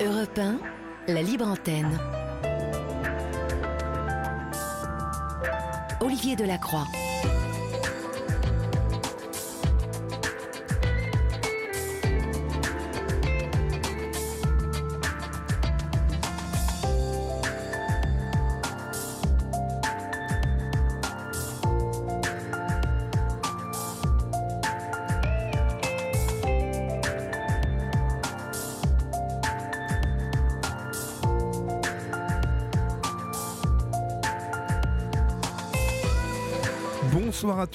[0.00, 0.58] Europe 1,
[1.08, 1.98] la libre antenne.
[6.00, 7.05] Olivier Delacroix.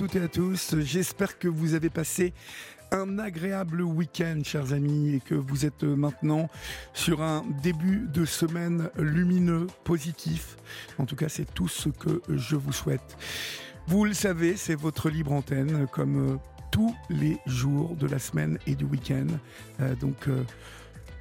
[0.01, 0.73] Toutes et à tous.
[0.79, 2.33] J'espère que vous avez passé
[2.91, 6.49] un agréable week-end, chers amis, et que vous êtes maintenant
[6.91, 10.57] sur un début de semaine lumineux, positif.
[10.97, 13.15] En tout cas, c'est tout ce que je vous souhaite.
[13.85, 16.39] Vous le savez, c'est votre libre antenne, comme
[16.71, 19.27] tous les jours de la semaine et du week-end.
[19.81, 20.43] Euh, donc, euh,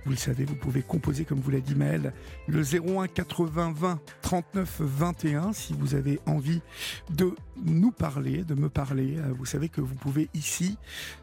[0.04, 2.12] vous le savez, vous pouvez composer, comme vous l'a dit Maël,
[2.48, 6.62] le 01 80 20 39 21 si vous avez envie
[7.10, 9.16] de nous parler, de me parler.
[9.18, 10.78] Euh, vous savez que vous pouvez ici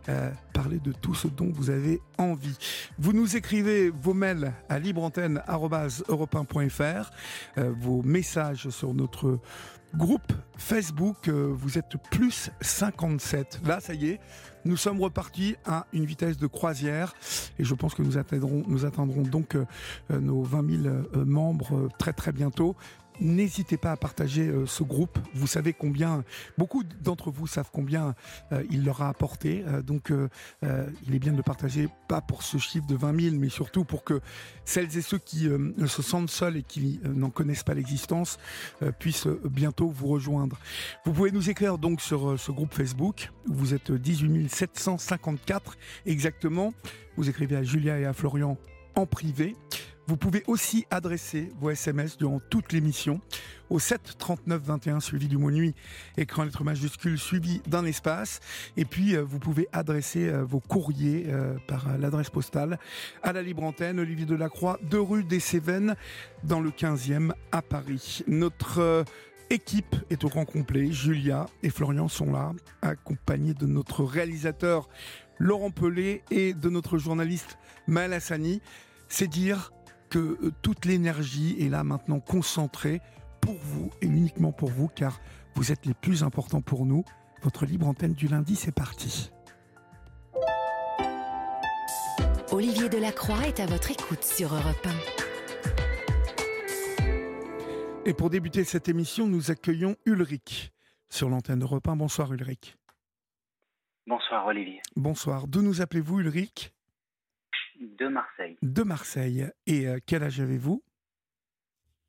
[0.10, 2.58] euh, parler de tout ce dont vous avez envie.
[3.00, 7.12] Vous nous écrivez vos mails à libreantenne.europe1.fr,
[7.58, 9.40] euh, vos messages sur notre
[9.96, 13.62] groupe Facebook, vous êtes plus 57.
[13.66, 14.20] Là, ça y est,
[14.68, 17.16] nous sommes repartis à une vitesse de croisière
[17.58, 19.66] et je pense que nous atteindrons, nous atteindrons donc euh,
[20.10, 22.76] nos 20 000 euh, membres euh, très très bientôt.
[23.20, 25.18] N'hésitez pas à partager euh, ce groupe.
[25.34, 26.24] Vous savez combien,
[26.58, 28.16] beaucoup d'entre vous savent combien
[28.52, 29.64] euh, il leur a apporté.
[29.68, 30.12] Euh, donc,
[30.62, 33.84] il est bien de le partager, pas pour ce chiffre de 20 000, mais surtout
[33.84, 34.22] pour que
[34.66, 35.48] celles et ceux qui
[35.88, 38.38] se sentent seuls et qui n'en connaissent pas l'existence
[39.00, 40.58] puissent bientôt vous rejoindre.
[41.06, 43.32] Vous pouvez nous écrire donc sur ce groupe Facebook.
[43.46, 46.74] Vous êtes 18 754 exactement.
[47.16, 48.58] Vous écrivez à Julia et à Florian
[48.96, 49.56] en privé.
[50.08, 53.20] Vous pouvez aussi adresser vos SMS durant toute l'émission
[53.70, 55.76] au 7 39 21 suivi du mot nuit,
[56.16, 58.40] écran lettre majuscule suivi d'un espace.
[58.78, 62.80] Et puis euh, vous pouvez adresser euh, vos courriers euh, par l'adresse postale
[63.22, 65.98] à la libre antenne Olivier Delacroix, 2 rue des Cévennes,
[66.46, 68.24] dans le 15e à Paris.
[68.28, 69.04] Notre
[69.50, 70.90] équipe est au grand complet.
[70.90, 74.88] Julia et Florian sont là, accompagnés de notre réalisateur
[75.38, 77.58] Laurent Pelé et de notre journaliste
[77.88, 78.62] Maël Hassani.
[79.10, 79.72] C'est dire
[80.10, 83.02] que euh, toute l'énergie est là maintenant concentrée
[83.42, 85.20] pour vous et uniquement pour vous, car
[85.56, 87.04] vous êtes les plus importants pour nous.
[87.44, 89.32] Votre libre antenne du lundi, c'est parti.
[92.52, 94.90] Olivier Delacroix est à votre écoute sur Europe 1.
[98.06, 100.72] Et pour débuter cette émission, nous accueillons Ulrich
[101.10, 101.98] sur l'antenne d'Europe 1.
[101.98, 102.78] Bonsoir Ulrich.
[104.08, 104.82] Bonsoir Olivier.
[104.96, 105.48] Bonsoir.
[105.48, 106.72] D'où nous appelez-vous Ulrich?
[107.80, 108.58] De Marseille.
[108.62, 109.50] De Marseille.
[109.66, 110.84] Et euh, quel âge avez-vous?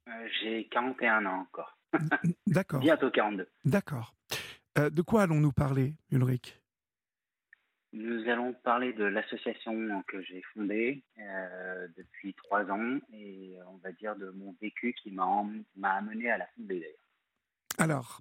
[0.09, 1.79] Euh, J'ai 41 ans encore.
[2.47, 2.81] D'accord.
[2.81, 3.49] Bientôt 42.
[3.65, 4.15] D'accord.
[4.79, 6.61] Euh, de quoi allons-nous parler, Ulrich?
[7.95, 11.03] Nous allons parler de l'association que j'ai fondée
[11.97, 16.47] depuis trois ans et on va dire de mon vécu qui m'a amené à la
[16.49, 16.99] fonder d'ailleurs.
[17.79, 18.21] Alors,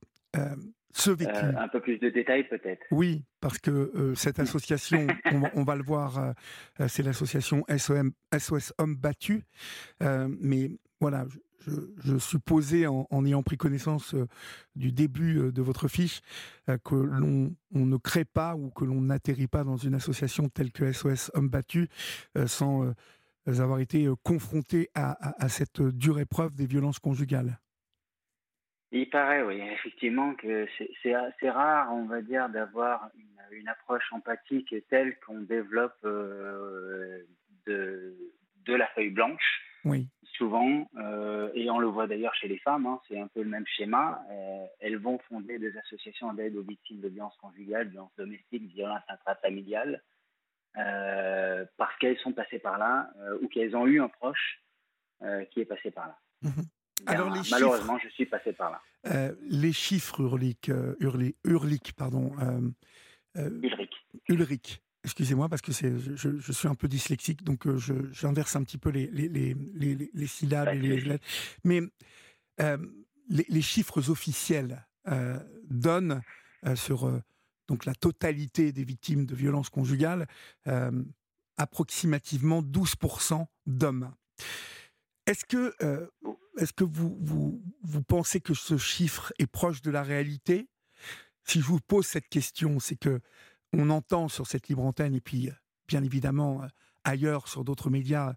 [0.92, 1.32] ce vécu.
[1.34, 2.86] un peu plus de détails peut-être.
[2.92, 5.08] Oui, parce que cette association,
[5.56, 6.34] on, va, le voir,
[6.88, 9.42] c'est l'association SOS Hommes Battus.
[10.00, 11.26] mais voilà,
[12.04, 14.16] je, supposais, en, ayant pris connaissance
[14.76, 16.22] du début de votre fiche,
[16.84, 20.92] que l'on ne crée pas ou que l'on n'atterrit pas dans une association telle que
[20.92, 21.88] SOS Hommes Battus
[22.46, 22.94] sans
[23.46, 27.60] avoir été confronté à cette dure épreuve des violences conjugales.
[28.92, 30.66] Il paraît, oui, effectivement, que
[31.04, 37.24] c'est assez rare, on va dire, d'avoir une, une, approche empathique telle qu'on développe euh,
[37.66, 38.16] de,
[38.66, 39.62] de, la feuille blanche.
[39.84, 40.08] Oui.
[40.24, 43.50] Souvent, euh, et on le voit d'ailleurs chez les femmes, hein, c'est un peu le
[43.50, 44.24] même schéma.
[44.30, 49.04] Euh, elles vont fonder des associations d'aide aux victimes de violences conjugales, violences domestiques, violences
[49.10, 50.02] intrafamiliales,
[50.74, 53.10] parce qu'elles sont passées par là
[53.42, 54.62] ou qu'elles ont eu un proche
[55.50, 56.20] qui est passé par là.
[56.44, 56.62] Mmh
[57.06, 58.82] alors, les malheureusement, je suis passé par là.
[59.08, 60.96] Euh, les chiffres Urlic, euh,
[61.44, 62.34] Urlic pardon.
[63.36, 63.92] Euh, Ulrich.
[64.28, 64.82] Ulrich.
[65.04, 67.66] Excusez-moi parce que je, je, suis un peu dyslexique, donc
[68.12, 71.26] j'inverse un petit peu les, les, les, les, les syllabes et les lettres.
[71.64, 71.82] Mais
[73.30, 74.86] les, chiffres officiels
[75.70, 76.22] donnent
[76.76, 77.10] sur
[77.70, 80.28] donc la totalité des victimes de violences conjugales
[81.58, 84.14] approximativement 12% d'hommes.
[85.26, 85.74] Est-ce que
[86.26, 86.37] oh.
[86.58, 90.70] Est-ce que vous, vous, pensez que ce chiffre est proche de la réalité?
[91.44, 93.22] Si je vous pose cette question, c'est que
[93.74, 95.50] on entend sur cette libre antenne, et puis
[95.88, 96.62] bien évidemment
[97.04, 98.34] ailleurs sur d'autres médias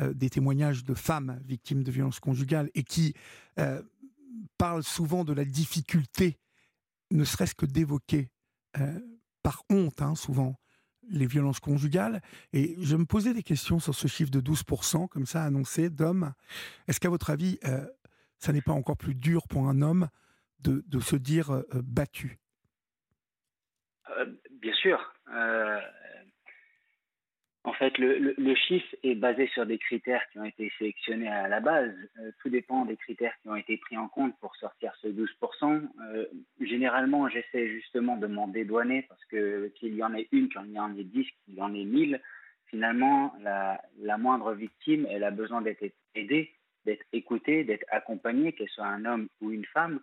[0.00, 3.14] des témoignages de femmes victimes de violences conjugales et qui
[4.58, 6.38] parlent souvent de la difficulté,
[7.10, 8.30] ne serait-ce que d'évoquer
[9.42, 10.56] par honte, hein, souvent,
[11.10, 12.20] les violences conjugales.
[12.52, 16.32] Et je me posais des questions sur ce chiffre de 12%, comme ça annoncé, d'hommes.
[16.88, 17.86] Est-ce qu'à votre avis, euh,
[18.38, 20.08] ça n'est pas encore plus dur pour un homme
[20.60, 22.38] de, se dire euh, battu?
[24.10, 24.26] Euh,
[24.60, 25.12] Bien sûr.
[27.64, 31.60] En fait, le, chiffre est basé sur des critères qui ont été sélectionnés à la
[31.60, 31.94] base.
[32.18, 35.88] Euh, tout dépend des critères qui ont été pris en compte pour sortir ce 12%.
[36.00, 36.26] Euh,
[36.60, 40.80] généralement, j'essaie justement de m'en dédouaner parce que qu'il y en ait une, qu'il y
[40.80, 42.20] en ait dix, qu'il y en ait mille,
[42.66, 45.84] finalement, la, la moindre victime, elle a besoin d'être
[46.16, 46.52] aidée,
[46.84, 50.00] d'être écoutée, d'être accompagnée, qu'elle soit un homme ou une femme.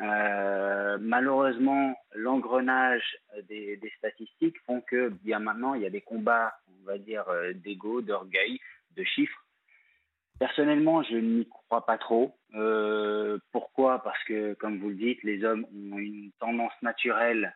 [0.00, 3.16] Euh, malheureusement, l'engrenage
[3.48, 7.52] des, statistiques font que bien maintenant, il y a des combats, on va dire, euh,
[7.52, 8.60] d'ego, d'orgueil,
[8.96, 9.44] de chiffres.
[10.38, 12.36] Personnellement, je n'y crois pas trop.
[12.54, 14.02] Euh, pourquoi?
[14.04, 17.54] Parce que, comme vous le dites, les hommes ont une tendance naturelle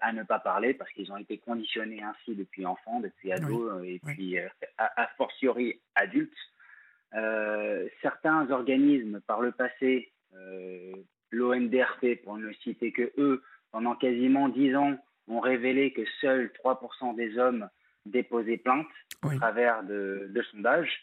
[0.00, 3.98] à ne pas parler parce qu'ils ont été conditionnés ainsi depuis enfant, depuis ado et
[3.98, 4.38] puis
[4.78, 6.32] a, fortiori adultes.
[8.00, 10.12] certains organismes, par le passé,
[11.30, 13.42] l'ONDRP, pour ne citer que eux,
[13.72, 14.96] pendant quasiment dix ans,
[15.28, 17.68] ont révélé que seuls 3% des hommes
[18.04, 18.86] déposaient plainte
[19.22, 21.02] à travers de, sondages.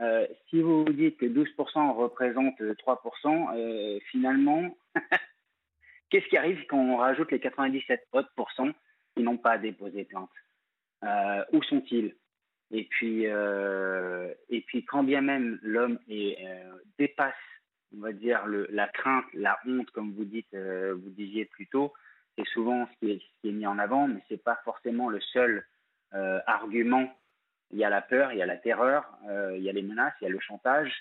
[0.00, 4.76] Euh, si vous vous dites que 12% représentent 3%, euh, finalement,
[6.10, 8.32] qu'est-ce qui arrive quand on rajoute les 97 autres
[9.14, 10.30] qui n'ont pas déposé plainte?
[11.04, 12.14] Euh, Où sont-ils?
[12.72, 15.98] Et puis, et puis, quand bien même l'homme
[16.98, 17.34] dépasse
[17.96, 21.66] on va dire, le, la crainte, la honte, comme vous dites, euh, vous disiez plus
[21.66, 21.92] tôt,
[22.36, 25.64] c'est souvent ce qui, est, ce mis en avant, mais c'est pas forcément le seul
[26.14, 27.12] euh, argument.
[27.72, 29.82] Il y a la peur, il y a la terreur, euh, il y a les
[29.82, 30.92] menaces, il y a le chantage,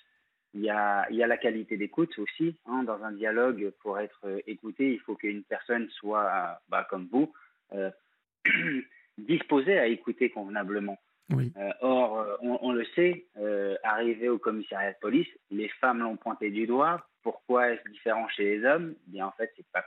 [0.54, 2.56] il y a, il y a la qualité d'écoute aussi.
[2.66, 7.32] Hein, dans un dialogue, pour être écouté, il faut qu'une personne soit, bah, comme vous,
[9.18, 10.98] disposée à écouter convenablement.
[11.31, 16.18] Euh, or, euh, on, le sait, euh, arrivé au commissariat de police, les femmes l'ont
[16.18, 17.06] pointé du doigt.
[17.22, 18.96] Pourquoi est-ce différent chez les hommes?
[19.08, 19.86] Eh Bien, en fait, c'est pas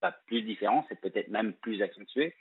[0.00, 2.34] pas plus différent, c'est peut-être même plus accentué.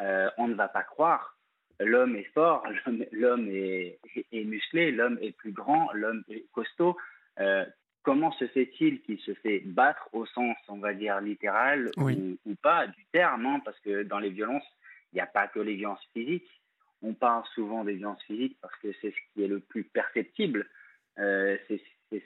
[0.00, 1.38] on ne va pas croire.
[1.78, 2.66] L'homme est fort,
[3.12, 4.00] l'homme est,
[4.32, 6.96] est, musclé, l'homme est plus grand, l'homme est costaud.
[8.02, 12.10] comment se fait-il qu'il se fait battre au sens, on va dire, littéral ou,
[12.44, 14.66] ou, pas du terme hein, Parce que dans les violences,
[15.12, 16.50] il n'y a pas que les violences physiques
[17.06, 20.68] on parle souvent des violences physiques parce que c'est ce qui est le plus perceptible.
[21.18, 21.80] Euh, c'est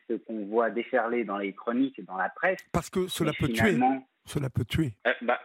[0.09, 2.59] ce qu'on voit déferler dans les chroniques, dans la presse.
[2.73, 3.79] Parce que cela peut tuer.
[4.25, 4.93] Cela peut tuer.
[5.07, 5.41] Euh, bah,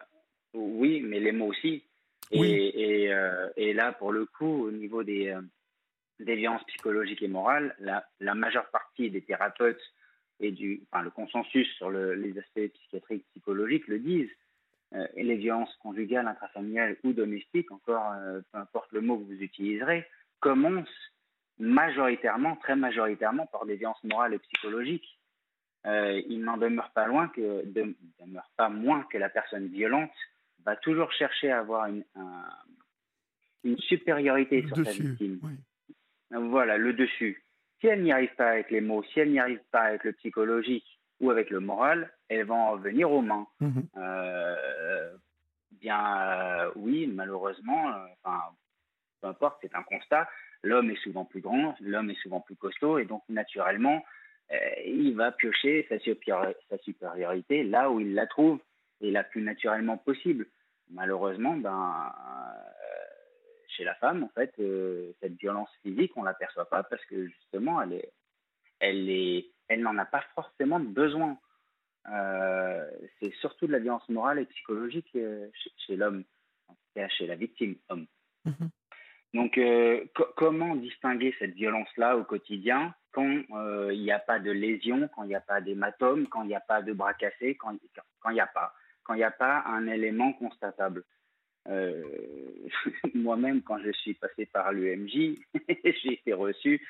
[0.53, 1.83] oui, mais les mots aussi.
[2.31, 5.37] Et, euh, et, là, pour le coup, au niveau des,
[6.19, 9.81] des violences psychologiques et morales, la, la, majeure partie des thérapeutes
[10.39, 14.31] et du, enfin, le consensus sur les aspects psychiatriques, psychologiques le disent.
[14.95, 19.25] Euh, et les violences conjugales, intrafamiliales ou domestiques, encore euh, peu importe le mot que
[19.25, 20.05] vous utiliserez,
[20.39, 21.11] commencent
[21.59, 25.19] majoritairement, très majoritairement, par des violences morales et psychologiques.
[25.85, 30.11] Euh, il n'en demeure pas loin que, demeure pas moins que la personne violente
[30.65, 32.03] va toujours chercher à avoir une,
[33.63, 35.39] une supériorité sur sa victime.
[36.31, 37.43] Voilà, le dessus.
[37.79, 40.13] Si elle n'y arrive pas avec les mots, si elle n'y arrive pas avec le
[40.13, 43.47] psychologique, ou avec le moral, elles vont en venir aux mains.
[43.59, 43.87] Mhm.
[43.97, 45.15] Euh,
[45.71, 48.41] bien, euh, oui, malheureusement, euh, enfin,
[49.21, 50.27] peu importe, c'est un constat.
[50.63, 54.03] L'homme est souvent plus grand, l'homme est souvent plus costaud, et donc naturellement,
[54.85, 58.59] il va piocher sa, sa, supériorité là où il la trouve
[59.01, 60.47] et la plus naturellement possible.
[60.91, 62.13] Malheureusement, ben,
[63.69, 64.53] chez la femme, en fait,
[65.19, 68.11] cette violence physique, on l'aperçoit pas parce que justement, elle est,
[68.79, 71.37] elle est elle n'en a pas forcément besoin.
[72.11, 72.87] Euh,
[73.19, 75.47] c'est surtout de la violence morale et psychologique euh,
[75.85, 76.23] chez, l'homme,
[77.17, 78.05] chez la victime homme.
[78.45, 78.69] Mhm.
[79.33, 80.05] Donc, euh,
[80.37, 83.43] comment distinguer cette violence-là au quotidien quand
[83.91, 86.55] il n'y a pas de lésion, quand il n'y a pas d'hématome, quand il n'y
[86.55, 89.63] a pas de bras cassés, quand il n'y a pas, quand il n'y a pas
[89.67, 91.03] un élément constatable?
[93.13, 95.37] Moi-même, quand je suis passé par l'UMJ,
[95.83, 96.85] j'ai été reçu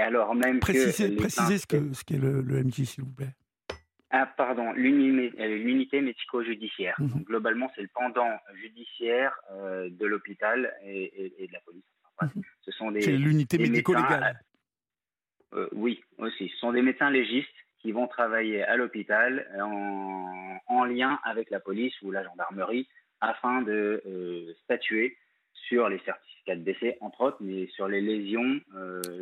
[0.00, 3.34] alors même précisez, que précisez ce qu'est ce le, le MJ, s'il vous plaît.
[4.10, 6.94] Ah, pardon, l'unité médico-judiciaire.
[6.98, 7.24] Mhm.
[7.24, 11.84] globalement, c'est le pendant judiciaire euh, de l'hôpital et, de la police.
[12.22, 12.42] Mhm.
[12.62, 13.02] Ce sont des.
[13.02, 14.40] C'est l'unité médico-légale.
[15.54, 16.48] Euh, oui, aussi.
[16.48, 17.48] Ce sont des médecins légistes
[17.80, 22.88] qui vont travailler à l'hôpital en, en, lien avec la police ou la gendarmerie
[23.20, 25.16] afin de euh, statuer
[25.68, 28.60] sur les certificats de décès, entre autres, mais sur les lésions.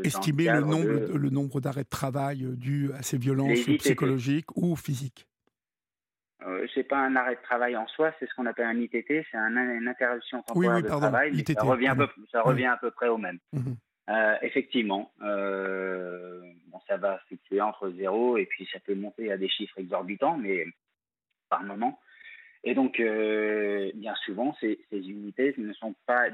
[0.04, 5.26] Estimer le, nombre, le nombre d'arrêts de travail dus à ces violences psychologiques ou physiques
[6.42, 9.24] euh, c'est pas un arrêt de travail en soi, c'est ce qu'on appelle un ITT,
[9.30, 12.90] c'est un, une interruption temporaire de travail, ça revient, à peu, ça revient à peu
[12.90, 13.38] près au même.
[13.52, 13.76] Mhm.
[14.10, 19.38] Euh, effectivement, euh, bon, ça va fluctuer entre zéro et puis ça peut monter à
[19.38, 20.66] des chiffres exorbitants, mais
[21.48, 21.98] par moment.
[22.66, 26.24] Et donc, euh, bien souvent, ces, ces, unités ne sont pas,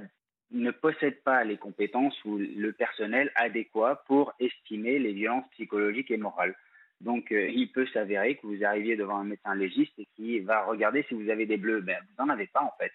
[0.50, 6.16] ne possèdent pas les compétences ou le personnel adéquat pour estimer les violences psychologiques et
[6.16, 6.56] morales.
[7.02, 10.64] Donc, euh, il peut s'avérer que vous arriviez devant un médecin légiste et qui va
[10.64, 11.82] regarder si vous avez des bleus.
[11.82, 12.92] Ben, vous n'en avez pas, en fait.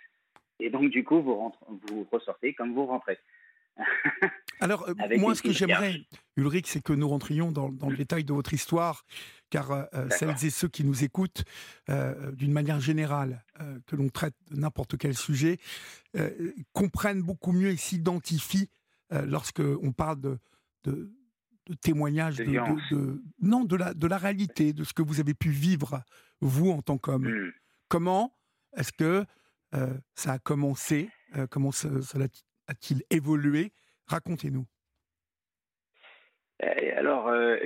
[0.60, 3.20] Et donc, du coup, vous, vous ressortez comme vous rentrez.
[4.60, 6.02] Alors, euh, moi, ce que j'aimerais,
[6.36, 9.06] Ulrich, c'est que nous rentrions dans, le détail de votre histoire,
[9.50, 11.44] car euh, celles et ceux qui nous écoutent,
[12.34, 13.44] d'une manière générale,
[13.86, 15.58] que l'on traite de n'importe quel sujet,
[16.74, 18.70] comprennent beaucoup mieux et s'identifient
[19.12, 20.38] lorsque on parle de,
[20.84, 21.12] de
[21.68, 25.50] de témoignages de, non de la de la réalité de ce que vous avez pu
[25.50, 26.02] vivre
[26.40, 27.28] vous en tant qu'homme.
[27.28, 27.52] Hmm.
[27.90, 28.34] Comment
[28.76, 29.26] est-ce que
[29.76, 32.28] euh, ça a commencé euh, Comment cela
[32.68, 33.74] a-t-il évolué?
[34.08, 34.66] Racontez-nous.
[36.62, 37.58] Eh, alors euh,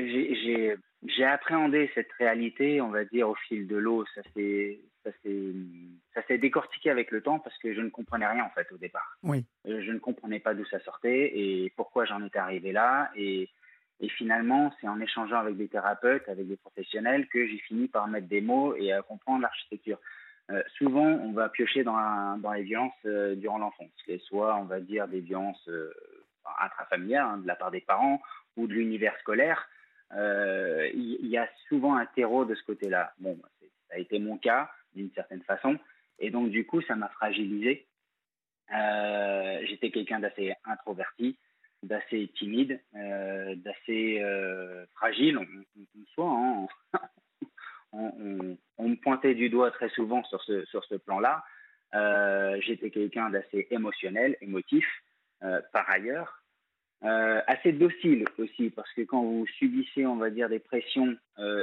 [1.07, 4.05] j'ai appréhendé cette réalité, on va dire au fil de l'eau.
[4.15, 8.51] Ça s'est ça s'est décortiqué avec le temps parce que je ne comprenais rien en
[8.51, 9.17] fait au départ.
[9.23, 9.45] Oui.
[9.65, 13.49] Je ne comprenais pas d'où ça sortait et pourquoi j'en étais arrivé là et
[14.01, 18.07] et finalement, c'est en échangeant avec des thérapeutes, avec des professionnels, que j'ai fini par
[18.07, 19.99] mettre des mots et à comprendre l'architecture.
[20.49, 23.91] Euh, souvent, on va piocher dans, dans les violences euh, durant l'enfance,
[24.23, 25.93] soit, on va dire, des violences euh,
[26.59, 28.19] intrafamiliales hein, de la part des parents
[28.57, 29.69] ou de l'univers scolaire.
[30.13, 33.13] Il y, a souvent un terreau de ce côté-là.
[33.19, 33.49] Bon, bah,
[33.89, 35.79] ça a été mon cas d'une certaine façon,
[36.19, 37.87] et donc du coup, ça m'a fragilisé.
[38.69, 41.37] J'étais quelqu'un d'assez introverti
[41.83, 45.45] d'assez timide, euh, d'assez euh, fragile, on,
[46.13, 46.29] soit.
[46.29, 46.67] Hein.
[47.91, 51.43] on, on, me pointait du doigt très souvent sur ce, sur ce plan-là.
[51.93, 54.85] Euh, j'étais quelqu'un d'assez émotionnel, émotif,
[55.73, 56.40] par ailleurs.
[57.01, 61.17] Assez docile aussi, parce que quand vous subissez, on va dire, des pressions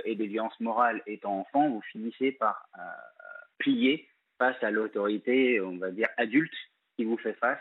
[0.04, 2.68] et des violences morales étant enfant, vous finissez par
[3.58, 6.54] plier face à l'autorité, on va dire, adulte
[6.96, 7.60] qui vous fait face,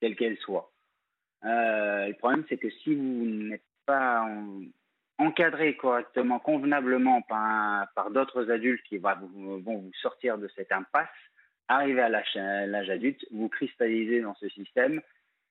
[0.00, 0.70] telle qu'elle soit.
[1.44, 4.26] Euh, le problème, c'est que si vous n'êtes pas
[5.18, 11.08] encadré correctement, convenablement par d'autres adultes qui vont vous sortir de cette impasse,
[11.68, 15.00] arrivé à l'âge adulte, vous cristallisez dans ce système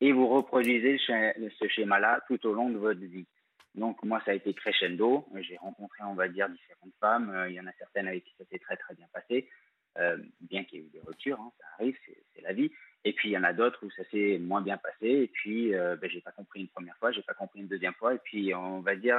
[0.02, 3.28] et vous reproduisez ce schéma-là tout au long de votre vie.
[3.76, 5.28] Donc moi, ça a été crescendo.
[5.42, 7.30] J'ai rencontré, on va dire, différentes femmes.
[7.30, 9.50] Euh, il y en a certaines avec qui ça s'est très très bien passé,
[9.98, 11.98] euh, bien qu'il y ait eu des ruptures, hein, ça arrive,
[12.34, 12.72] c'est la vie.
[13.04, 15.08] Et puis il y en a d'autres où ça s'est moins bien passé.
[15.08, 17.94] Et puis euh, ben, j'ai pas compris une première fois, j'ai pas compris une deuxième
[17.94, 18.16] fois.
[18.16, 19.18] Et puis on va dire,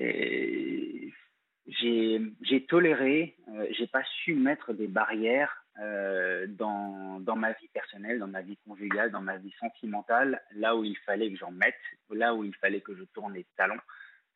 [0.00, 1.10] euh,
[1.68, 3.36] j'ai toléré,
[3.70, 9.10] j'ai pas su mettre des barrières euh, dans, ma vie personnelle, dans ma vie conjugale,
[9.10, 11.74] dans ma vie sentimentale, là où il fallait que j'en mette,
[12.10, 13.80] là où il fallait que je tourne les talons,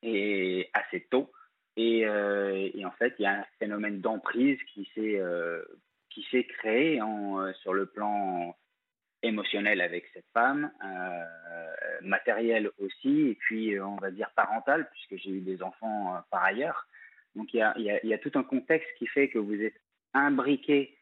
[0.03, 1.31] et assez tôt.
[1.77, 5.21] Et, et, en fait, il y a un phénomène d'emprise qui s'est
[6.31, 8.57] s'est créé euh, sur le plan
[9.23, 11.25] émotionnel avec cette femme, euh,
[12.03, 16.45] matériel aussi, et puis euh, on va dire parental, puisque j'ai eu des enfants par
[16.45, 16.87] ailleurs.
[17.35, 19.81] Donc il y a, y a, tout un contexte qui fait que vous êtes
[20.15, 20.97] imbriqué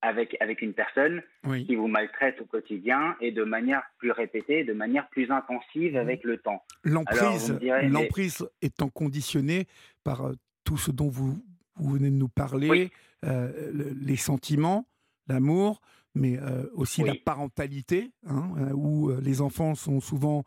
[0.00, 1.22] avec, avec une personne
[1.66, 6.24] qui vous maltraite au quotidien et de manière plus répétée, de manière plus intensive avec
[6.24, 6.62] le temps.
[6.84, 9.66] L'emprise étant conditionnée
[10.04, 10.32] par
[10.64, 11.42] tout ce dont vous,
[11.76, 12.90] vous venez de nous parler,
[13.24, 14.86] euh, les sentiments,
[15.26, 15.80] l'amour,
[16.14, 20.44] mais euh, aussi la parentalité, hein, euh, où les enfants sont souvent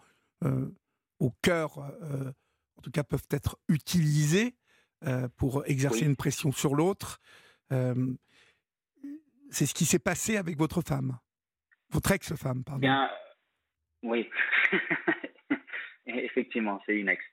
[1.19, 4.55] au cœur, en tout cas peuvent être utilisés
[5.37, 7.19] pour exercer une pression sur l'autre.
[9.49, 11.17] C'est ce qui s'est passé avec votre femme,
[11.89, 12.81] votre ex-femme, pardon.
[12.81, 13.09] Bien,
[14.03, 14.29] oui,
[16.05, 17.23] effectivement, c'est une ex.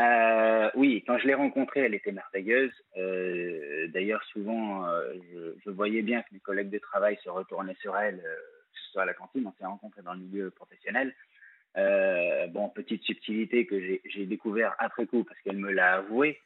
[0.00, 2.72] Euh, oui, quand je l'ai rencontrée, elle était merveilleuse.
[2.96, 7.76] Euh, D'ailleurs, souvent, euh, je, je, voyais bien que mes collègues de travail se retournaient
[7.80, 11.14] sur elle, que ce soit à la cantine, on s'est rencontrés dans le milieu professionnel.
[12.50, 16.40] Bon, petite subtilité que j'ai découvert après coup, parce qu'elle me l'a avoué,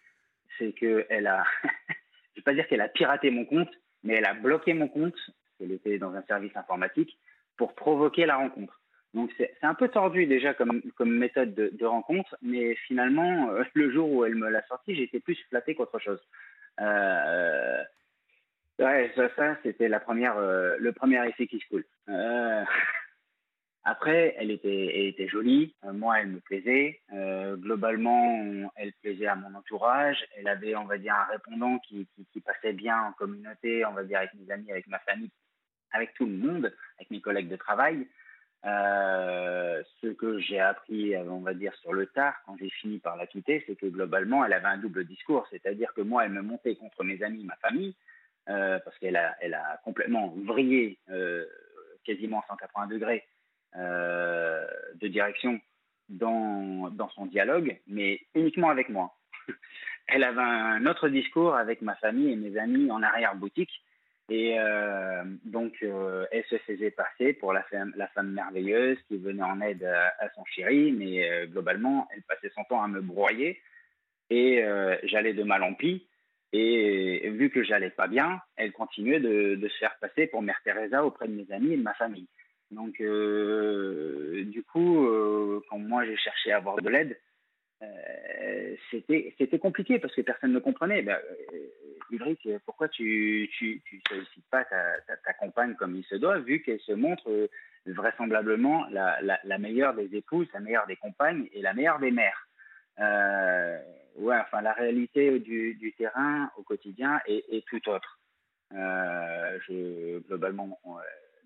[0.59, 1.45] c'est qu'elle a,
[2.35, 3.71] je vais pas dire qu'elle a piraté mon compte,
[4.03, 5.17] mais elle a bloqué mon compte,
[5.61, 7.19] elle était dans un service informatique,
[7.57, 8.81] pour provoquer la rencontre.
[9.15, 14.11] Donc c'est un peu tordu déjà comme, méthode de, rencontre, mais finalement, euh, le jour
[14.11, 16.21] où elle me l'a sorti, j'étais plus flatté qu'autre chose.
[16.81, 17.83] Euh,
[18.79, 21.85] Ouais, ça, c'était la première, le premier essai qui se coule.
[23.85, 25.75] Après, elle était, jolie.
[25.85, 27.01] Euh, moi, elle me plaisait.
[27.13, 30.25] Euh, globalement, elle plaisait à mon entourage.
[30.37, 32.07] Elle avait, on va dire, un répondant qui,
[32.45, 35.31] passait bien en communauté, on va dire, avec mes amis, avec ma famille,
[35.91, 38.07] avec tout le monde, avec mes collègues de travail.
[38.65, 43.17] Euh, ce que j'ai appris, on va dire, sur le tard, quand j'ai fini par
[43.17, 45.49] la quitter, c'est que globalement, elle avait un double discours.
[45.51, 47.97] C'est-à-dire que moi, elle me montait contre mes amis, ma famille,
[48.47, 51.01] parce qu'elle a, a complètement vrillé
[52.05, 53.25] quasiment 180 degrés
[53.75, 55.61] de direction
[56.13, 59.15] dans, son dialogue, mais uniquement avec moi.
[60.09, 63.83] Elle avait un autre discours avec ma famille et mes amis en arrière-boutique.
[64.29, 69.19] Et euh, donc, euh, elle se faisait passer pour la femme, la femme merveilleuse qui
[69.19, 73.61] venait en aide à, son chéri, mais globalement, elle passait son temps à me broyer.
[74.31, 74.65] Et
[75.05, 76.07] j'allais de mal en pis.
[76.53, 80.61] Et vu que j'allais pas bien, elle continuait de, de, se faire passer pour Mère
[80.65, 82.29] Teresa auprès de mes amis et de ma famille.
[82.73, 87.21] Donc, euh, du coup, euh, quand moi j'ai cherché à avoir de l'aide,
[87.83, 91.03] euh, c'était compliqué parce que personne ne comprenait.
[91.03, 91.19] Ben,
[92.11, 96.93] Ulrich, pourquoi tu tu sollicites pas ta, compagne comme il se doit, vu qu'elle se
[96.93, 97.51] montre
[97.87, 102.49] vraisemblablement la, meilleure des épouses, la meilleure des compagnes et la meilleure des mères.
[102.99, 108.19] ouais, enfin, la réalité du, terrain au quotidien est, tout autre.
[108.71, 110.97] je, globalement, on,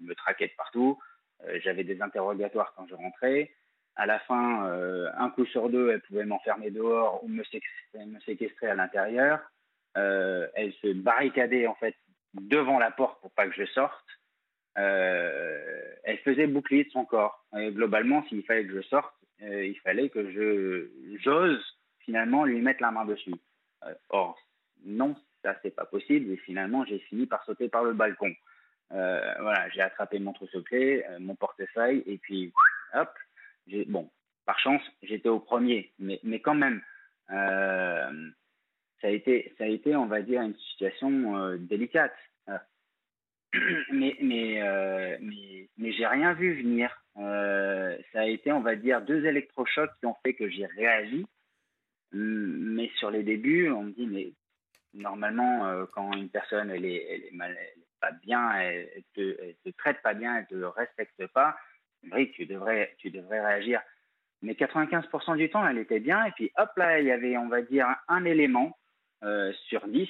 [0.01, 0.99] me traquait de partout.
[1.45, 3.51] Euh, j'avais des interrogatoires quand je rentrais.
[3.95, 8.69] À la fin, euh, un coup sur deux, elle pouvait m'enfermer dehors ou me séquestrer,
[8.69, 9.41] à l'intérieur.
[9.97, 11.95] Euh, elle se barricadait en fait
[12.35, 14.05] devant la porte pour pas que je sorte.
[14.75, 17.47] elle faisait bouclier de son corps.
[17.55, 20.91] Globalement, s'il fallait que je sorte, il fallait que je
[21.23, 21.65] j'ose
[22.01, 23.35] finalement lui mettre la main dessus.
[24.11, 24.39] or,
[24.85, 26.31] non, ça c'est pas possible.
[26.31, 28.35] Et finalement, j'ai fini par sauter par le balcon.
[28.93, 32.53] Euh, voilà, j'ai attrapé mon trousseau-clé, euh, mon portefeuille, et puis,
[32.95, 33.13] hop,
[33.89, 34.11] bon,
[34.45, 36.81] par chance, j'étais au premier, mais, mais quand même,
[37.31, 38.31] euh,
[39.01, 42.15] ça, a été, ça a été, on va dire, une situation délicate.
[43.93, 44.61] mais mais,
[45.79, 46.91] mais, j'ai rien vu venir.
[47.17, 51.27] ça a été, on va dire, deux électrochocs qui ont fait que j'ai réagi.
[52.13, 54.33] Mais sur les débuts, on me dit, mais
[54.95, 57.57] normalement, quand une personne elle est, elle mal,
[58.07, 61.57] pas bien, elle, te, te traite pas bien, elle te respecte pas,
[62.13, 63.81] oui, tu devrais, tu devrais réagir.
[64.43, 66.25] Mais 95% du temps, elle était bien.
[66.25, 68.77] Et puis, hop là, il y avait, on va dire, un, élément
[69.25, 70.09] euh, sur 10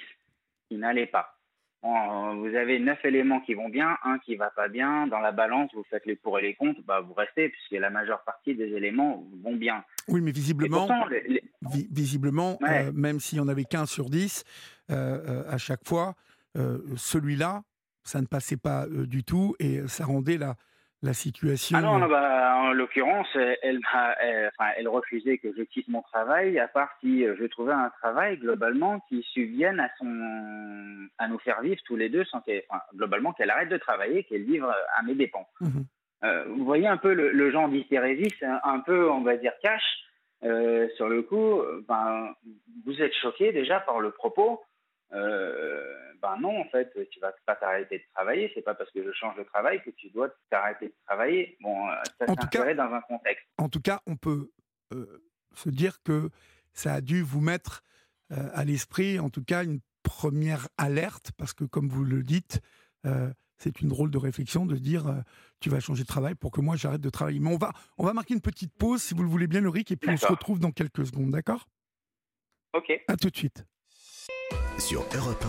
[0.69, 1.39] qui n'allait pas.
[1.83, 5.07] vous avez 9 éléments qui vont bien, un qui va pas bien.
[5.07, 7.91] Dans la balance, vous faites les pour et les contre, bah, vous restez, puisque la
[7.91, 9.85] majeure partie des éléments vont bien.
[10.09, 10.89] Oui, mais visiblement,
[11.63, 14.45] visiblement euh, même s'il n'y en avait qu'un sur 10,
[14.91, 16.15] euh, à chaque fois,
[16.97, 17.63] celui-là
[18.07, 20.55] ça ne passait pas euh, du tout et ça rendait la,
[21.03, 21.77] la situation.
[21.79, 26.03] Ah non, euh, bah, en l'occurrence, elle, elle, enfin, elle, refusait que je quitte mon
[26.03, 31.29] travail, à part si euh, je trouvais un travail globalement qui subvienne à son, à
[31.29, 34.45] nous faire vivre tous les deux, sans qu'elle, enfin, globalement qu'elle arrête de travailler, qu'elle
[34.45, 35.47] vive à mes dépens.
[35.61, 35.83] Mmh
[36.49, 39.85] vous voyez un peu le, genre d'hystérésie, un peu, on va dire, cash.
[40.97, 42.35] sur le coup, ben,
[42.85, 44.61] vous êtes choqué déjà par le propos.
[45.12, 48.51] Euh, ben non, en fait, tu vas pas t'arrêter de travailler.
[48.55, 51.57] C'est pas parce que je change de travail que tu dois t'arrêter de travailler.
[51.61, 53.47] Bon, euh, ça s'insérait dans un contexte.
[53.59, 54.51] En tout cas, on peut
[54.92, 55.23] euh,
[55.55, 56.31] se dire que
[56.73, 57.83] ça a dû vous mettre
[58.31, 62.61] à l'esprit, en tout cas, une première alerte, parce que comme vous le dites,
[63.57, 65.23] c'est une drôle de réflexion de dire
[65.61, 67.38] tu vas changer de travail pour que moi j'arrête de travailler.
[67.38, 69.92] Mais on va, on va marquer une petite pause, si vous le voulez bien, Loric,
[69.92, 71.69] et puis on se retrouve dans quelques secondes, d'accord?
[72.73, 72.92] Ok.
[73.07, 73.64] À tout de suite.
[74.79, 75.45] Sur Europe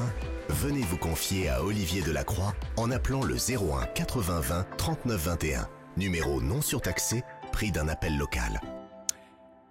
[0.49, 5.67] 1, venez vous confier à Olivier Delacroix en appelant le 01 80 20 39 21.
[5.97, 8.61] Numéro non surtaxé, prix d'un appel local.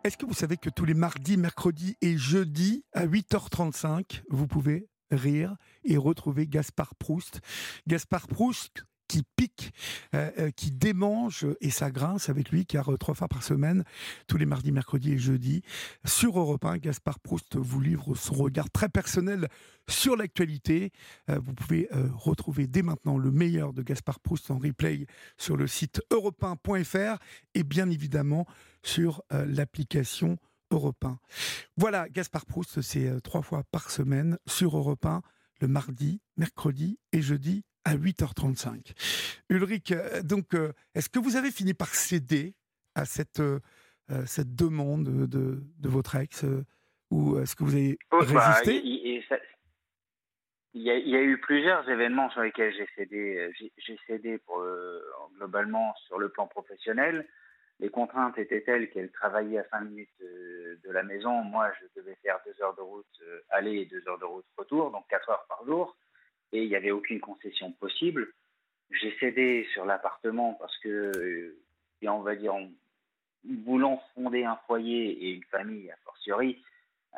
[0.04, 4.88] Est-ce que vous savez que tous les mardis, mercredis et jeudis à 8h35, vous pouvez
[5.10, 7.40] rire et retrouver Gaspard Proust?
[7.86, 9.72] Gaspard Proust qui pique,
[10.14, 13.84] euh, euh, qui démange et ça grince avec lui, car euh, trois fois par semaine,
[14.26, 15.62] tous les mardis, mercredis et jeudis,
[16.04, 19.48] sur Europe 1, Gaspard Proust vous livre son regard très personnel
[19.88, 20.90] sur l'actualité.
[21.28, 26.02] vous pouvez retrouver dès maintenant le meilleur de Gaspard Proust en replay sur le site
[26.10, 26.44] europe
[27.54, 28.46] et bien évidemment
[28.82, 30.38] sur l'application
[30.72, 31.18] Europe 1.
[31.76, 35.22] Voilà, Gaspard Proust, c'est trois fois par semaine sur Europe 1,
[35.60, 38.94] le mardi, mercredi et jeudi à 8h35.
[39.48, 42.54] Ulrich, euh, donc, euh, est-ce que vous avez fini par céder
[42.96, 43.60] à cette, euh,
[44.26, 46.44] cette demande de, de votre ex
[47.12, 48.82] ou est-ce que vous avez oh, bah, résisté?
[50.74, 53.50] il y, a, eu plusieurs événements sur lesquels j'ai cédé.
[53.78, 54.62] J'ai cédé pour,
[55.36, 57.26] globalement sur le plan professionnel.
[57.78, 61.42] Les contraintes étaient telles qu'elle travaillait à 5 minutes de la maison.
[61.42, 64.90] Moi, je devais faire 2 heures de route aller et 2 heures de route retour,
[64.90, 65.96] donc 4 heures par jour.
[66.52, 68.32] Et il n'y avait aucune concession possible.
[68.90, 71.56] J'ai cédé sur l'appartement parce que,
[72.06, 72.68] on va dire, en
[73.64, 76.62] voulant fonder un foyer et une famille, a fortiori,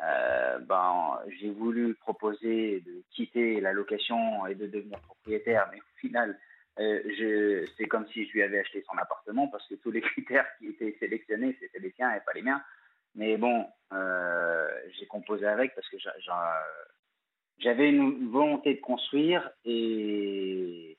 [0.03, 5.99] euh, ben, j'ai voulu proposer de quitter la location et de devenir propriétaire, mais au
[5.99, 6.39] final,
[6.79, 10.45] euh, c'est comme si je lui avais acheté son appartement parce que tous les critères
[10.57, 12.63] qui étaient sélectionnés, c'était les siens et pas les miens.
[13.15, 15.97] Mais bon, euh, j'ai composé avec parce que
[17.59, 20.97] j'avais une volonté de construire et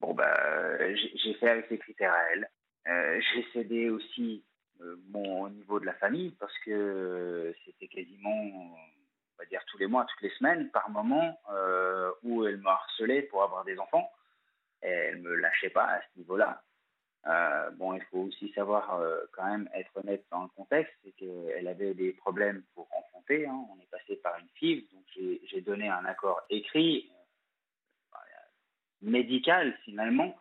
[0.00, 2.48] bon, bah, j'ai fait avec ces critères à elle.
[3.34, 4.44] j'ai cédé aussi
[4.82, 9.86] euh, au niveau de la famille, parce que c'était quasiment, on va dire, tous les
[9.86, 14.10] mois, toutes les semaines, par moment, euh, où elle me harcelait pour avoir des enfants.
[14.82, 16.62] Et elle me lâchait pas à ce niveau-là.
[17.26, 19.00] Euh, bon, il faut aussi savoir
[19.32, 23.46] quand même être honnête dans le contexte, c'est qu'elle avait des problèmes pour enfanter.
[23.46, 23.64] Hein.
[23.70, 25.04] On est passé par une FIV, donc
[25.44, 27.10] j'ai donné un accord écrit,
[29.02, 30.36] médical finalement,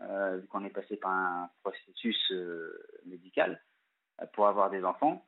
[0.00, 2.32] vu qu'on est passé par un processus
[3.04, 3.60] médical
[4.32, 5.22] pour avoir des enfants.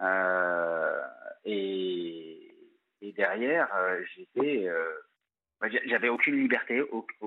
[0.00, 1.00] Euh,
[1.44, 2.54] et,
[3.16, 4.92] derrière, euh, j'étais, euh,
[5.86, 6.82] j'avais aucune liberté,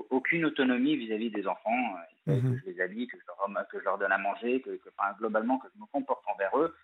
[0.09, 1.95] aucune autonomie vis-à-vis des enfants.
[2.25, 4.79] Fallait que je les habille, que je leur, que je leur donne à manger, que,
[5.19, 6.75] globalement que je me comporte envers eux.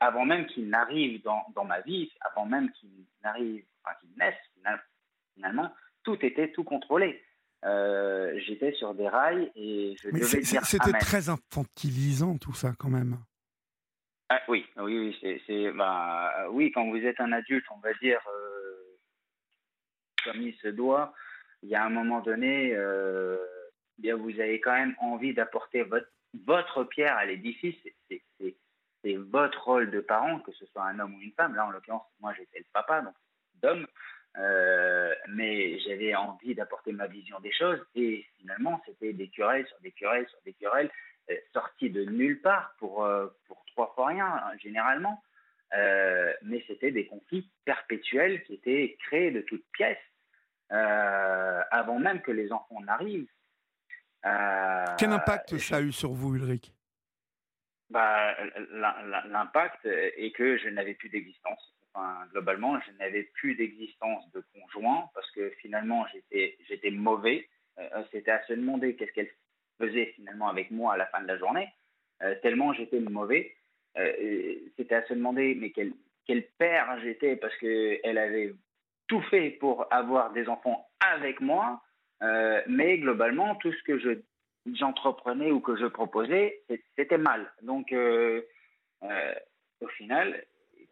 [0.00, 4.34] avant même qu'ils n'arrivent dans, dans, ma vie, avant même qu'ils n'arrivent, enfin qu'ils naissent
[5.34, 7.22] finalement, tout était tout contrôlé.
[7.64, 12.88] Euh, j'étais sur des rails et je devais dire C'était très infantilisant tout ça quand
[12.88, 13.18] même.
[14.28, 18.20] Ah, oui, oui, oui, c'est, bah, oui, quand vous êtes un adulte, on va dire,
[18.28, 18.47] euh,
[20.34, 21.14] il se doit,
[21.62, 23.38] il y a un moment donné, euh,
[23.98, 26.08] bien, vous avez quand même envie d'apporter votre,
[26.44, 27.76] votre pierre à l'édifice.
[28.08, 28.22] C'est,
[29.02, 31.54] c'est votre rôle de parent, que ce soit un homme ou une femme.
[31.54, 33.14] Là, en l'occurrence, moi, j'étais le papa, donc
[33.62, 33.86] d'homme.
[34.36, 39.80] Euh, mais j'avais envie d'apporter ma vision des choses et finalement c'était des querelles sur
[39.80, 40.90] des querelles sur des querelles
[41.30, 45.22] euh, sorties de nulle part pour, euh, pour trois fois rien hein, généralement
[46.42, 49.98] mais c'était des conflits perpétuels qui étaient créés de toutes pièces
[50.70, 53.30] avant même que les enfants n'arrivent.
[54.98, 56.72] Quel impact ça a eu sur vous Ulrich?
[57.90, 58.34] Bah,
[59.26, 61.78] L'impact est que je n'avais plus d'existence
[62.32, 67.48] globalement, je n'avais plus d'existence de conjoint parce que finalement, j'étais, mauvais.
[67.78, 69.30] Euh, c'était à se demander qu'est-ce qu'elle
[69.78, 71.68] faisait finalement avec moi à la fin de la journée,
[72.22, 73.54] euh, tellement j'étais mauvais.
[73.96, 75.92] Euh, c'était à se demander mais quel,
[76.26, 78.54] quel père j'étais parce qu'elle avait
[79.08, 81.82] tout fait pour avoir des enfants avec moi,
[82.66, 84.10] mais globalement, tout ce que je,
[84.74, 86.62] j'entreprenais ou que je proposais,
[86.96, 87.52] c'était mal.
[87.62, 87.92] Donc,
[89.80, 90.44] au final,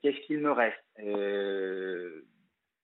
[0.02, 2.22] qu'est-ce qu'il me reste euh,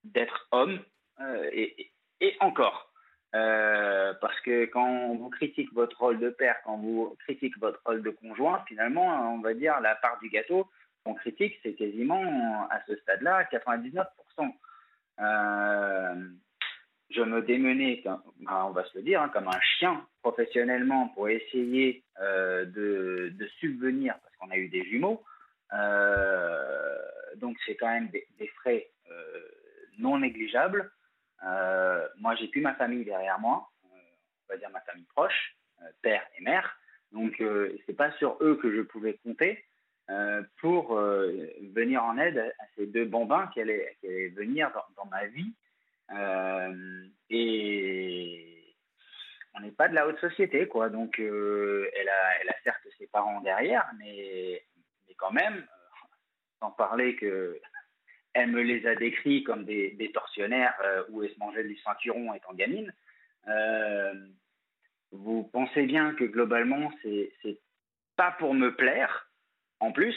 [0.05, 0.81] D'être homme
[1.21, 2.91] euh, et, encore?
[3.35, 7.81] Euh, parce que quand on vous critique votre rôle de père, quand vous critique votre
[7.87, 10.69] rôle de conjoint, finalement, on va dire la part du gâteau
[11.05, 14.05] qu'on critique, c'est quasiment à ce stade-là 99%.
[15.19, 16.33] Je
[17.23, 22.05] me démenais, ben, on va se le dire, hein, comme un chien professionnellement pour essayer
[22.19, 25.23] de, de, subvenir, parce qu'on a eu des jumeaux,
[25.73, 26.99] euh,
[27.37, 29.49] donc c'est quand même des, frais euh,
[29.99, 30.91] non négligeables.
[31.45, 35.57] Euh, moi, j'ai plus ma famille derrière moi, on va dire ma famille proche,
[36.03, 36.77] père et mère.
[37.13, 39.65] Donc, ce c'est pas sur eux que je pouvais compter
[40.61, 43.97] pour venir en aide à ces deux bambins qui allaient,
[44.37, 45.53] venir dans, ma vie.
[47.31, 48.75] et
[49.55, 50.89] on n'est pas de la haute société, quoi.
[50.89, 54.63] Donc, elle, a, elle a certes ses parents derrière, mais
[55.23, 56.07] quand même, euh,
[56.61, 57.59] sans parler que
[58.35, 62.35] elle me les a décrits comme des, tortionnaires euh, où elle se mangeait du ceinturon
[62.35, 62.93] étant gamine.
[63.49, 64.15] Euh,
[65.13, 67.59] vous pensez bien que globalement, c'est
[68.17, 69.31] pas pour me plaire.
[69.83, 70.17] En plus,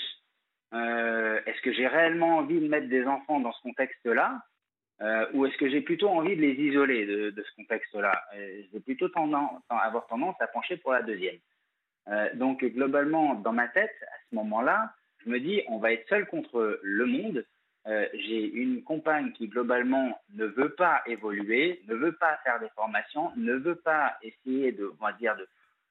[0.71, 4.41] est-ce que j'ai réellement envie de mettre des enfants dans ce contexte-là
[5.33, 8.21] ou est-ce que j'ai plutôt envie de les isoler de, ce contexte-là?
[8.71, 9.09] J'ai plutôt
[9.69, 11.37] avoir tendance à pencher pour la deuxième.
[12.07, 16.07] Euh, donc globalement, dans ma tête, à ce moment-là, je me dis, on va être
[16.07, 17.45] seul contre le monde.
[17.87, 22.69] Euh, j'ai une compagne qui globalement ne veut pas évoluer, ne veut pas faire des
[22.69, 25.35] formations, ne veut pas essayer de, dire,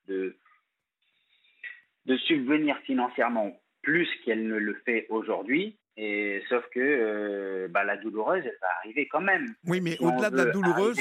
[0.08, 0.37] de,
[2.06, 5.76] de subvenir financièrement plus qu'elle ne le fait aujourd'hui.
[5.96, 9.54] Et sauf que bah, la douloureuse, elle va arriver quand même.
[9.66, 10.98] Oui, mais au-delà de la douloureuse,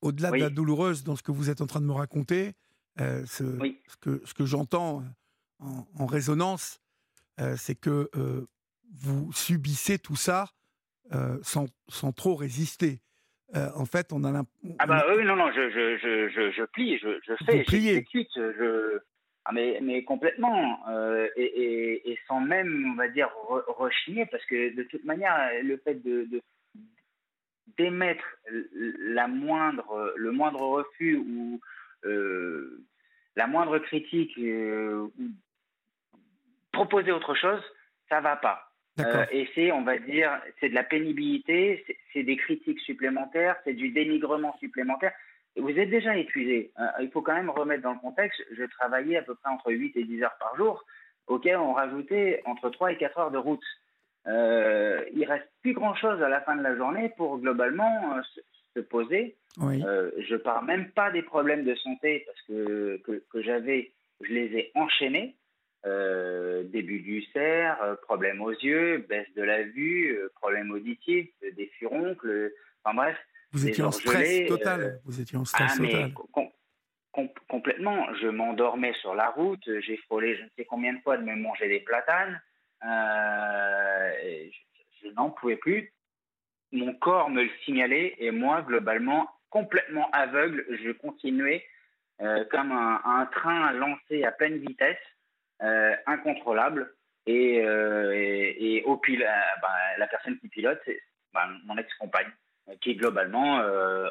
[0.00, 2.52] au-delà de la douloureuse, dans ce que vous êtes en train de me raconter,
[2.98, 5.02] ce, ce, que, ce que j'entends
[5.58, 6.80] en, résonance,
[7.56, 8.08] c'est que
[8.92, 10.46] vous subissez tout ça
[11.42, 13.00] sans, sans, trop résister.
[13.54, 14.76] en fait, on a l'impression.
[14.78, 19.00] Ah bah oui, non, non, je, je, je, je plie, je, je fais, j'exécute, je,
[19.44, 20.80] ah mais, mais complètement,
[21.36, 23.30] et, et, et, sans même, on va dire,
[23.68, 26.28] rechigner, parce que de toute manière, le fait de,
[27.78, 28.24] d'émettre
[28.98, 31.60] la moindre, le moindre refus ou
[32.04, 35.10] la moindre critique ou
[36.72, 37.62] proposer autre chose,
[38.08, 38.70] ça va pas.
[38.98, 43.72] Euh, et c'est, on va dire, c'est de la pénibilité, c'est des critiques supplémentaires, c'est
[43.72, 45.12] du dénigrement supplémentaire.
[45.56, 46.70] Vous êtes déjà épuisé.
[46.76, 46.90] Hein.
[47.00, 48.40] il faut quand même remettre dans le contexte.
[48.56, 50.84] Je travaillais à peu près entre 8 et 10 heures par jour,
[51.26, 53.64] auquel on rajoutait entre 3 et 4 heures de route.
[54.26, 58.22] Euh, il reste plus grand-chose à la fin de la journée pour globalement euh,
[58.76, 59.36] se, poser.
[59.58, 59.82] Oui.
[59.84, 64.32] Euh, je parle même pas des problèmes de santé parce que, que, que j'avais, je
[64.32, 65.36] les ai enchaînés.
[65.86, 71.66] Euh, début d'ulcère, euh, problème aux yeux, baisse de la vue, euh, problème auditif, des
[71.78, 72.52] furoncles,
[72.84, 73.16] enfin bref.
[73.52, 75.00] Vous étiez en stress total.
[75.04, 76.12] Vous étiez en stress ah, total.
[77.48, 78.06] complètement.
[78.14, 79.68] Je m'endormais sur la route.
[79.80, 82.40] J'ai frôlé je ne sais combien de fois de me manger des platanes.
[82.82, 84.48] je,
[85.16, 85.92] n'en pouvais plus.
[86.72, 91.66] Mon corps me le signalait et moi, globalement, complètement aveugle, je continuais
[92.50, 94.98] comme un, un train lancé à pleine vitesse
[95.62, 96.94] euh, incontrôlable.
[97.26, 99.26] Et, euh, et, au pil euh,
[99.60, 100.98] bah, la personne qui pilote, c'est
[101.34, 102.30] bah, mon ex-compagne,
[102.80, 103.62] qui globalement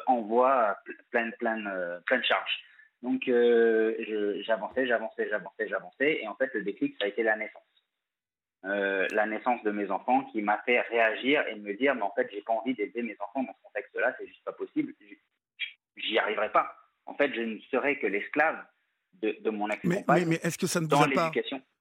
[0.06, 0.76] envoie
[1.10, 2.60] plein, plein, plein de charges.
[3.02, 7.62] Donc j'avançais, j'avançais, j'avançais, j'avançais, et en fait le déclic, ça a été la naissance.
[8.62, 12.28] la naissance de mes enfants qui m'a fait réagir et me dire mais en fait
[12.32, 14.94] j'ai pas envie d'aider mes enfants dans ce contexte-là, c'est juste pas possible,
[15.96, 16.74] j'y arriverai pas.
[17.06, 18.62] En fait je ne serai que l'esclave
[19.22, 21.30] de, mon ex mais, mais, est-ce que ça ne vous a pas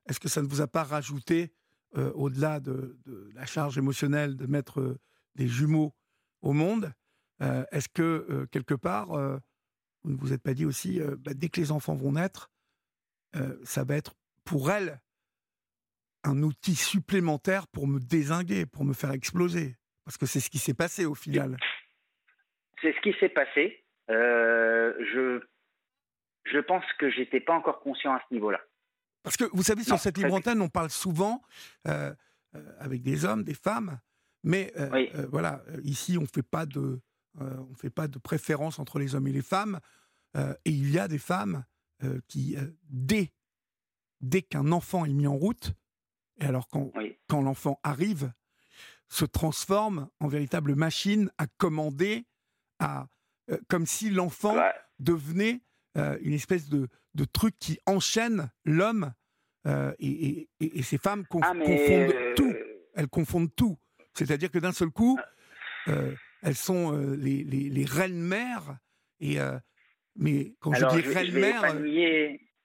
[0.10, 1.52] est-ce que ça ne vous a pas rajouté
[1.98, 2.98] euh, au-delà de,
[3.34, 5.00] la charge émotionnelle de mettre euh,
[5.36, 5.94] des jumeaux
[6.42, 6.94] au monde
[7.42, 9.08] euh, Est-ce que quelque part
[10.04, 12.50] vous ne vous êtes pas dit aussi bah, dès que les enfants vont naître,
[13.64, 14.14] ça va être
[14.46, 15.00] pour elle
[16.24, 19.76] un outil supplémentaire pour me désinguer, pour me faire exploser?
[20.06, 21.58] Parce que c'est ce qui s'est passé au final.
[22.82, 23.84] C'est ce qui s'est passé.
[24.08, 25.42] je
[26.52, 28.60] je pense que j'étais pas encore conscient à ce niveau-là.
[29.24, 31.42] Parce que vous savez, sur cette libre antenne, on parle souvent
[31.88, 32.14] euh,
[32.56, 34.00] euh, avec des hommes, des femmes,
[34.44, 37.02] mais euh, voilà, ici, on fait pas de,
[37.40, 39.80] on fait pas de préférence entre les hommes et les femmes,
[40.36, 41.66] et il y a des femmes
[42.28, 42.56] qui,
[42.90, 43.34] dès,
[44.22, 45.74] dès qu'un enfant est mis en route,
[46.40, 46.92] et alors quand,
[47.28, 48.32] quand l'enfant arrive,
[49.10, 52.26] se transforme en véritable machine à commander,
[52.80, 53.08] à,
[53.68, 54.56] comme si l'enfant
[55.00, 55.62] devenait
[55.98, 59.12] euh, une espèce de, de, truc qui enchaîne l'homme
[59.66, 62.54] euh, et, et, ces femmes ah, confondent euh, tout.
[62.94, 63.78] Elles confondent tout.
[64.14, 65.20] C'est-à-dire que d'un seul coup,
[65.88, 68.78] elles sont les, les, les, reines mères.
[69.20, 69.38] Et,
[70.16, 71.76] mais quand je dis reines mères,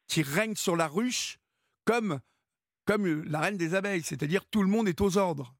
[0.09, 1.39] qui règnent sur la ruche
[1.85, 2.21] comme,
[2.87, 5.55] comme la reine des abeilles, c'est-à-dire tout le monde est aux ordres.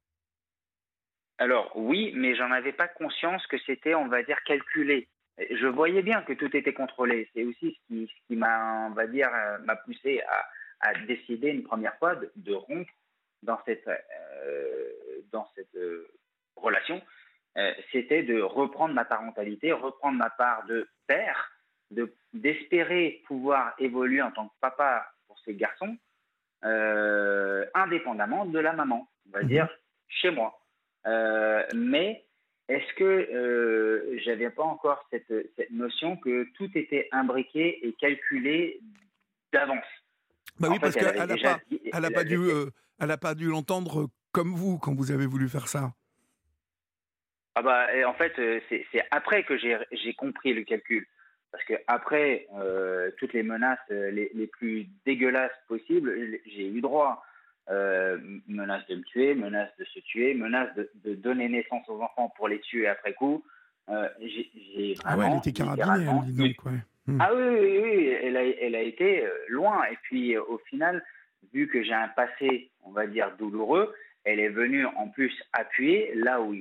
[1.37, 6.01] Alors oui, mais j'en avais pas conscience que c'était, on va dire, calculé je voyais
[6.01, 7.29] bien que tout était contrôlé.
[7.33, 10.93] C'est aussi ce qui, ce qui m'a, on va dire, euh, m'a poussé à, à,
[11.05, 12.91] décider une première fois de, de rompre
[13.43, 14.89] dans cette, euh,
[15.31, 16.07] dans cette euh,
[16.55, 17.01] relation.
[17.57, 21.51] Euh, c'était de reprendre ma parentalité, reprendre ma part de père,
[21.91, 25.97] de, d'espérer pouvoir évoluer en tant que papa pour ces garçons,
[27.73, 29.47] indépendamment de la maman, on va mhm.
[29.47, 29.69] dire,
[30.07, 30.59] chez moi.
[31.75, 32.25] mais
[32.67, 38.79] est-ce que euh, j'avais pas encore cette, cette, notion que tout était imbriqué et calculé
[39.53, 39.85] d'avance?
[40.59, 41.59] Bah oui, parce qu'elle n'a pas,
[41.93, 45.25] elle a pas, dû, euh, elle a pas dû l'entendre comme vous quand vous avez
[45.25, 45.93] voulu faire ça.
[47.55, 51.07] Ah bah, en fait, euh, c'est après que j'ai compris le calcul.
[51.53, 56.13] Parce que après euh, toutes les menaces les, les plus dégueulasses possibles,
[56.45, 57.23] j'ai eu droit.
[57.71, 61.99] Euh, menace de me tuer, menace de se tuer, menace de, de, donner naissance aux
[61.99, 63.43] enfants pour les tuer après coup.
[63.89, 66.79] Euh, j'ai ah ouais, elle était carabinée, elle, dit donc, ouais.
[67.07, 67.19] Hmm.
[67.19, 69.83] Ah oui, oui, oui, elle a, elle a été euh, loin.
[69.85, 71.03] Et puis, au final,
[71.53, 73.95] vu que j'ai un passé, on va dire, douloureux,
[74.25, 76.53] elle est venue en plus appuyer là où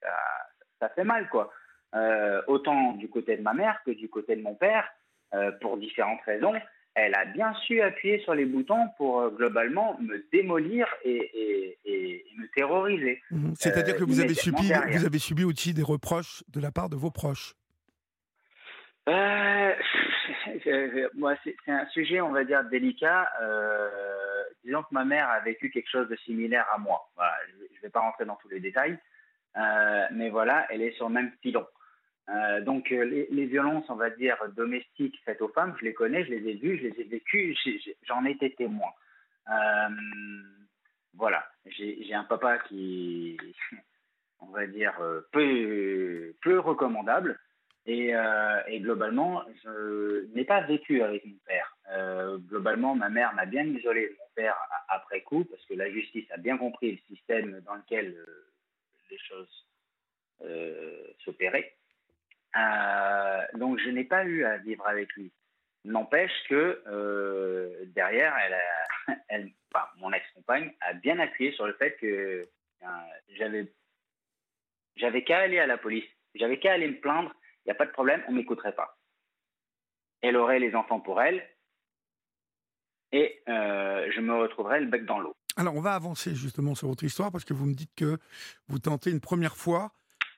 [0.00, 0.08] ça,
[0.80, 1.52] ça, fait mal, quoi.
[2.46, 4.88] autant du côté de ma mère que du côté de mon père,
[5.60, 6.54] pour différentes raisons.
[6.96, 11.76] elle a bien su appuyer sur les boutons pour euh, globalement me démolir et,
[12.38, 13.20] me terroriser.
[13.30, 13.54] Mhm.
[13.54, 16.96] C'est-à-dire que vous avez, subi, vous avez subi aussi des reproches de la part de
[16.96, 17.54] vos proches?
[21.14, 23.30] Moi, c'est un sujet, on va dire, délicat.
[24.66, 27.08] Disons que ma mère a vécu quelque chose de similaire à moi.
[27.16, 28.98] je ne vais pas rentrer dans tous les détails,
[30.12, 31.66] mais voilà, elle est sur le même filon.
[32.28, 36.24] Euh, donc euh, les, violences, on va dire, domestiques faites aux femmes, je les connais,
[36.24, 37.56] je les ai vues, je les ai vécues,
[38.02, 38.90] j'en ai été témoin.
[39.48, 39.88] Euh,
[41.14, 43.36] voilà, j'ai un papa qui,
[44.40, 44.94] on va dire,
[45.32, 47.38] peu, recommandable.
[47.88, 48.12] Et,
[48.66, 51.76] et, globalement, je n'ai pas vécu avec mon père.
[52.48, 54.16] globalement, ma mère m'a bien isolé
[54.88, 58.16] après coup, parce que la justice a bien compris le système dans lequel
[59.10, 59.66] les choses
[61.24, 61.76] s'opéraient.
[62.56, 65.32] Euh, donc je n'ai pas eu à vivre avec lui.
[65.84, 69.52] N'empêche que euh, derrière, elle, elle
[69.98, 72.48] mon ex-compagne a bien appuyé sur le fait que
[72.82, 72.86] euh,
[73.36, 73.70] j'avais,
[74.96, 77.32] j'avais qu'à aller à la police, j'avais qu'à aller me plaindre,
[77.64, 78.96] il n'y a pas de problème, on m'écouterait pas.
[80.22, 81.46] Elle aurait les enfants pour elle,
[83.16, 85.34] et je me retrouverais le bec dans l'eau.
[85.56, 88.18] Alors, on va avancer justement sur votre histoire parce que vous me dites que
[88.68, 89.92] vous tentez une première fois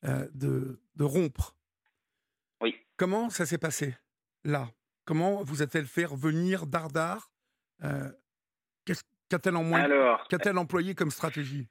[0.05, 1.57] de, de, rompre.
[2.97, 3.95] Comment ça s'est passé
[4.45, 4.69] là?
[5.09, 7.31] Comment vous a-t-elle fait revenir Dardar
[7.83, 8.11] euh,
[8.85, 9.89] Qu'a-t-elle en moins
[10.29, 11.69] Qu'a-t-elle employé comme stratégie?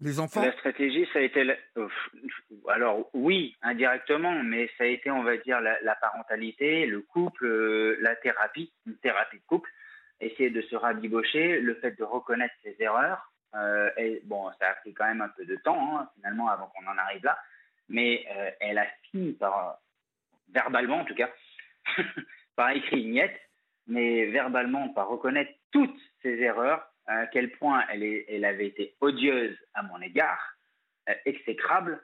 [0.00, 0.42] Les enfants?
[0.42, 1.56] La stratégie, ça a été.
[2.68, 7.96] Alors, oui, indirectement, mais ça a été, on va dire, la, parentalité, le couple, euh,
[8.00, 9.70] la thérapie, une thérapie de couple,
[10.20, 13.32] essayer de se rabibocher, le fait de reconnaître ses erreurs.
[13.54, 13.90] Euh,
[14.24, 16.98] bon, ça a pris quand même un peu de temps, hein, finalement, avant qu'on en
[16.98, 17.38] arrive là.
[17.88, 18.26] Mais
[18.60, 19.78] elle a fini par
[20.52, 21.30] verbalement en tout cas,
[22.56, 23.38] par écrit niette,
[23.86, 29.82] mais verbalement par reconnaître toutes ses erreurs, à quel point elle, avait été odieuse à
[29.82, 30.56] mon égard,
[31.08, 32.00] euh, exécrable,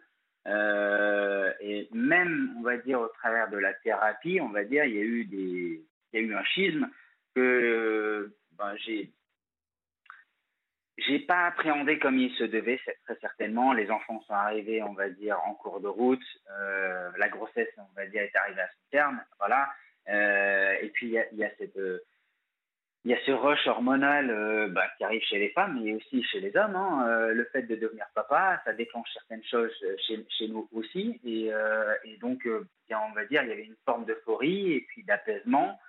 [0.47, 4.95] euh, et même, on va dire, au travers de la thérapie, on va dire, il
[4.95, 6.89] y a eu, il y a eu un schisme
[7.35, 9.13] que ben, j'ai
[10.99, 13.73] j'ai pas appréhendé comme il se devait, très certainement.
[13.73, 16.23] Les enfants sont arrivés, on va dire, en cours de route.
[16.51, 19.21] Euh, la grossesse, on va dire, est arrivée à son terme.
[19.39, 19.69] Voilà.
[20.09, 21.79] Euh, et puis, il y a, cette.
[23.05, 26.23] il y a ce rush hormonal euh, bah, qui arrive chez les femmes et aussi
[26.25, 26.77] chez les hommes.
[26.77, 27.29] Hein.
[27.33, 29.73] le fait de devenir papa, ça déclenche certaines choses
[30.07, 31.21] chez, chez nous aussi.
[31.25, 31.51] Et
[32.21, 35.81] donc, on va dire, il y avait une forme d'euphorie et puis d'apaisement.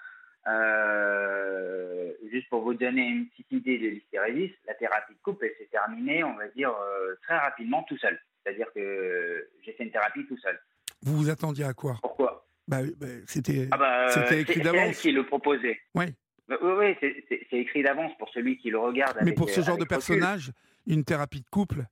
[0.47, 5.55] Euh, juste pour vous donner une petite idée de l'hystérésis, la thérapie de couple, elle
[5.57, 8.19] s'est terminée, on va dire, euh, très rapidement tout seul.
[8.43, 10.59] C'est-à-dire que j'ai fait une thérapie tout seul.
[11.03, 11.97] Vous vous attendiez à quoi?
[12.01, 12.45] Pourquoi?
[12.67, 14.81] Bah, bah, C'était ah bah, écrit d'avance.
[14.81, 15.79] C'est elle qui le proposait.
[15.95, 16.05] Oui.
[16.47, 19.17] Bah, oui, oui c'est écrit d'avance pour celui qui le regarde.
[19.23, 20.51] Mais pour ce genre de personnage,
[20.85, 21.85] une thérapie de couple,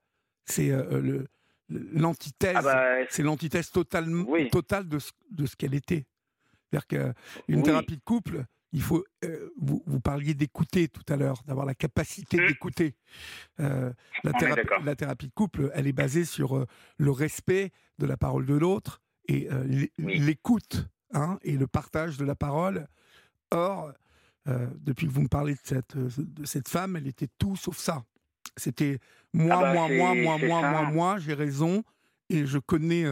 [0.46, 1.28] c'est euh, le
[1.94, 4.06] l'antithèse, ah c'est l'antithèse totale,
[4.52, 6.06] totale de ce, de ce qu'elle était.
[6.72, 7.14] C'est-à-dire
[7.48, 9.04] qu'une thérapie de couple, il faut.
[9.26, 12.48] Euh, vous, vous, parliez d'écouter tout à l'heure, d'avoir la capacité mmh.
[12.48, 12.96] d'écouter.
[13.60, 13.92] Euh,
[14.24, 16.66] la, thérapie, la, thérapie de couple, elle est basée sur euh,
[16.98, 19.48] le respect de la parole de l'autre et
[19.98, 22.88] l'écoute hein, et le partage de la parole.
[23.52, 23.94] Or,
[24.46, 28.04] depuis que vous me parlez de cette, de cette femme, elle était tout sauf ça.
[28.58, 29.00] C'était
[29.32, 31.84] moi, ah bah, moi, moi, moi, moi, moi, moi, j'ai raison
[32.30, 33.06] et je connais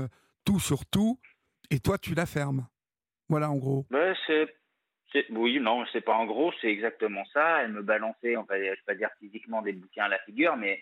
[0.43, 1.19] tout sur tout
[1.69, 2.67] et toi, tu la fermes.
[3.29, 3.85] Voilà, en gros.
[3.91, 4.47] Ben, c'est,
[5.29, 7.61] oui, non, c'est pas en gros, c'est exactement ça.
[7.63, 10.81] Elle me balançait, on va, vais pas dire physiquement des bouquins à la figure, mais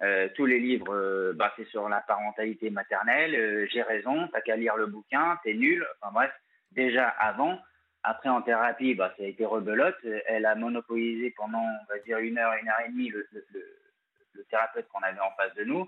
[0.00, 3.34] euh, tous les livres euh, bah, c'est sur la parentalité maternelle.
[3.34, 5.84] Euh, j'ai raison, t'as qu'à lire le bouquin, t'es nul.
[6.00, 6.32] Enfin bref,
[6.72, 7.58] déjà avant.
[8.04, 9.98] Après, en thérapie, bah, ça a été rebelote.
[10.26, 14.44] Elle a monopolisé pendant, on va dire, une heure, une heure et demie le, le,
[14.50, 15.86] thérapeute qu'on avait en face de nous.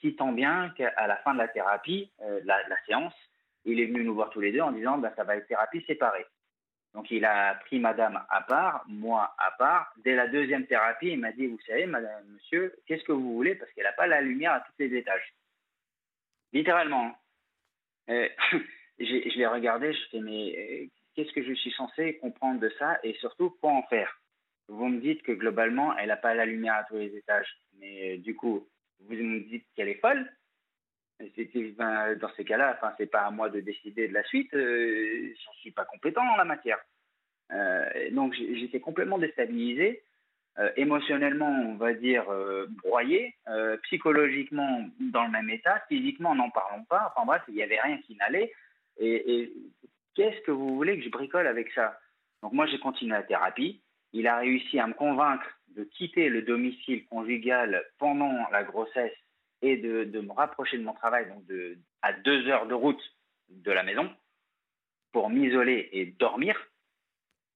[0.00, 2.10] si tant bien qu'à la fin de la thérapie,
[2.44, 3.12] la, la séance,
[3.64, 5.84] il est venu nous voir tous les deux en disant bah, ça va être thérapie
[5.86, 6.26] séparée.
[6.94, 9.92] Donc il a pris madame à part, moi à part.
[9.98, 13.56] Dès la deuxième thérapie, il m'a dit Vous savez, madame, monsieur, qu'est-ce que vous voulez?
[13.56, 15.34] Parce qu'elle n'a pas la lumière à tous les étages.
[16.52, 17.16] Littéralement.
[18.10, 18.28] Euh,
[18.98, 23.00] je l'ai regardé, je fais Mais euh, qu'est-ce que je suis censé comprendre de ça
[23.02, 24.20] Et surtout, quoi en faire?
[24.68, 27.48] Vous me dites que globalement, elle n'a pas la lumière à tous les étages.
[27.78, 28.68] Mais euh, du coup,
[29.00, 30.30] vous me dites qu'elle est folle
[31.20, 34.52] ben, dans ces cas-là, enfin, c'est pas à moi de décider de la suite.
[34.54, 36.78] Euh, J'en suis pas compétent en la matière.
[37.52, 40.02] Euh, donc j'étais complètement déstabilisé,
[40.58, 42.24] euh, émotionnellement, on va dire
[42.82, 43.34] broyé,
[43.84, 47.12] psychologiquement dans le même état, physiquement n'en parlons pas.
[47.14, 48.52] Enfin bref, il n'y avait rien qui n'allait.
[48.98, 49.52] Et
[50.14, 51.98] qu'est-ce que vous voulez que je bricole avec ça?
[52.42, 53.80] Donc moi, j'ai continué la thérapie.
[54.12, 55.46] Il a réussi à me convaincre
[55.76, 59.12] de quitter le domicile conjugal pendant la grossesse
[59.64, 63.00] et de, de me rapprocher de mon travail, donc de, à deux heures de route
[63.48, 64.10] de la maison,
[65.12, 66.54] pour m'isoler et dormir,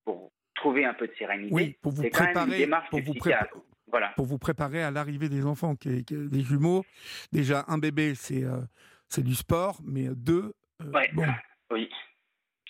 [0.05, 1.55] pour trouver un peu de sérénité.
[1.55, 3.47] Oui, pour vous préparer, pour vous, efficace.
[3.49, 4.09] prépa- Voilà.
[4.17, 6.85] pour vous préparer à l'arrivée des enfants, qui des jumeaux.
[7.33, 8.61] Déjà, un bébé, c'est euh,
[9.09, 10.53] c'est du sport, mais deux,
[10.83, 11.11] euh, Ouais.
[11.15, 11.25] bon.
[11.73, 11.91] Oui.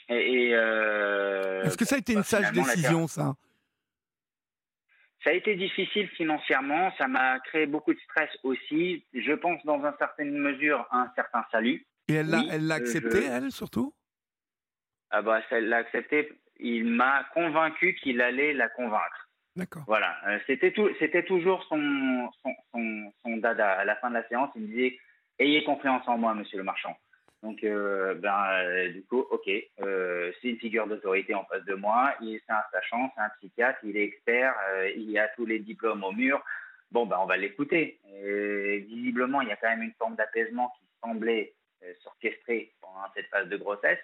[0.09, 0.14] Et,
[0.49, 3.34] et, euh, Est-ce que ça a été bah, une sage finalement, la décision, ça?
[5.25, 9.05] Ça a été difficile financièrement, ça m'a créé beaucoup de stress aussi.
[9.12, 11.85] Je pense dans une certaine mesure un certain salut.
[12.09, 13.93] Et elle l'a Oui, elle euh, accepté, je- elle, surtout?
[15.11, 16.33] Ah bah, ça l'a accepté.
[16.61, 19.29] Il m'a convaincu qu'il allait la convaincre.
[19.57, 19.83] D'accord.
[19.89, 23.73] Voilà, Euh, c'était tout, c'était toujours son, son, son, son dada.
[23.73, 24.99] À la fin de la séance, il me disait
[25.41, 26.97] ayez confiance en moi, Monsieur le Marchand.
[27.43, 29.49] Donc, euh, ben, euh, du coup, ok,
[29.80, 32.14] euh, c'est une figure d'autorité en face de moi.
[32.20, 34.55] C'est un sachant, c'est un psychiatre, il est expert,
[34.97, 36.45] il a tous les diplômes au mur.
[36.91, 38.01] Bon, ben, on va l'écouter.
[38.89, 41.55] Visiblement, il y a quand même une forme d'apaisement qui semblait
[42.03, 44.01] s'orchestrer pendant cette phase de grossesse.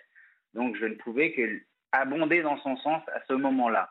[0.53, 1.61] Donc, je ne pouvais que
[1.91, 3.91] abonder dans son sens à ce moment-là.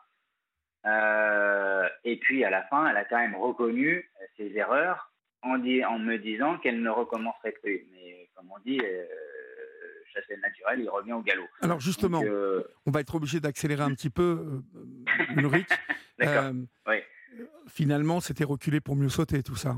[2.04, 5.10] Et puis à la fin, elle a quand même reconnu ses erreurs
[5.42, 7.86] en, di- en me disant qu'elle ne recommencerait plus.
[7.92, 8.80] Mais comme on dit,
[10.14, 11.46] chasser le naturel, il revient au galop.
[11.60, 15.68] Alors, justement, Donc, euh, on va être obligé d'accélérer un petit peu, euh, Ulrich.
[16.18, 16.44] D'accord.
[16.44, 16.52] Euh,
[16.86, 16.96] Oui.
[17.68, 19.74] Finalement, c'était reculé pour mieux sauter, tout ça.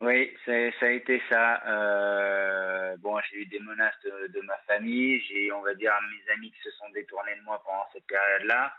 [0.00, 1.62] Oui, c'est- ça a été ça.
[1.66, 5.20] Euh, bon, j'ai eu des menaces de, de ma famille.
[5.28, 8.72] J'ai, on va dire, mes amis qui se sont détournés de moi pendant cette période-là.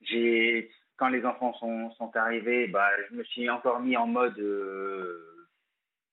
[0.00, 4.38] J'ai, quand les enfants sont, sont arrivés, bah, je me suis encore mis en mode
[4.38, 5.31] euh,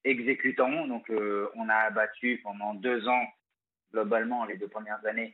[0.03, 0.87] exécutant.
[0.87, 3.25] Donc, euh, on a abattu pendant deux ans,
[3.91, 5.33] globalement, les deux premières années,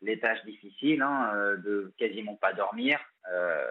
[0.00, 3.00] les tâches difficiles, hein, euh, de quasiment pas dormir,
[3.32, 3.68] euh,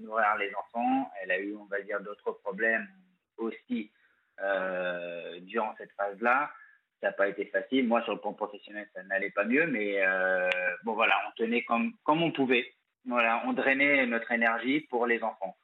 [0.00, 1.10] nourrir les enfants.
[1.22, 2.88] Elle a eu, on va dire, d'autres problèmes
[3.36, 3.90] aussi
[5.42, 6.50] durant cette phase-là.
[7.00, 7.86] Ça n'a pas été facile.
[7.86, 10.02] Moi, sur le plan professionnel, ça n'allait pas mieux, mais
[10.82, 12.72] bon, voilà, on tenait comme, comme on pouvait.
[13.04, 15.56] Voilà, on drainait notre énergie pour les enfants.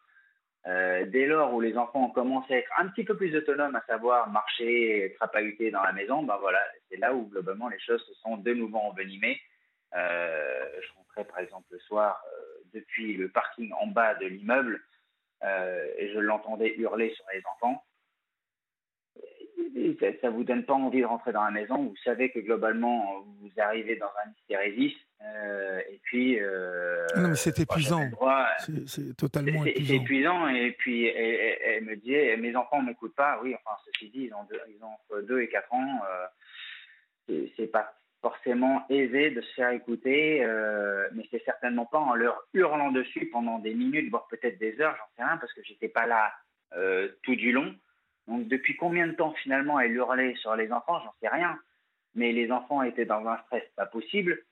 [0.67, 3.77] Euh, dès lors où les enfants ont commencé à être un petit peu plus autonomes,
[3.77, 8.05] à savoir marcher, trapahuter dans la maison, ben voilà, c'est là où globalement les choses
[8.05, 9.41] se sont de nouveau envenimées.
[9.95, 14.83] Euh, je rentrais par exemple le soir euh, depuis le parking en bas de l'immeuble
[15.99, 17.85] et je l'entendais hurler sur les enfants.
[20.01, 21.77] Ça, ça vous donne pas envie de rentrer dans la maison.
[21.77, 26.39] Vous savez que globalement vous arrivez dans un hystérésis euh, et puis.
[26.41, 28.07] euh, Non, mais c'est bon, épuisant.
[28.11, 28.47] droit-
[28.87, 30.49] C'est- totalement c'est épuisant.
[30.49, 34.25] et puis elle, elle- elle me disait mes enfants m'écoutent pas oui enfin ceci dit
[34.25, 36.01] ils ont deux, ils ont entre 2 et 4 ans
[37.29, 42.15] euh, c'est- pas forcément aisé de se faire écouter euh, mais c'est certainement pas en
[42.15, 45.63] leur hurlant dessus pendant des minutes voire peut-être des heures j'en sais rien parce que
[45.63, 46.33] j'étais pas là
[46.77, 47.75] euh, tout du long
[48.27, 51.01] donc depuis combien de temps finalement elle hurlait sur les enfants?
[51.05, 51.59] J'en sais rien
[52.15, 54.43] mais les enfants étaient dans un stress pas possible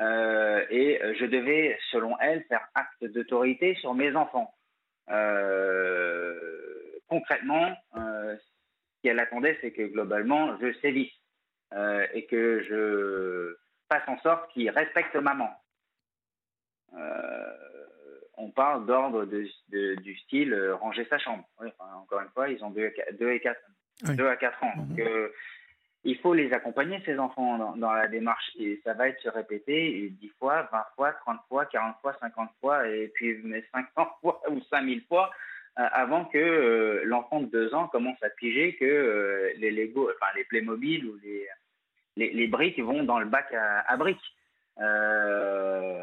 [0.00, 4.54] euh, et euh, je devais, selon elle, faire acte d'autorité sur mes enfants.
[5.10, 6.38] Euh,
[7.08, 11.12] concrètement, euh, ce qu'elle attendait, c'est que globalement, je sévisse
[12.14, 13.56] et que je
[13.88, 15.50] fasse en sorte qu'ils respectent maman.
[18.36, 21.44] On parle d'ordre du style ranger sa chambre.
[21.60, 22.90] Oui, enfin, encore une fois, ils ont 2
[23.30, 23.60] et 4,
[24.08, 24.20] Oui.
[24.20, 24.72] à 4 ans.
[24.78, 25.28] Donc, euh,
[26.04, 28.50] il faut les accompagner, ces enfants, dans, dans la démarche.
[28.58, 32.50] Et ça va être se répéter 10 fois, 20 fois, 30 fois, 40 fois, 50
[32.60, 35.30] fois, et puis mais 500 fois ou 5000 fois,
[35.78, 40.10] euh, avant que euh, l'enfant de 2 ans commence à piger que euh, les Lego,
[40.10, 41.46] enfin les Playmobil ou les,
[42.16, 44.36] les, les briques vont dans le bac à, à briques.
[44.80, 46.02] Euh,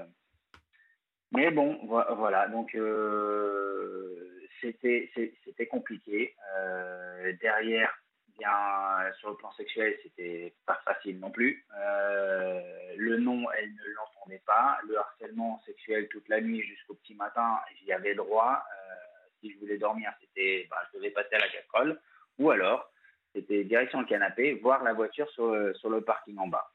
[1.31, 4.15] mais bon, vo- voilà, donc euh,
[4.61, 6.33] c'était compliqué.
[6.55, 7.93] Euh, derrière,
[8.37, 11.65] bien sur le plan sexuel, c'était pas facile non plus.
[11.79, 12.61] Euh,
[12.97, 14.79] le nom, elle ne l'entendait pas.
[14.87, 18.63] Le harcèlement sexuel toute la nuit jusqu'au petit matin, j'y avais droit.
[18.75, 18.93] Euh,
[19.39, 21.99] si je voulais dormir, c'était, bah, je devais passer à la casserole.
[22.39, 22.91] Ou alors,
[23.33, 26.71] c'était direction le canapé, voir la voiture sur, le- sur le parking en bas,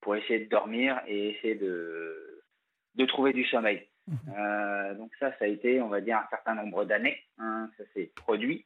[0.00, 2.42] pour essayer de dormir et essayer de,
[2.94, 3.86] de trouver du sommeil.
[4.38, 7.20] Euh, donc ça, ça a été, on va dire, un certain nombre d'années.
[7.38, 8.64] hein, ça s'est produit.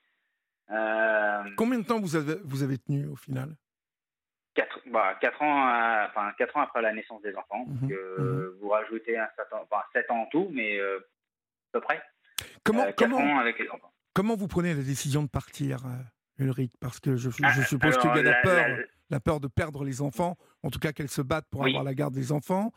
[0.70, 3.56] Euh, Combien de temps vous avez, vous avez tenu au final?
[4.54, 7.64] Quatre, bah, quatre ans, à- enfin, quatre ans après la naissance des enfants.
[7.66, 11.00] Mhm, Donc, euh, Vous rajoutez un certain, enfin, sept ans en tout, mais euh, à
[11.72, 12.02] peu près.
[12.64, 13.92] Comment, Euh, comment, ans avec les enfants.
[14.14, 16.72] comment vous prenez la décision de partir, euh, Ulrich?
[16.80, 19.40] Parce que je, je Ah, suppose qu'il y a la la- peur, la- la peur
[19.40, 21.70] de perdre les enfants, en tout cas qu'elles se battent pour Oui.
[21.70, 22.72] avoir la garde des enfants.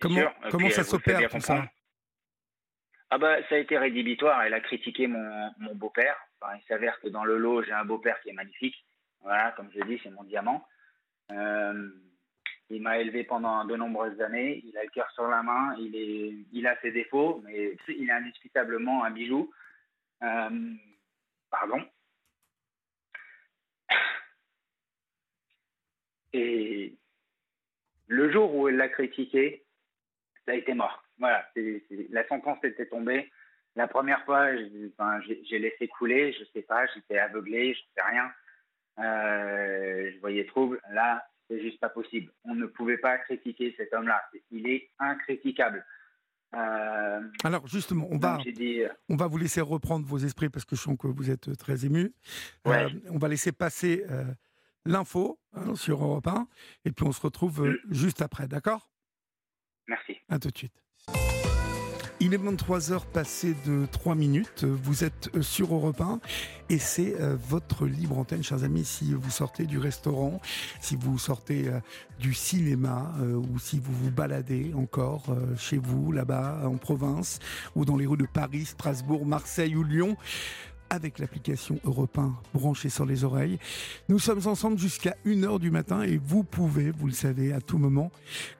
[0.00, 1.64] comment comment ça s'opère tout ça?
[3.10, 4.42] ah bah, ça a été rédhibitoire.
[4.42, 6.16] Elle a critiqué mon, mon beau-père.
[6.42, 8.84] Il s'avère que dans le lot, j'ai un beau-père qui est magnifique.
[9.20, 10.66] Voilà, comme je dis, c'est mon diamant.
[11.32, 11.90] Euh,
[12.70, 14.62] il m'a élevé pendant de nombreuses années.
[14.64, 15.74] Il a le cœur sur la main.
[15.78, 19.52] Il, est, il a ses défauts, mais il est indiscutablement un bijou.
[20.22, 20.74] Euh,
[21.50, 21.84] pardon.
[26.32, 26.94] Et
[28.08, 29.64] le jour où elle l'a critiqué,
[30.44, 31.02] ça a été mort.
[31.18, 31.48] Voilà,
[32.10, 33.30] la sentence était tombée.
[33.76, 38.32] La première fois, j'ai laissé couler, je sais pas, j'étais aveuglé, je sais rien.
[38.98, 40.80] Euh, je voyais trouble.
[40.90, 42.32] Là, c'est juste pas possible.
[42.44, 44.22] On ne pouvait pas critiquer cet homme-là.
[44.50, 45.84] Il est incritiquable.
[46.54, 50.74] Euh, Alors justement, on va, euh, on va vous laisser reprendre vos esprits parce que
[50.74, 52.14] je sens que vous êtes très ému.
[52.64, 54.04] on va laisser passer
[54.86, 56.48] l'info hein, sur Europe 1
[56.86, 57.76] et puis on se retrouve mm.
[57.90, 58.88] juste après, d'accord?
[59.86, 60.16] Merci.
[60.28, 60.82] À tout de suite.
[62.18, 64.64] Il est 23h passé de 3 minutes.
[64.64, 66.20] Vous êtes euh, sur Europe 1
[66.70, 68.86] et c'est euh, votre libre antenne, chers amis.
[68.86, 70.40] Si vous sortez du restaurant,
[70.80, 71.78] si vous sortez euh,
[72.18, 75.24] du cinéma ou si vous vous baladez encore
[75.58, 77.38] chez vous, là-bas, en province
[77.74, 80.16] ou dans les rues de Paris, Strasbourg, Marseille ou Lyon,
[80.90, 83.58] avec l'application Europe 1 branchée sur les oreilles.
[84.08, 87.78] Nous sommes ensemble jusqu'à 1h du matin et vous pouvez, vous le savez, à tout
[87.78, 88.10] moment,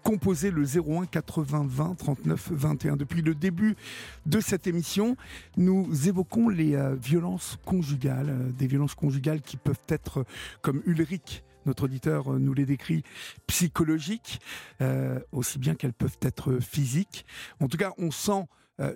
[0.03, 2.97] composer le 01 80 20 39 21.
[2.97, 3.77] Depuis le début
[4.27, 5.17] de cette émission,
[5.57, 10.25] nous évoquons les euh, violences conjugales, euh, des violences conjugales qui peuvent être,
[10.63, 13.03] comme Ulrich notre auditeur euh, nous les décrit,
[13.49, 14.41] psychologiques,
[15.33, 17.27] aussi bien qu'elles peuvent être physiques.
[17.59, 18.45] En tout cas, on sent,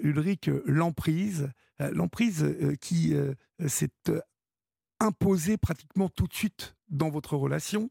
[0.02, 1.48] Ulrich, l'emprise, euh,
[1.92, 3.34] l'emprise euh, qui euh,
[3.66, 3.90] s'est
[5.00, 7.90] imposée pratiquement tout de suite dans votre relation.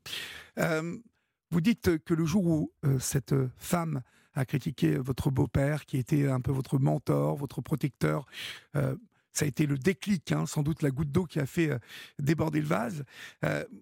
[0.57, 6.39] vous dites que le jour où cette femme a critiqué votre beau-père, qui était un
[6.39, 8.27] peu votre mentor, votre protecteur,
[8.73, 11.71] ça a été le déclic, hein, sans doute la goutte d'eau qui a fait
[12.19, 13.03] déborder le vase.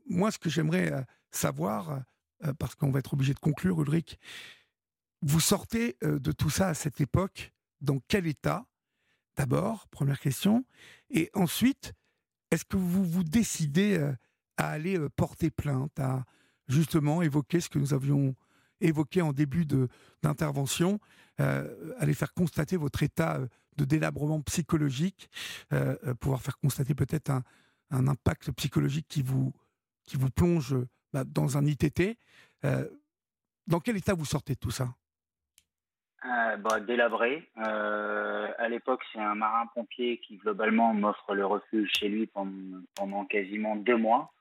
[0.08, 2.00] moi, ce que j'aimerais savoir,
[2.60, 4.18] parce qu'on va être obligé de conclure, Ulrich,
[5.22, 7.52] vous sortez de tout ça à cette époque,
[7.82, 8.66] dans quel état?
[9.38, 10.66] D'abord, première question.
[11.12, 11.94] Et ensuite,
[12.50, 14.12] est-ce que vous vous décidez euh,
[14.58, 16.26] à aller euh, porter plainte, à
[16.68, 18.36] justement évoquer ce que nous avions
[18.82, 19.66] évoqué en début
[20.24, 21.00] d'intervention,
[21.40, 23.40] euh, aller faire constater votre état
[23.78, 25.30] de délabrement psychologique,
[26.20, 29.54] pouvoir faire constater peut-être un, impact psychologique qui vous,
[30.06, 30.76] qui vous plonge
[31.14, 32.20] bah, dans un ITT.
[33.68, 34.94] dans quel état vous sortez de tout ça?
[36.26, 37.48] Euh, bah, délabré.
[37.60, 43.76] Euh, à l'époque, c'est un marin-pompier qui globalement m'offre le refuge chez lui pendant, quasiment
[43.76, 44.32] deux mois.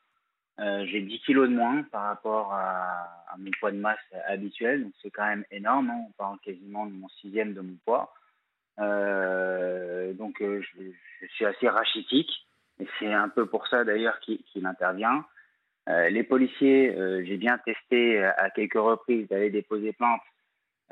[0.58, 4.92] Euh, j'ai 10 kilos de moins par rapport à, mon poids de masse habituel, donc
[5.02, 5.90] c'est quand même énorme.
[5.90, 6.06] Hein.
[6.08, 8.14] On parle quasiment de mon sixième de mon poids.
[8.78, 12.46] donc je, suis assez rachitique,
[12.80, 15.26] et c'est un peu pour ça d'ailleurs qu'il intervient.
[15.86, 16.96] les policiers,
[17.26, 20.22] j'ai bien testé à quelques reprises d'aller déposer plainte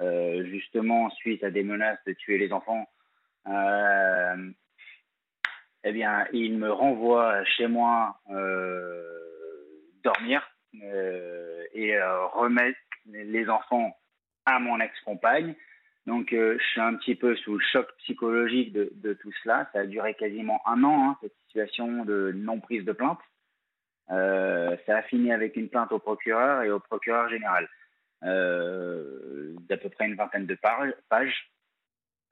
[0.00, 2.88] euh, justement suite à des menaces de tuer les enfants,
[3.46, 4.50] euh,
[5.84, 9.02] eh bien, il me renvoie chez moi euh,
[10.02, 10.42] dormir
[10.72, 11.96] et
[12.32, 13.96] remettre les enfants
[14.44, 15.54] à mon ex-compagne.
[16.06, 19.68] Donc, je suis un petit peu sous le choc psychologique de, tout cela.
[19.72, 23.20] Ça a duré quasiment un an, hein, cette situation de non-prise de plainte.
[24.08, 27.68] Ça a fini avec une plainte au procureur et au procureur général.
[28.24, 31.50] Euh, d'à peu près une vingtaine de pages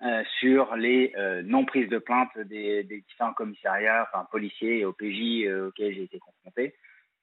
[0.03, 5.95] euh, sur les euh, non-prises de plainte des, différents commissariats, enfin policiers et OPJ auxquels
[5.95, 6.74] j'ai été confronté.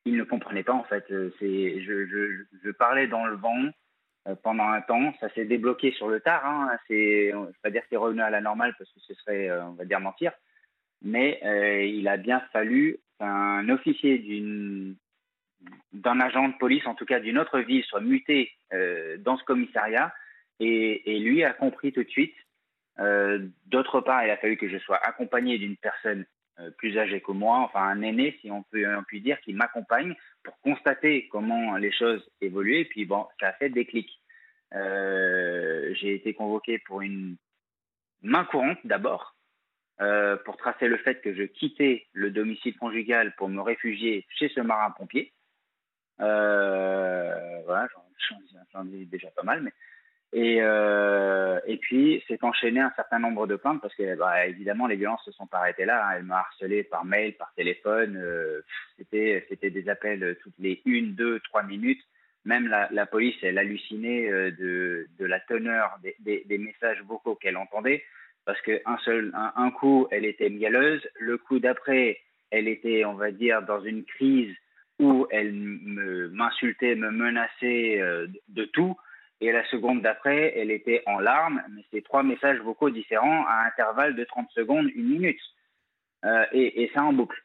[0.06, 1.06] Ils ne comprenaient pas en fait.
[1.10, 3.72] Je, parlais dans le vent
[4.44, 5.14] pendant un temps.
[5.20, 6.46] Ça s'est débloqué sur le tard.
[6.46, 6.78] Hein.
[6.88, 9.14] C'est, je ne vais pas dire que c'est revenu à la normale parce que ce
[9.16, 10.32] serait, on va dire, mentir.
[11.02, 11.40] Mais
[11.90, 14.96] il a bien fallu qu'un officier d'une
[15.92, 19.44] d'un agent de police, en tout cas d'une autre ville, soit muté euh, dans ce
[19.44, 20.14] commissariat.
[20.60, 22.36] Et, lui a compris tout de suite.
[23.00, 26.26] Euh, d'autre part, il a fallu que je sois accompagné d'une personne
[26.60, 29.54] euh, plus âgée que moi, enfin un aîné, si on peut, on peut dire, qui
[29.54, 32.82] m'accompagne pour constater comment les choses évoluaient.
[32.82, 34.10] Et puis bon, ça a fait déclic.
[34.72, 37.38] J'ai été convoqué pour une
[38.22, 39.36] main courante d'abord,
[40.46, 44.60] pour tracer le fait que je quittais le domicile conjugal pour me réfugier chez ce
[44.60, 45.32] marin-pompier.
[46.22, 47.88] Euh, voilà,
[48.74, 49.72] j'en ai déjà pas mal, mais
[50.32, 54.86] et, euh, et puis, c'est enchaîné un certain nombre de plaintes parce que, bah, évidemment,
[54.86, 56.06] les violences se sont pas arrêtées là.
[56.06, 56.14] Hein.
[56.18, 58.16] Elle m'a harcelé par mail, par téléphone.
[58.16, 58.62] Euh,
[58.98, 62.02] c'était, c'était des appels toutes les une, deux, trois minutes.
[62.46, 68.04] même la, police, elle hallucinait de, de la teneur des, des, messages vocaux qu'elle entendait,
[68.46, 72.20] parce qu'un seul, un, coup, elle était mielleuse, le coup d'après,
[72.52, 74.56] elle était, on va dire, dans une crise
[75.00, 78.02] où elle m'insultait, me, menaçait
[78.48, 78.98] de tout.
[79.42, 83.66] Et la seconde d'après, elle était en larmes, mais c'est trois messages vocaux différents à
[83.68, 85.40] intervalles de 30 secondes, une minute.
[86.26, 87.42] Euh, et, ça en boucle.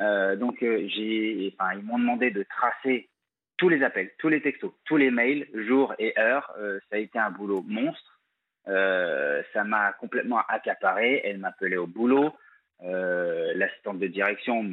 [0.00, 3.10] Euh, donc, euh, ils m'ont demandé de tracer
[3.58, 6.50] tous les appels, tous les textos, tous les mails, jour et heure.
[6.58, 8.20] Euh, ça a été un boulot monstre.
[8.66, 11.20] Euh, ça m'a complètement accaparé.
[11.24, 12.32] Elle m'appelait au boulot.
[12.80, 14.64] L'assistante de direction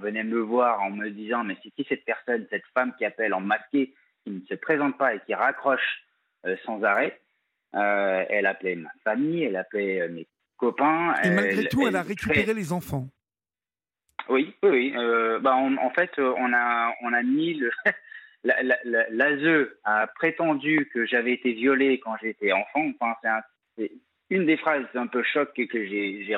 [0.00, 3.34] venait me voir en me disant Mais c'est qui cette personne, cette femme qui appelle
[3.34, 3.94] en masqué
[4.24, 6.04] qui ne se présente pas et qui raccroche
[6.46, 7.18] euh, sans arrêt.
[7.74, 11.14] Euh, elle appelait ma famille, elle appelait euh, mes copains.
[11.22, 13.08] Et malgré tout, elle, a récupéré les enfants.
[14.28, 14.94] Oui, oui, oui.
[15.40, 17.70] bah en fait, on a, on a mis le.
[18.42, 22.90] L'ASE a prétendu que j'avais été violée quand j'étais enfant.
[22.98, 23.40] Enfin,
[23.76, 23.92] c'est
[24.30, 26.36] une des phrases un peu choc que j'ai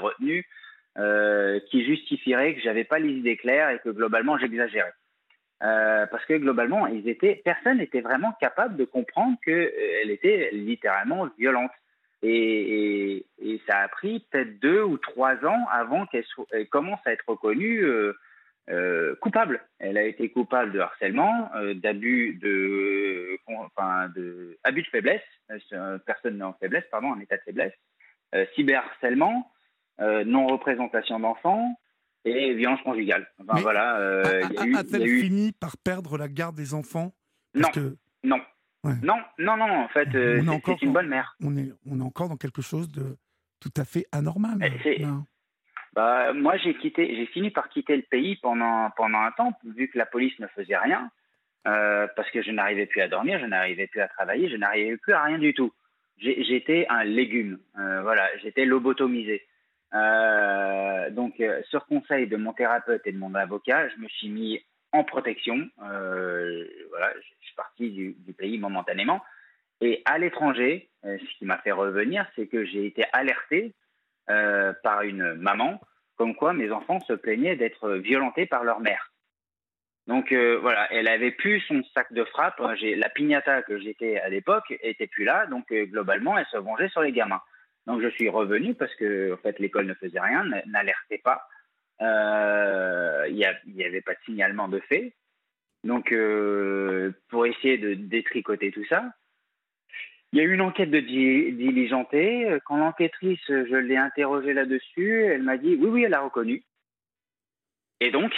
[0.97, 4.93] retenues, qui justifierait que j'avais pas les idées claires et que globalement j'exagérais.
[5.63, 9.71] Euh, parce que globalement, ils étaient, personne n'était vraiment capable de comprendre qu'elle
[10.09, 11.71] euh, était littéralement violente.
[12.25, 13.27] Et,
[13.69, 16.25] ça a pris peut-être deux ou trois ans avant qu'elle
[16.69, 19.61] commence à être reconnue euh, coupable.
[19.79, 25.23] Elle a été coupable de harcèlement, d'abus de, enfin, de, abus de faiblesse,
[26.07, 27.75] personne en faiblesse, pardon, en état de faiblesse,
[28.55, 29.51] cyberharcèlement,
[30.25, 31.77] non-représentation d'enfants,
[32.25, 33.29] et violence conjugale.
[33.41, 34.43] Enfin, voilà, euh,
[34.77, 37.13] a-t-elle fini par perdre la garde des enfants?
[37.55, 37.69] Non.
[38.23, 38.41] Non.
[38.85, 39.19] non.
[39.39, 41.37] Non, non, en fait, euh, c'est une bonne mère.
[41.43, 43.17] On est, on est encore dans quelque chose de
[43.61, 44.59] tout à fait anormal.
[45.95, 49.89] Bah, moi, j'ai quitté, j'ai fini par quitter le pays pendant, pendant un temps, vu
[49.89, 51.11] que la police ne faisait rien,
[51.67, 54.97] euh, parce que je n'arrivais plus à dormir, je n'arrivais plus à travailler, je n'arrivais
[54.97, 55.73] plus à rien du tout.
[56.19, 59.43] J'étais un légume, voilà, j'étais lobotomisé.
[59.95, 64.29] Euh, donc, euh, sur conseil de mon thérapeute et de mon avocat, je me suis
[64.29, 65.69] mis en protection.
[65.83, 69.21] Euh, voilà, je suis parti du, pays momentanément.
[69.81, 73.75] Et à l'étranger, ce qui m'a fait revenir, c'est que j'ai été alerté
[74.27, 75.81] par une maman,
[76.17, 79.11] comme quoi mes enfants se plaignaient d'être violentés par leur mère.
[80.07, 82.61] Donc voilà, elle avait plus son sac de frappe.
[82.81, 87.03] La piñata que j'étais à l'époque était plus là, donc globalement, elle se vengeait sur
[87.03, 87.43] les gamins.
[87.87, 91.49] Donc je suis revenu parce que en fait l'école ne faisait rien, n'alertait pas.
[92.01, 95.15] Euh, il n'y avait pas de signalement de fait.
[95.85, 99.13] Donc euh, pour essayer de détricoter tout ça,
[100.33, 102.59] il y a eu une enquête de diligentée.
[102.65, 106.65] Quand l'enquêtrice, je l'ai interrogée là-dessus, elle m'a dit oui, oui, elle a reconnu.
[108.01, 108.33] Et donc,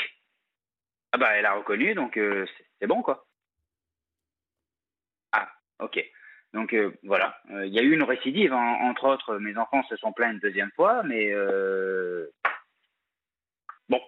[1.13, 2.47] ah bah elle a reconnu, donc euh,
[2.81, 3.27] c'est bon quoi.
[5.33, 6.05] Ah, ok.
[6.55, 8.55] Donc euh, voilà, euh, il y a eu une récidive.
[8.55, 12.29] entre autres, mes enfants se sont plaints une deuxième fois, mais euh,
[13.89, 14.01] bon,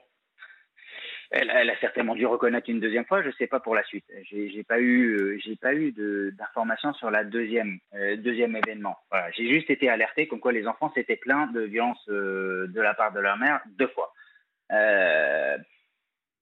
[1.32, 3.20] elle, a certainement dû reconnaître une deuxième fois.
[3.22, 4.04] Je ne sais pas pour la suite.
[4.30, 5.92] J'ai pas eu, pas eu
[6.38, 8.96] d'informations sur la deuxième, événement.
[9.36, 13.12] J'ai juste été alerté comme quoi les enfants s'étaient plaints de violence de la part
[13.12, 14.12] de leur mère deux fois.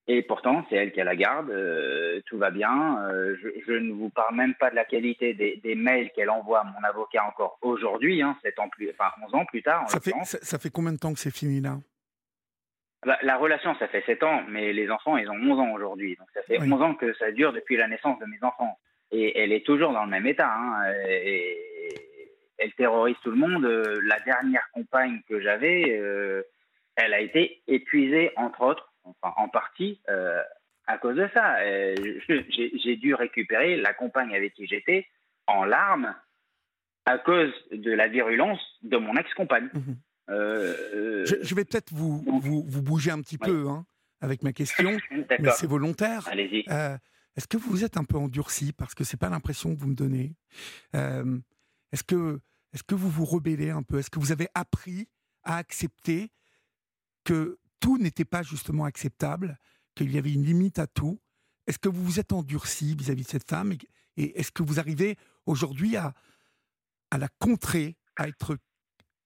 [0.07, 2.99] Et pourtant, c'est elle qui a la garde, euh, tout va bien.
[3.09, 3.37] Euh,
[3.67, 6.85] je, ne vous parle même pas de la qualité des, mails qu'elle envoie à mon
[6.87, 9.89] avocat encore aujourd'hui, hein, ans plus, enfin 11 ans plus tard.
[9.89, 11.79] ça, fait, ça, fait combien de temps que c'est fini là?
[13.07, 16.17] Bah, La relation, ça fait 7 ans, mais les enfants, ils ont 11 ans aujourd'hui.
[16.17, 18.79] Donc ça fait 11 ans que ça dure depuis la naissance de mes enfants.
[19.11, 20.53] Et elle est toujours dans le même état.
[20.53, 21.59] Hein, et,
[22.59, 23.65] elle terrorise tout le monde.
[24.05, 26.43] La dernière compagne que j'avais, euh,
[26.97, 30.43] elle a été épuisée, entre autres, enfin en partie euh,
[30.87, 31.61] à cause de ça.
[31.61, 31.95] Euh,
[32.29, 35.07] j'ai dû récupérer la compagne avec qui j'étais
[35.47, 36.15] en larmes
[37.07, 39.69] à cause de la virulence de mon ex-compagne.
[39.73, 39.97] Mhm.
[40.31, 43.85] Euh, je, vais peut-être vous, vous, vous, bouger un petit peu hein,
[44.23, 46.27] avec ma question, mais c'est volontaire.
[46.29, 46.65] Allez-y.
[47.37, 49.95] Est-ce que vous êtes un peu endurci parce que c'est pas l'impression que vous me
[49.95, 50.35] donnez?
[50.95, 52.41] Est-ce que,
[52.73, 53.99] est que vous vous rebellez un peu?
[53.99, 55.09] Est-ce que vous avez appris
[55.43, 56.31] à accepter
[57.25, 59.59] que tout n'était pas justement acceptable,
[59.95, 61.21] qu'il y avait une limite à tout.
[61.67, 63.75] Est-ce que vous vous êtes endurci vis-à-vis de cette femme
[64.17, 66.15] et, est-ce que vous arrivez aujourd'hui à,
[67.11, 68.57] à la contrer, à être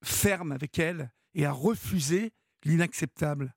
[0.02, 2.32] ferme avec elle et à refuser
[2.64, 3.54] l'inacceptable?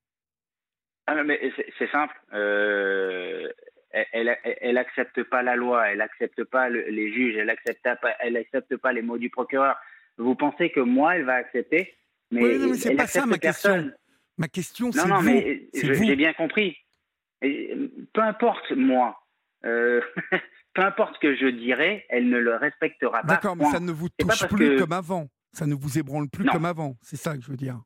[1.07, 2.15] Ah mais c'est simple.
[2.33, 3.49] Euh,
[3.89, 8.37] elle, elle, accepte pas la loi, elle accepte pas les juges, elle accepte pas, elle
[8.37, 9.77] accepte pas les mots du procureur.
[10.17, 11.95] Vous pensez que moi, elle va accepter
[12.29, 13.91] Mais, oui, mais c'est pas ça ma question.
[14.37, 16.77] Ma question, c'est Non, non, mais j'ai bien compris.
[17.41, 19.19] peu importe moi,
[19.63, 20.01] peu
[20.77, 23.27] importe ce que je dirai, elle ne le respectera pas.
[23.27, 25.27] D'accord, mais ça ne vous touche plus comme avant.
[25.53, 26.95] Ça ne vous ébranle plus comme avant.
[27.01, 27.81] C'est ça que je veux dire.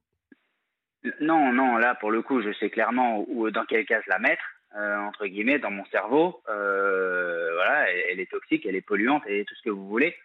[1.22, 4.43] Non, non, là, pour le coup, je sais clairement où, dans quelle case la mettre.
[4.76, 6.41] Euh, entre guillemets, dans mon cerveau.
[6.50, 10.16] Euh, voilà, elle, est toxique, elle est polluante, et tout ce que vous voulez.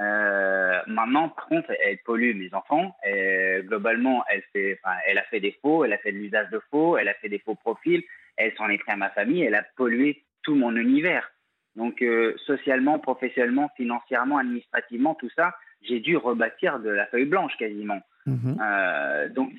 [0.00, 2.96] Euh, maintenant, par contre, elle pollue mes enfants.
[3.04, 6.60] Et, globalement, elle, fait, elle a fait des faux, elle a fait de l'usage de
[6.70, 8.02] faux, elle a fait des faux profils,
[8.36, 11.30] elle s'en est pris à ma famille, elle a pollué tout mon univers.
[11.76, 12.04] Donc,
[12.46, 18.02] socialement, professionnellement, financièrement, administrativement, tout ça, j'ai dû rebâtir de la feuille blanche quasiment.
[18.26, 18.58] Mhm.
[18.60, 19.52] Euh, donc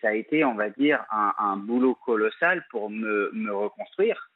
[0.00, 4.30] ça a été, on va dire, un, boulot colossal pour me, me reconstruire.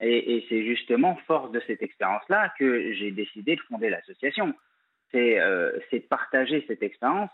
[0.00, 4.54] Et, c'est justement force de cette expérience-là que j'ai décidé de fonder l'association.
[5.12, 7.30] C'est euh, partager cette expérience,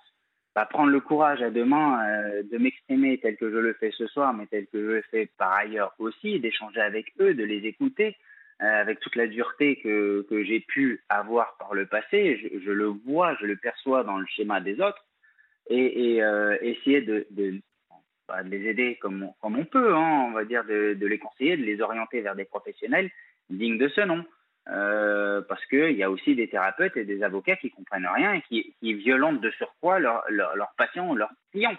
[0.64, 4.06] prendre le courage à deux mains euh, de m'exprimer tel que je le fais ce
[4.06, 7.66] soir, mais tel que je le fais par ailleurs aussi, d'échanger avec eux, de les
[7.66, 8.16] écouter,
[8.62, 12.50] euh, avec toute la dureté que, que j'ai pu avoir par le passé.
[12.64, 15.04] Je, le vois, je le perçois dans le schéma des autres
[15.68, 17.26] et, euh, essayer de,
[18.26, 21.64] bah, de, les aider comme on, peut, hein, on va dire, de, les conseiller, de
[21.64, 23.10] les orienter vers des professionnels
[23.50, 24.24] dignes de ce nom.
[24.68, 28.42] Euh, parce qu'il y a aussi des thérapeutes et des avocats qui comprennent rien et
[28.42, 31.76] qui, qui violentent de surcroît leurs leur, patients, leurs clients.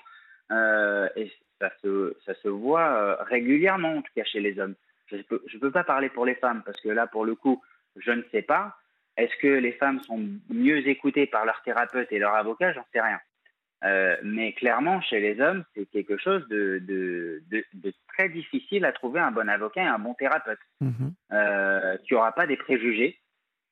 [0.51, 4.75] Euh, et ça se, ça se voit régulièrement, en tout cas chez les hommes.
[5.07, 7.61] Je ne peux, peux pas parler pour les femmes parce que là, pour le coup,
[7.97, 8.77] je ne sais pas.
[9.17, 13.01] Est-ce que les femmes sont mieux écoutées par leur thérapeute et leur avocat J'en sais
[13.01, 13.19] rien.
[13.84, 18.91] Euh, mais clairement, chez les hommes, c'est quelque chose de, de, de, très difficile à
[18.91, 21.13] trouver un bon avocat et un bon thérapeute mhm.
[21.32, 23.19] euh, qui n'aura pas des préjugés,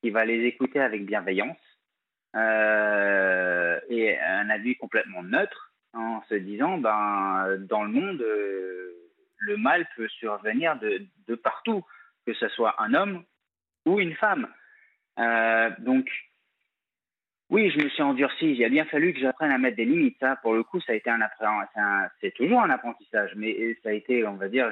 [0.01, 1.57] qui va les écouter avec bienveillance
[2.35, 8.23] euh, et un avis complètement neutre en se disant, ben, dans le monde,
[9.37, 11.83] le mal peut survenir de, de, partout,
[12.27, 13.23] que ce soit un homme
[13.85, 14.47] ou une femme.
[15.79, 16.09] donc,
[17.55, 18.51] oui, je me suis endurci.
[18.51, 20.17] Il a bien fallu que j'apprenne à mettre des limites.
[20.19, 21.19] Ça, pour le coup, ça a été un.
[22.19, 24.69] C'est toujours un apprentissage, mais ça a été, on va dire,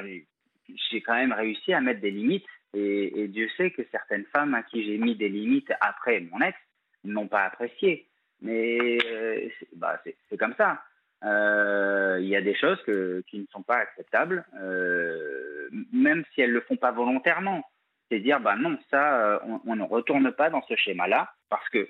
[0.91, 2.45] j'ai quand même réussi à mettre des limites.
[2.73, 6.57] Et, Dieu sait que certaines femmes à qui j'ai mis des limites après mon ex
[7.05, 8.05] n'ont pas apprécié.
[8.41, 10.83] Mais euh, bah, c'est comme ça.
[11.23, 16.49] Euh, il y a des choses qui ne sont pas acceptables, euh, même si elles
[16.49, 17.63] ne le font pas volontairement.
[18.11, 21.87] C'est dire, bah non, ça, on, ne retourne pas dans ce schéma-là, parce que euh,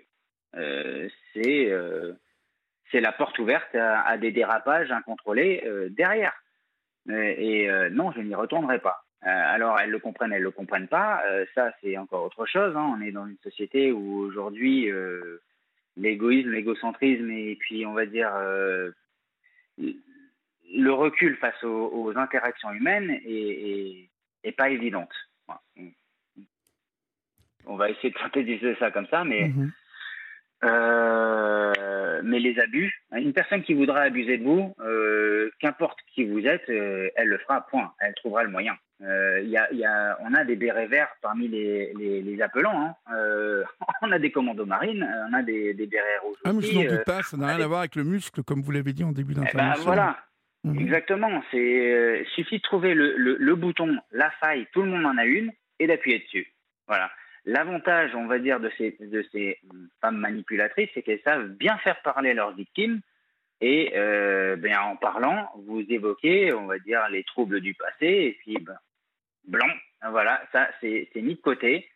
[0.53, 2.13] c'est euh,
[2.91, 6.33] c'est la porte ouverte à, des dérapages incontrôlés euh, derrière.
[7.09, 9.03] Et, non, je n'y retournerai pas.
[9.21, 11.21] alors, elles le comprennent, elles le comprennent pas.
[11.53, 12.77] ça, c'est encore autre chose.
[12.77, 12.95] Hein.
[12.97, 14.89] On est dans une société où aujourd'hui,
[15.97, 18.31] l'égoïsme, l'égocentrisme et puis, on va dire,
[19.77, 24.09] le recul face aux, interactions humaines est,
[24.55, 25.11] pas évidente.
[27.65, 29.71] On va essayer de synthétiser ça comme ça, mais mm-hmm.
[30.63, 36.45] Euh, mais les abus, une personne qui voudra abuser de vous, euh, qu'importe qui vous
[36.45, 37.91] êtes, euh, elle le fera, point.
[37.99, 38.77] Elle trouvera le moyen.
[39.01, 42.95] Y y a, on a des bérets verts parmi les, les, appelants.
[43.07, 43.63] Hein.
[44.01, 46.37] on a des commandos marines, on a des, des bérets rouges.
[46.45, 48.61] Ah, mais je n'en doute pas, ça n'a rien à voir avec le muscle, comme
[48.61, 49.83] vous l'avez dit en début eh ben, d'intervention.
[49.83, 50.17] voilà,
[50.63, 50.79] mhm.
[50.79, 51.43] exactement.
[51.51, 55.25] C'est suffit de trouver le, le, le bouton, la faille, tout le monde en a
[55.25, 56.47] une, et d'appuyer dessus.
[56.87, 57.11] Voilà.
[57.45, 59.59] L'avantage, on va dire, de ces, de ces
[59.99, 63.01] femmes manipulatrices, c'est qu'elles savent bien faire parler leurs victimes.
[63.59, 68.07] Et euh, ben, en parlant, vous évoquez, on va dire, les troubles du passé.
[68.07, 68.77] Et puis, ben,
[69.45, 69.67] blanc,
[70.09, 71.89] voilà, ça, c'est mis de côté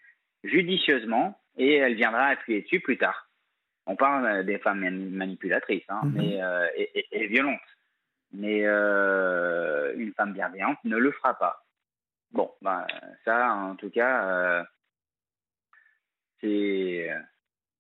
[0.44, 1.40] judicieusement.
[1.58, 3.30] Et elle viendra appuyer dessus plus tard.
[3.86, 6.14] On parle des femmes manipulatrices hein, mhm.
[6.14, 7.60] mais, euh, et, violentes.
[8.34, 11.64] Mais euh, une femme bienveillante ne le fera pas.
[12.32, 12.86] Bon, ben,
[13.24, 14.66] ça, en tout cas
[16.42, 17.10] c'est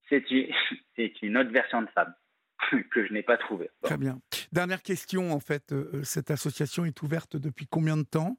[0.95, 2.13] c'est une autre version de femme
[2.91, 3.69] que je n'ai pas trouvée.
[3.83, 4.19] Très bien.
[4.51, 8.37] Dernière question, en fait, euh, euh, cette association est ouverte depuis combien de temps?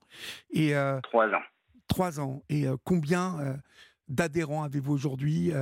[0.51, 1.43] Et euh, Trois ans.
[1.87, 2.43] Trois ans.
[2.51, 3.59] Et combien
[4.09, 5.53] d'adhérents avez-vous aujourd'hui?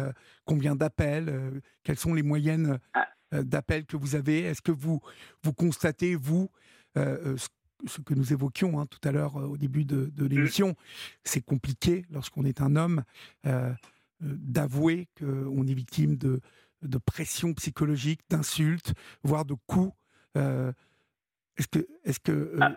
[0.45, 1.63] Combien d'appels?
[1.85, 3.07] Quelles sont les moyennes ah.
[3.31, 4.41] d'appels que vous avez?
[4.41, 5.01] Est-ce que vous,
[5.45, 6.51] vous constatez, vous,
[6.97, 10.29] ce que nous évoquions hein, tout à l'heure au début de, de mmh.
[10.29, 10.75] l'émission,
[11.23, 13.05] c'est compliqué lorsqu'on est un homme
[13.47, 13.73] euh,
[14.21, 16.41] d'avouer qu'on est victime de,
[16.83, 19.95] de pression psychologique, d'insultes, voire de coups.
[20.37, 20.73] Euh,
[21.59, 22.73] est-ce que, est que, euh, ah.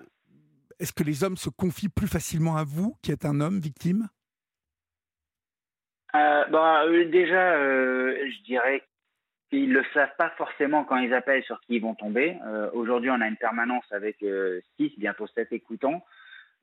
[0.79, 4.07] est que les hommes se confient plus facilement à vous, qui êtes un homme victime?
[6.13, 8.83] Bah, Déjà, je dirais
[9.49, 12.37] qu'ils ne le savent pas forcément quand ils appellent sur qui ils vont tomber.
[12.73, 14.17] Aujourd'hui, on a une permanence avec
[14.77, 16.03] 6, bientôt 7 écoutants.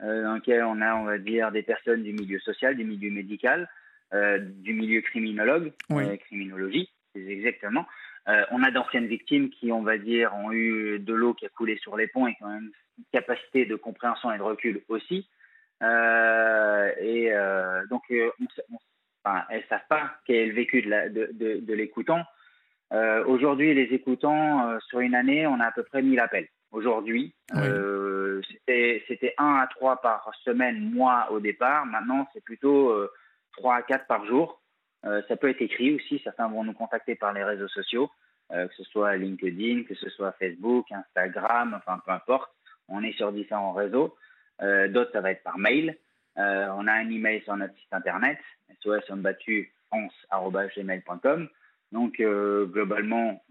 [0.00, 3.68] dans lequel on a, on va dire, des personnes du milieu social, du milieu médical,
[4.12, 5.72] du milieu criminologue,
[6.20, 7.86] criminologie, exactement.
[8.26, 11.76] on a d'anciennes victimes qui, on va dire, ont eu de l'eau qui a coulé
[11.78, 12.72] sur les ponts et qui ont une
[13.12, 15.28] capacité de compréhension et de recul aussi.
[15.82, 17.32] et
[17.90, 18.76] donc, on,
[19.26, 22.22] enfin, elles ne savent pas quel est le vécu de, l'écoutant.
[22.92, 26.48] Euh, aujourd'hui, les écoutants, euh, sur une année, on a à peu près 1000 appels.
[26.70, 31.86] Aujourd'hui, euh, c'était 1 à 3 par semaine, mois au départ.
[31.86, 32.92] Maintenant, c'est plutôt
[33.56, 34.60] 3 à 4 par jour.
[35.02, 36.20] ça peut être écrit aussi.
[36.24, 38.10] Certains vont nous contacter par les réseaux sociaux,
[38.50, 42.50] que ce soit LinkedIn, que ce soit Facebook, Instagram, enfin peu importe.
[42.88, 44.16] On est sur différents réseaux.
[44.60, 45.96] D'autres, ça va être par mail.
[46.38, 48.38] Euh, on a un email sur notre site internet,
[48.82, 51.48] sosombattu.france.gmail.com.
[51.92, 53.42] Donc, euh, globalement,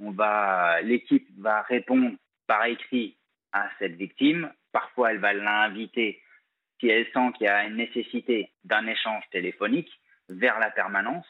[0.83, 2.11] l'équipe va répondre
[2.47, 3.17] par écrit
[3.53, 4.51] à cette victime.
[4.71, 6.21] Parfois, elle va l'inviter
[6.79, 9.91] si elle sent qu'il y a une nécessité d'un échange téléphonique
[10.29, 11.25] vers la permanence.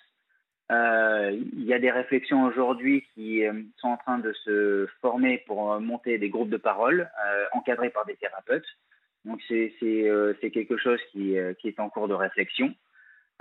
[0.72, 3.44] Euh, il y a des réflexions aujourd'hui qui
[3.78, 7.10] sont en train de se former pour monter des groupes de parole
[7.52, 8.66] encadrés par des thérapeutes.
[9.26, 12.74] Donc euh, c'est quelque chose qui, euh, qui, est en cours de réflexion.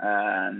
[0.03, 0.51] Euh,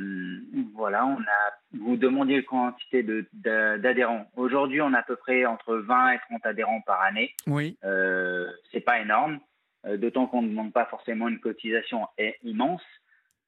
[0.75, 4.27] voilà, on a, vous demandiez la quantité d'adhérents.
[4.37, 7.33] Aujourd'hui, on a à peu près entre 20 et 30 adhérents par année.
[7.47, 7.77] Oui.
[7.83, 9.39] Euh, c'est pas énorme,
[9.85, 12.07] d'autant qu'on ne demande pas forcément une cotisation
[12.43, 12.81] immense.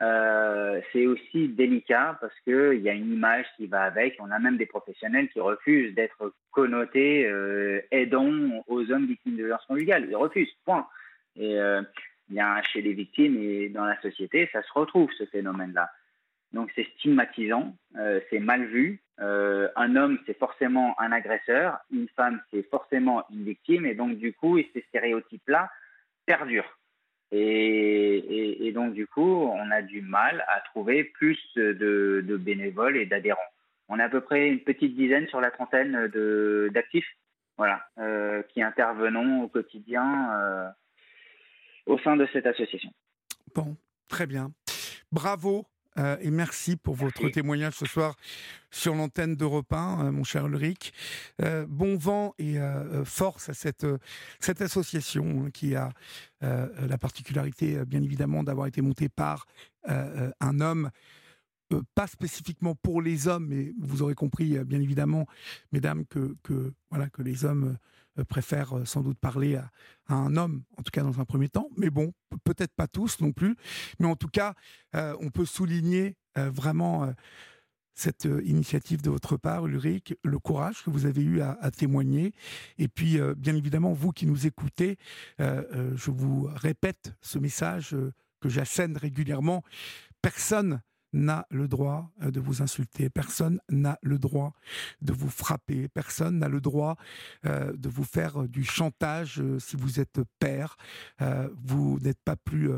[0.04, 4.16] Euh, c'est aussi délicat parce qu'il y a une image qui va avec.
[4.20, 9.44] On a même des professionnels qui refusent d'être connotés euh, aidants aux hommes victimes de
[9.44, 10.06] violence conjugale.
[10.08, 10.88] Ils refusent, point.
[11.36, 11.82] Et euh,
[12.72, 15.90] chez les victimes et dans la société, ça se retrouve ce phénomène-là.
[16.54, 19.02] Donc c'est stigmatisant, euh, c'est mal vu.
[19.20, 24.18] Euh, un homme, c'est forcément un agresseur, une femme, c'est forcément une victime, et donc
[24.18, 25.70] du coup, ces stéréotypes-là
[26.28, 26.78] perdurent.
[27.32, 33.08] Et, et, donc du coup, on a du mal à trouver plus de, bénévoles et
[33.08, 33.40] d'adhérents.
[33.90, 36.08] On a à peu près une petite dizaine sur la trentaine
[36.70, 37.10] d'actifs,
[37.58, 37.86] voilà,
[38.50, 40.74] qui intervenons au quotidien
[41.86, 42.92] au sein de cette association.
[43.54, 43.76] Bon,
[44.08, 44.52] très bien.
[45.12, 45.66] Bravo
[45.98, 48.16] euh, et merci pour votre témoignage ce soir
[48.70, 50.94] sur l'antenne d'Europe 1, euh, mon cher Ulrich.
[51.42, 52.58] Euh, bon vent et
[53.06, 53.86] force à cette,
[54.40, 55.90] cette association qui a
[56.42, 59.46] la particularité, bien évidemment, d'avoir été montée par
[59.86, 60.92] un homme.
[61.96, 65.26] pas spécifiquement pour les hommes, mais vous aurez compris, bien évidemment,
[65.72, 67.78] mesdames, que, que, voilà, que les hommes
[68.24, 69.72] préfèrent euh, sans doute parler à,
[70.10, 71.70] un homme, en tout cas dans un premier temps.
[71.78, 72.14] Mais bon,
[72.44, 73.56] peut-être pas tous non plus.
[74.00, 74.54] Mais en tout cas,
[74.96, 77.12] euh, on peut souligner vraiment
[77.96, 82.32] cette initiative de votre part, Ulrich, le courage que vous avez eu à, témoigner.
[82.78, 85.00] Et puis, bien évidemment, vous qui nous écoutez,
[85.40, 87.96] je vous répète ce message
[88.40, 89.64] que j'assène régulièrement.
[90.22, 90.82] Personne
[91.14, 94.54] n'a le droit euh, de vous insulter, personne n'a le droit
[95.02, 96.98] de vous frapper, personne n'a le droit
[97.46, 100.78] euh, de vous faire euh, du chantage si vous êtes père,
[101.56, 102.70] vous n'êtes pas plus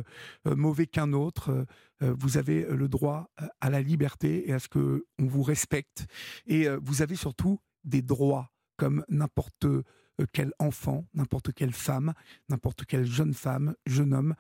[0.46, 1.66] mauvais qu'un autre,
[2.02, 3.30] vous avez le droit
[3.62, 6.08] à la liberté et à ce que on vous respecte.
[6.46, 9.66] Et vous avez surtout des droits comme n'importe
[10.34, 12.14] quel enfant, n'importe quelle femme,
[12.50, 14.36] n'importe quelle jeune femme, jeune homme,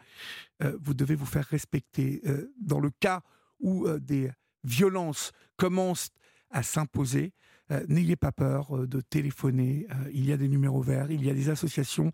[0.82, 2.22] vous devez vous faire respecter.
[2.60, 3.24] dans le cas
[3.60, 4.32] où euh, des
[4.64, 6.12] violences commencent
[6.49, 7.34] à s'imposer,
[7.72, 9.88] euh, n'ayez pas peur euh, de téléphoner.
[10.12, 12.12] il y a des numéros verts, il y a des associations.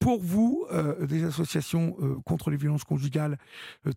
[0.00, 0.64] Pour vous,
[1.08, 3.36] des associations contre les violences conjugales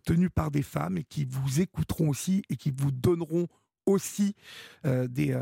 [0.04, 3.46] tenues par des femmes et qui vous écouteront aussi et qui vous donneront
[3.86, 4.34] aussi
[4.82, 5.40] des,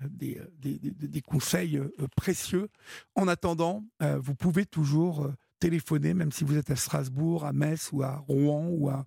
[0.00, 1.82] des, des, conseils
[2.14, 2.68] précieux.
[3.16, 3.82] En attendant,
[4.20, 5.28] vous pouvez toujours
[5.58, 9.04] téléphoner, même si vous êtes à Strasbourg, à Metz ou à Rouen ou à,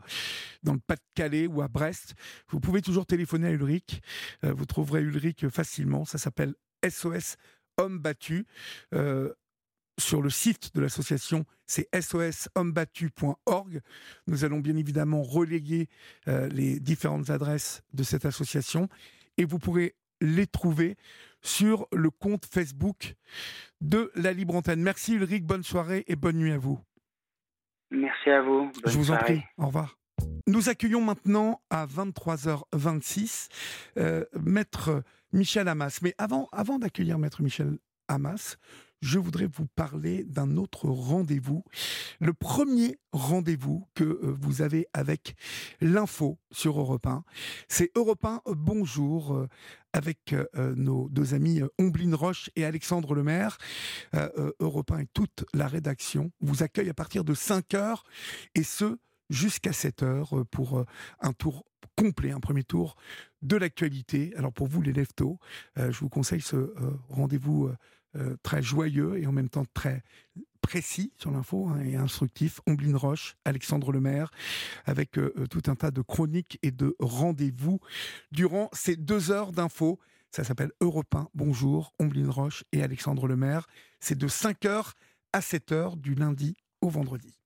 [0.64, 2.16] dans le Pas-de-Calais ou à Brest.
[2.50, 4.02] Vous pouvez toujours téléphoner à Ulrich.
[4.44, 6.06] Euh, vous trouverez Ulrich facilement.
[6.06, 6.56] Ça s'appelle
[6.88, 7.36] SOS
[7.78, 8.46] Hommes Battus.
[8.94, 9.34] Euh,
[10.00, 13.82] sur le site de l'association, c'est soshommesbattus.org.
[14.28, 15.90] Nous allons bien évidemment relayer
[16.28, 18.88] euh, les différentes adresses de cette association
[19.38, 20.96] et vous pourrez les trouver
[21.42, 23.16] sur le compte Facebook
[23.82, 24.82] de la Libre Antenne.
[24.82, 26.80] Merci Ulrich, bonne soirée et bonne nuit à vous.
[27.92, 28.72] Merci à vous.
[28.86, 29.98] Je vous en prie, au revoir.
[30.48, 33.48] Nous accueillons maintenant à 23h26
[33.98, 36.02] euh, Maître Michel Hamas.
[36.02, 37.78] Mais avant, avant d'accueillir Maître Michel
[38.08, 38.58] Hamas,
[39.02, 41.64] je voudrais vous parler d'un autre rendez-vous.
[42.20, 45.36] Le premier rendez-vous que euh, vous avez avec
[45.82, 47.24] l'info sur Europe 1.
[47.68, 49.48] C'est Europe 1 euh, Bonjour euh,
[49.94, 50.36] avec
[50.76, 53.58] nos deux amis Omblin Roche et Alexandre Lemaire.
[54.60, 58.04] Europe 1 et toute la rédaction vous accueille à partir de 5 heures
[58.54, 59.00] et ce
[59.32, 60.86] jusqu'à 7 heures pour
[61.22, 62.98] un tour complet, un premier tour
[63.42, 64.32] de l'actualité.
[64.38, 65.40] Alors pour vous les leftos,
[65.76, 66.72] je vous conseille ce
[67.10, 67.72] rendez-vous
[68.16, 70.02] euh, très joyeux et en même temps très
[70.62, 72.60] précis sur l'info hein, et instructif.
[72.66, 74.32] Omblin Roche, Alexandre Lemaire,
[74.86, 77.80] avec euh, euh, tout un tas de chroniques et de rendez-vous
[78.32, 80.00] durant ces deux heures d'info.
[80.32, 81.28] Ça s'appelle Europe 1.
[81.34, 83.68] Bonjour, Omblin Roche et Alexandre Lemaire.
[84.00, 84.94] C'est de 5h
[85.34, 87.38] à 7h du lundi au vendredi.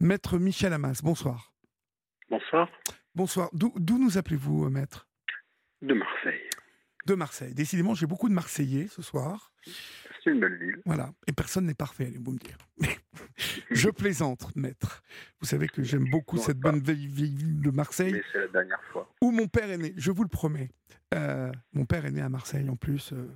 [0.00, 1.52] Maître Michel Amas, bonsoir.
[2.28, 2.68] Bonsoir.
[3.14, 3.48] Bonsoir.
[3.52, 5.06] D'où nous appelez-vous, maître?
[5.82, 6.41] De Marseille.
[7.06, 7.54] De Marseille.
[7.54, 9.52] Décidément, j'ai beaucoup de Marseillais ce soir.
[10.22, 10.80] C'est une belle ville.
[10.84, 11.10] Voilà.
[11.26, 12.56] Et personne n'est parfait, allez-vous me dire.
[13.70, 15.02] je plaisante, maître.
[15.40, 18.12] Vous savez que j'aime beaucoup cette bonne vieille ville de Marseille.
[18.12, 19.12] Mais c'est la dernière fois.
[19.20, 20.70] Où mon père est né, je vous le promets.
[21.14, 23.12] Euh, mon père est né à Marseille en plus.
[23.12, 23.28] Euh,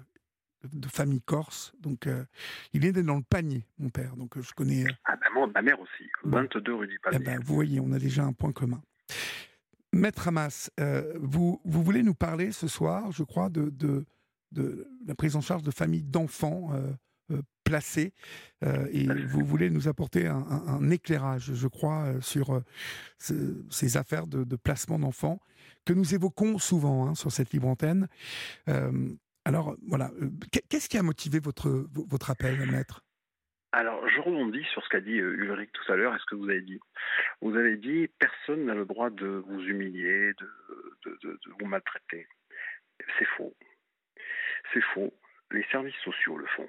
[0.72, 2.24] de famille corse, donc euh,
[2.72, 4.84] il est né dans le panier, mon père, donc je connais.
[5.04, 7.18] Ah ben moi, ma mère aussi, 22 rue du Panier.
[7.20, 8.82] Eh ben, vous voyez, on a déjà un point commun.
[9.96, 10.70] Maître Hamas,
[11.20, 14.04] vous, vous voulez nous parler ce soir, je crois, de,
[15.06, 16.92] la prise en charge de familles d'enfants euh,
[17.32, 18.12] euh, placés.
[18.64, 22.62] Euh, et vous voulez nous apporter un, éclairage, je crois, sur
[23.18, 25.40] ces affaires de, placement d'enfants
[25.84, 28.08] que nous évoquons souvent hein, sur cette libre antenne.
[29.44, 30.10] alors voilà,
[30.68, 33.05] qu'est-ce qui a motivé votre appel, maître?
[33.76, 36.48] Alors, je rebondis sur ce qu'a dit Ulrich tout à l'heure et ce que vous
[36.48, 36.80] avez dit.
[37.42, 40.32] Vous avez dit personne n'a le droit de vous humilier,
[41.04, 42.26] de, de vous maltraiter.
[43.18, 43.54] C'est faux.
[44.72, 45.12] C'est faux.
[45.50, 46.68] Les services sociaux le font,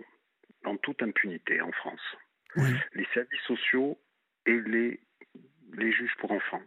[0.65, 2.17] en toute impunité en France.
[2.93, 3.97] Les services sociaux
[4.45, 4.99] et les,
[5.75, 6.63] les juges pour enfants.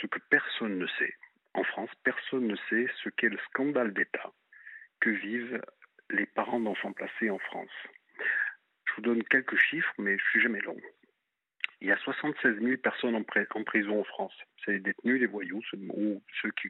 [0.00, 1.14] Ce que personne ne sait,
[1.52, 4.32] en France, personne ne sait ce qu'est le scandale d'État
[4.98, 5.62] que vivent
[6.10, 7.70] les parents d'enfants placés en France.
[8.94, 10.76] Je vous donne quelques chiffres, mais je suis jamais long.
[11.80, 14.32] Il y a 76 000 personnes en, prison en France.
[14.64, 16.68] C'est les détenus, les voyous, ceux, ou ceux qui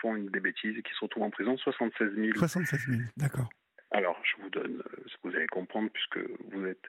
[0.00, 1.56] font des bêtises et qui se retrouvent en prison.
[1.56, 2.38] 76 000.
[2.38, 3.48] 76 000, d'accord.
[3.90, 6.18] Alors, je vous donne euh, ce que vous allez comprendre puisque
[6.52, 6.84] vous êtes,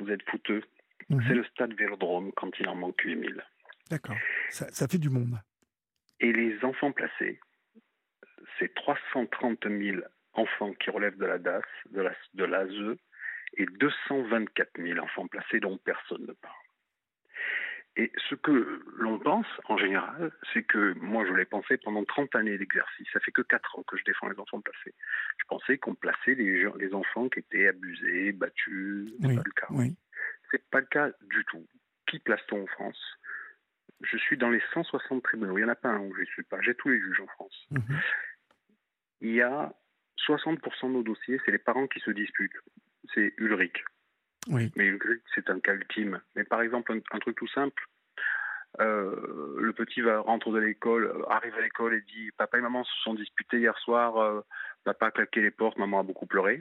[0.00, 0.62] vous êtes fouteux.
[1.10, 1.24] Mhm.
[1.28, 3.40] C'est le stade Vélodrome quand il en manque 8 000.
[3.90, 4.16] D'accord.
[4.50, 5.38] Ça, ça, fait du monde.
[6.20, 7.38] Et les enfants placés,
[8.58, 9.98] c'est 330 000
[10.32, 12.98] enfants qui relèvent de la DAS, de l'ASE, de
[13.54, 16.54] et 224 000 enfants placés dont personne ne parle.
[17.98, 22.34] Et ce que l'on pense, en général, c'est que moi, je l'ai pensé pendant 30
[22.34, 23.08] années d'exercice.
[23.10, 24.94] Ça fait que 4 ans que je défends les enfants placés.
[25.38, 29.10] Je pensais qu'on plaçait les, les, enfants qui étaient abusés, battus.
[29.22, 29.66] C'est pas le cas.
[29.70, 29.96] Oui.
[30.50, 31.66] C'est pas le cas du tout.
[32.06, 33.00] Qui place-t-on en France?
[34.02, 35.56] Je suis dans les 160 tribunaux.
[35.56, 36.60] Il n'y en a pas un où je ne suis pas.
[36.60, 37.66] J'ai tous les juges en France.
[37.70, 38.00] Mhm.
[39.22, 39.72] Il y a
[40.28, 42.60] 60% de nos dossiers, c'est les parents qui se disputent.
[43.14, 43.84] C'est Ulrich.
[44.48, 44.70] Oui.
[44.76, 44.92] Mais
[45.34, 46.20] c'est un cas ultime.
[46.34, 47.84] Mais par exemple, un, truc tout simple.
[48.80, 52.60] Euh, le petit va rentrer de l'école, euh, arrive à l'école et dit Papa et
[52.60, 54.42] maman se sont disputés hier soir, euh,
[54.84, 56.58] papa a claqué les portes, maman a beaucoup pleuré.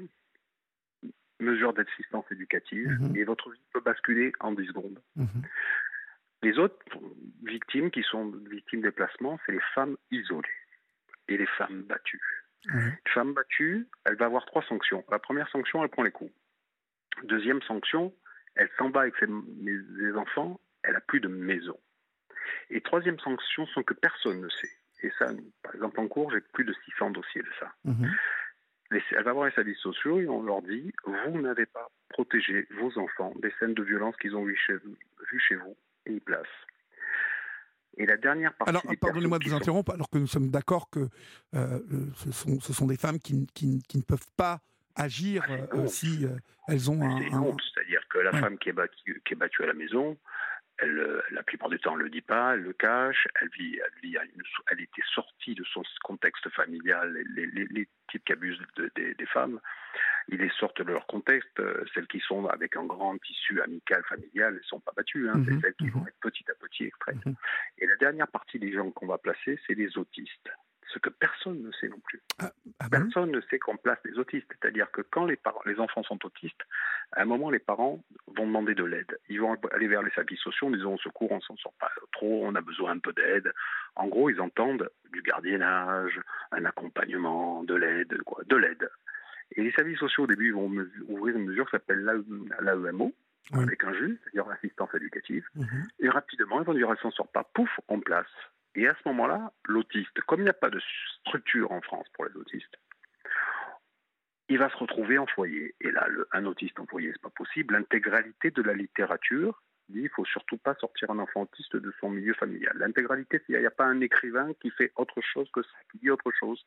[1.42, 3.18] Mesure d'assistance éducative, mhm.
[3.18, 5.02] et votre vie peut basculer en 10 secondes.
[5.18, 5.42] Mhm.
[6.42, 6.78] Les autres
[7.44, 10.48] victimes qui sont victimes des placements, c'est les femmes isolées
[11.28, 12.45] et les femmes battues.
[12.74, 15.04] Une femme battue, elle va avoir trois sanctions.
[15.12, 16.32] La première sanction, elle prend les coups.
[17.24, 18.14] Deuxième sanction,
[18.56, 19.28] elle s'en va avec ses,
[20.16, 21.78] enfants, elle a plus de maison.
[22.70, 24.72] Et troisième sanction, sans que personne ne sait.
[25.04, 25.28] Et ça,
[25.62, 27.72] par exemple, en cours, j'ai plus de 600 dossiers de ça.
[27.84, 28.12] Mhm.
[28.92, 32.98] Elle va voir les services sociaux et on leur dit vous n'avez pas protégé vos
[33.00, 36.48] enfants des scènes de violence qu'ils ont vues chez, vu chez vous et ils placent.
[37.98, 38.70] Et la dernière partie.
[38.70, 41.08] Alors, pardonnez-moi de vous interrompre, alors que nous sommes d'accord que
[41.56, 41.80] euh,
[42.16, 44.60] ce, sont, ce sont des femmes qui, qui, qui ne peuvent pas
[44.96, 46.30] agir ah, euh, si euh,
[46.68, 47.20] elles ont un.
[47.20, 50.18] C'est-à-dire que la femme qui est, battue, qui est battue à la maison,
[50.80, 53.50] elle, euh, la plupart du temps, elle ne le dit pas, elle le cache, elle
[53.50, 54.18] vit, elle, vit
[54.72, 58.62] elle était sortie de son contexte familial, les, les, les types qui abusent
[58.96, 59.60] des femmes,
[60.28, 61.62] ils les sortent de leur contexte,
[61.94, 65.42] celles qui sont avec un grand tissu amical, familial, elles ne sont pas battues, hein,
[65.46, 66.08] c'est mhm, celles qui vont mhm.
[66.08, 67.26] être petit à petit extraites.
[67.26, 67.36] Mhm.
[67.78, 70.50] Et la dernière partie des gens qu'on va placer, c'est les autistes
[70.96, 72.22] ce que personne ne sait non plus.
[72.40, 74.48] Ah, ah personne ne sait qu'on place des autistes.
[74.50, 76.62] C'est-à-dire que quand les, parents, les enfants sont autistes,
[77.12, 79.20] à un moment, les parents vont demander de l'aide.
[79.28, 81.92] Ils vont aller vers les services sociaux en disant au secours, on s'en sort pas
[82.14, 83.52] trop, on a besoin un peu d'aide.
[83.96, 86.20] En gros, ils entendent du gardiennage,
[86.54, 88.90] un accompagnement, de l'aide, quoi, de l'aide.
[89.52, 90.72] Et les services sociaux, au début, vont
[91.10, 92.04] ouvrir une mesure qui s'appelle
[92.62, 93.14] l'AEMO,
[93.52, 95.46] avec un juge, c'est-à-dire l'assistance éducative.
[95.56, 95.88] Mhm.
[96.00, 98.26] Et rapidement, ils vont dire, elle s'en sort pas, pouf, en place.
[98.76, 100.82] Et à ce moment-là, l'autiste, comme il n'y a pas de
[101.22, 102.78] structure en France pour les autistes,
[104.50, 105.76] il va se retrouver en foyer.
[105.82, 107.74] Et là, un autiste en foyer, c'est pas possible.
[107.74, 112.10] L'intégralité de la littérature dit il faut surtout pas sortir un enfant autiste de son
[112.10, 112.76] milieu familial.
[112.78, 116.10] L'intégralité, il n'y a, pas un écrivain qui fait autre chose que ça, qui dit
[116.10, 116.66] autre chose.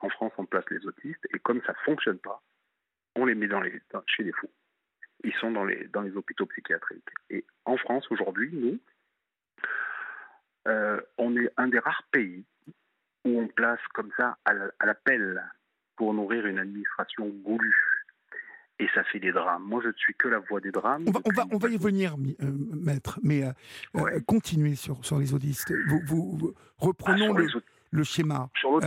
[0.00, 2.42] En France, on place les autistes et comme ça fonctionne pas,
[3.16, 4.50] on les met dans les, chez les fous.
[5.24, 7.10] Ils sont dans les, dans les hôpitaux psychiatriques.
[7.28, 8.78] Et en France, aujourd'hui, nous,
[10.68, 12.44] euh, on est un des rares pays
[13.24, 15.42] où on place comme ça à l'appel
[15.96, 17.74] pour nourrir une administration goulue.
[18.78, 19.62] Et ça fait des drames.
[19.62, 21.04] Moi, je ne suis que la voix des drames.
[21.06, 22.46] On va, on va, on va y venir, euh,
[22.82, 25.70] maître, mais euh, continuez sur, sur les autistes.
[26.06, 27.48] Vous, reprenons ah, le,
[27.90, 28.48] le, schéma.
[28.58, 28.80] Sur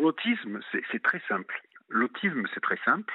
[0.00, 1.60] l'autisme, c'est très simple.
[1.88, 3.12] L'autisme, c'est très simple.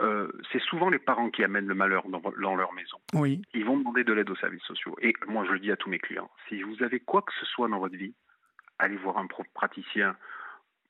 [0.00, 2.98] Euh, c'est souvent les parents qui amènent le malheur dans, leur maison.
[3.12, 3.42] Oui.
[3.52, 4.96] Ils vont demander de l'aide aux services sociaux.
[5.02, 7.44] Et moi, je le dis à tous mes clients, si vous avez quoi que ce
[7.46, 8.14] soit dans votre vie,
[8.78, 10.16] allez voir un praticien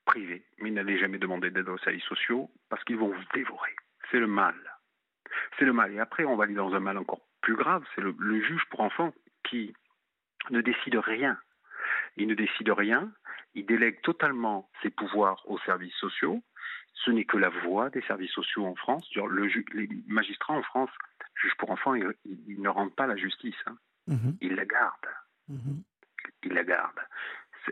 [0.05, 3.75] privé, mais n'allez jamais demander d'aide aux services sociaux parce qu'ils vont vous dévorer.
[4.09, 4.55] C'est le mal.
[5.59, 5.93] C'est le mal.
[5.93, 8.63] Et après, on va aller dans un mal encore plus grave, c'est le, le juge
[8.69, 9.73] pour enfants qui
[10.51, 11.37] ne décide rien.
[12.17, 13.11] Il ne décide rien,
[13.55, 16.41] il délègue totalement ses pouvoirs aux services sociaux,
[17.03, 19.07] ce n'est que la voix des services sociaux en France.
[19.15, 20.89] Le, les magistrats en France,
[21.35, 23.55] juges pour enfants, ils, ne rendent pas la justice.
[23.65, 23.77] Hein.
[24.07, 24.37] Mhm.
[24.41, 25.15] Ils la gardent.
[25.47, 25.83] Mhm.
[26.43, 26.99] Ils la gardent.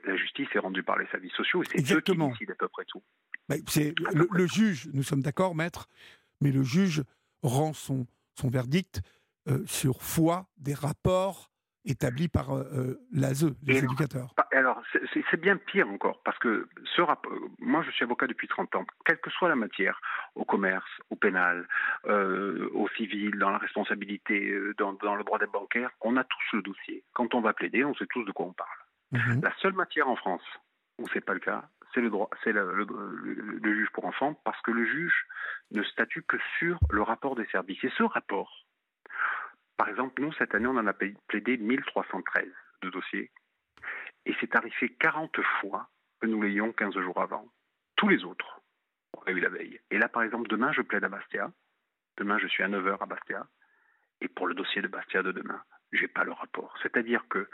[0.03, 2.67] La justice est rendue par les services sociaux et c'est eux qui décident à peu
[2.67, 3.01] près tout.
[3.67, 5.87] c'est le, juge, nous sommes d'accord, maître,
[6.41, 7.03] mais le juge
[7.41, 8.05] rend son,
[8.35, 9.01] son verdict
[9.47, 11.49] euh, sur foi des rapports
[11.89, 14.33] établi par euh, euh, l'ASE, les éducateurs.
[14.51, 14.81] Alors,
[15.31, 18.85] c'est bien pire encore, parce que ce rapport, moi je suis avocat depuis 30 ans,
[19.05, 19.99] quelle que soit la matière,
[20.35, 21.67] au commerce, au pénal,
[22.05, 26.61] euh, au civil, dans la responsabilité, dans, le droit des bancaires, on a tous le
[26.61, 27.03] dossier.
[27.13, 28.69] Quand on va plaider, on sait tous de quoi on parle.
[29.11, 29.41] Mhm.
[29.43, 30.43] La seule matière en France
[30.99, 31.63] où c'est pas le cas,
[31.93, 35.25] c'est le droit, c'est le, le, juge pour enfants, parce que le juge
[35.71, 37.83] ne statue que sur le rapport des services.
[37.83, 38.65] Et ce rapport,
[39.79, 42.45] par exemple, nous, cette année, on en a plaidé 1313
[42.81, 43.31] de dossiers.
[44.25, 45.87] Et c'est arrivé 40 fois
[46.19, 47.47] que nous l'ayons 15 jours avant.
[47.95, 48.59] Tous les autres,
[49.17, 49.79] on a eu la veille.
[49.89, 51.49] Et là, par exemple, demain, je plaide à Bastia.
[52.17, 53.47] Demain, je suis à 9h à Bastia.
[54.19, 55.63] Et pour le dossier de Bastia de demain,
[55.93, 56.77] je n'ai pas le rapport.
[56.83, 57.47] C'est-à-dire que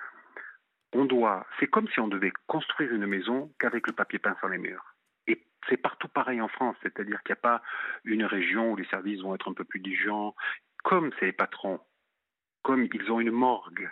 [0.93, 4.49] on doit, c'est comme si on devait construire une maison qu'avec le papier peint sur
[4.49, 4.95] les murs.
[5.27, 7.61] Et c'est partout pareil en France, c'est-à-dire qu'il n'y a pas
[8.03, 10.35] une région où les services vont être un peu plus diligents.
[10.83, 11.79] Comme c'est les patrons
[12.65, 13.87] comme ils ont une morgue,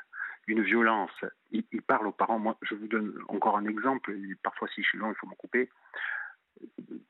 [0.48, 2.40] une violence, ils, parlent aux parents.
[2.40, 4.16] Moi, je vous donne encore un exemple.
[4.42, 5.70] Parfois, si je suis long, il faut m'en couper.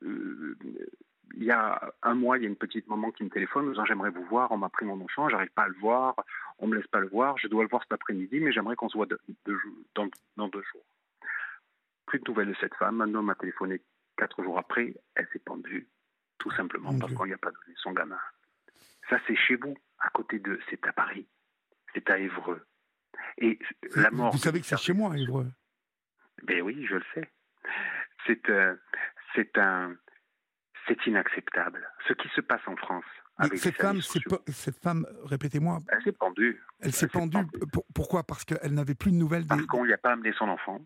[0.04, 0.58] Euh,
[1.36, 3.86] il y a un mois, il y a une petite maman qui me téléphone, disant
[3.86, 6.16] j'aimerais vous voir, on m'a pris mon enfant, j'arrive pas à le voir,
[6.60, 8.90] on me laisse pas le voir, je dois le voir cet après-midi, mais j'aimerais qu'on
[8.90, 9.18] se voit dans,
[10.48, 10.86] deux jours.
[12.06, 13.82] Plus de nouvelles de cette femme, un homme a téléphoné
[14.18, 15.88] quatre jours après, elle s'est pendue,
[16.40, 18.20] tout simplement parce qu'on n'y a pas donné son gamin.
[19.10, 21.26] Ça, c'est chez vous, à côté de, c'est à Paris
[21.94, 22.66] c'est à Évreux.
[23.38, 23.60] Et
[23.96, 24.32] la mort.
[24.32, 25.52] Vous savez que c'est chez moi, Évreux.
[26.44, 27.30] Ben oui, je le sais.
[28.26, 28.76] C'est euh,
[29.36, 29.96] c'est un,
[30.88, 31.88] c'est inacceptable.
[32.08, 33.06] Ce qui se passe en France.
[33.38, 35.80] Avec cette femme, cette femme, répétez-moi.
[35.90, 36.62] Elle s'est pendue.
[36.80, 37.38] Elle, s'est pendue.
[37.96, 38.24] pourquoi?
[38.24, 39.48] Parce qu'elle n'avait plus de nouvelles.
[39.48, 40.80] Parce qu'on lui a pas amené son enfant.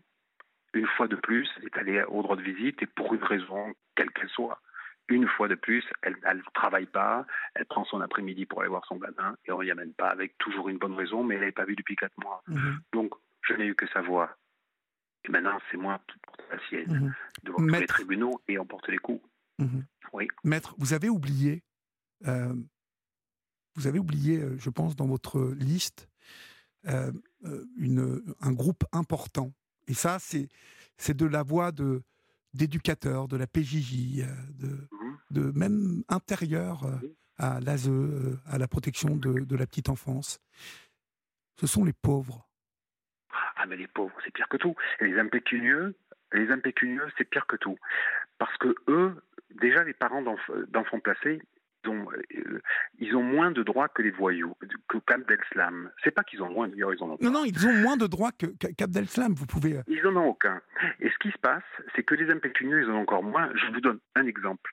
[0.72, 3.74] Une fois de plus, elle est allée au droit de visite et pour une raison
[3.96, 4.60] quelle qu'elle soit,
[5.08, 8.84] une fois de plus, elle ne travaille pas, elle prend son après-midi pour aller voir
[8.86, 11.52] son gamin et on n'y amène pas avec toujours une bonne raison, mais elle n'est
[11.52, 12.42] pas vue depuis quatre mois.
[12.46, 12.80] Mhm.
[12.92, 14.36] Donc, je n'ai eu que sa voix.
[15.24, 17.14] Et maintenant, c'est moi qui porte la sienne mhm.
[17.44, 19.22] devant les tribunaux et on porte les coups.
[19.58, 19.84] Mhm.
[20.12, 20.28] Oui.
[20.44, 21.62] Maître, vous avez oublié,
[22.26, 22.54] euh,
[23.74, 26.08] vous avez oublié, euh, je pense, dans votre liste,
[26.86, 27.12] euh,
[27.76, 29.52] une, un groupe important.
[29.86, 32.02] Et ça, c'est de la voix de
[32.54, 34.24] d'éducateurs, de la PJJ,
[34.54, 34.88] de,
[35.30, 36.96] de même intérieur euh,
[37.38, 40.40] à l'ASE, euh, à la protection de, la petite enfance.
[41.56, 42.46] Ce sont les pauvres.
[43.56, 44.74] Ah mais les pauvres, c'est pire que tout.
[45.00, 45.96] les impécunieux,
[46.32, 47.78] les impécunieux, c'est pire que tout.
[48.38, 49.14] Parce que eux,
[49.60, 51.40] déjà les parents d'enfants placés,
[51.84, 52.60] ils ont, euh,
[52.98, 54.56] ils ont moins de droits que les voyous,
[54.88, 55.90] que Abdel Slam.
[56.02, 58.06] C'est pas qu'ils ont moins, d'ailleurs, ils en ont Non, non, ils ont moins de
[58.06, 59.80] droits que qu'Abdel Slam, vous pouvez...
[59.86, 60.60] Ils en ont aucun.
[61.00, 61.62] Et ce qui se passe,
[61.94, 63.50] c'est que les impécunieux, ils en ont encore moins.
[63.54, 64.70] Je vous donne un exemple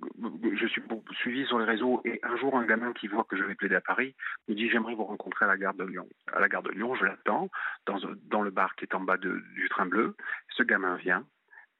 [0.00, 3.42] je suis suivi sur les réseaux et un jour un gamin qui voit que je
[3.42, 4.14] vais plaider à Paris
[4.46, 6.08] me dit j'aimerais vous rencontrer à la gare de Lyon.
[6.32, 7.50] À la gare de Lyon, je l'attends
[7.86, 10.16] dans, dans le bar qui est en bas du train bleu.
[10.50, 11.24] Ce gamin vient,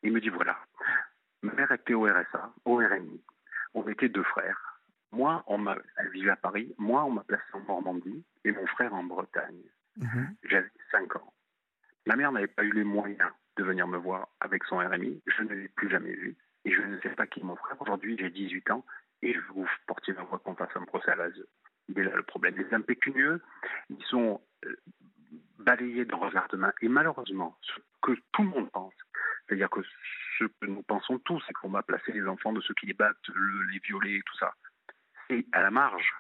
[0.03, 0.59] il me dit voilà,
[1.43, 3.23] ma mère était au RSA, au RMI.
[3.74, 4.81] On était deux frères.
[5.12, 6.74] Moi, on m'a, elle vivait à Paris.
[6.78, 9.62] Moi, on m'a placé en Normandie et mon frère en Bretagne.
[9.97, 10.36] Mhm.
[10.45, 11.32] J'avais 5 ans.
[12.07, 15.20] Ma mère n'avait pas eu les moyens de venir me voir avec son RMI.
[15.27, 16.36] Je ne l'ai plus jamais vu.
[16.69, 17.81] Et je ne sais pas qui est mon frère.
[17.81, 18.85] Aujourd'hui, j'ai 18 ans
[19.23, 21.47] et je vous porter ma voix qu'on fasse un procès à l'ASE.
[21.89, 22.57] Il est là le problème.
[22.59, 23.43] Les impécunieux,
[23.89, 24.77] ils sont euh,
[25.61, 26.74] balayés de revers de main.
[26.82, 27.73] Et malheureusement, ce
[28.03, 28.93] que tout le monde pense,
[29.47, 29.81] c'est-à-dire que
[30.39, 32.93] ce que nous pensons tous, c'est qu'on va placer les enfants de ceux qui les
[32.93, 33.16] battent,
[33.73, 34.53] les violer tout ça.
[35.31, 36.12] C'est à la marge.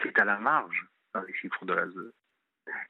[0.00, 2.12] C'est à la marge dans les chiffres de l'ASE.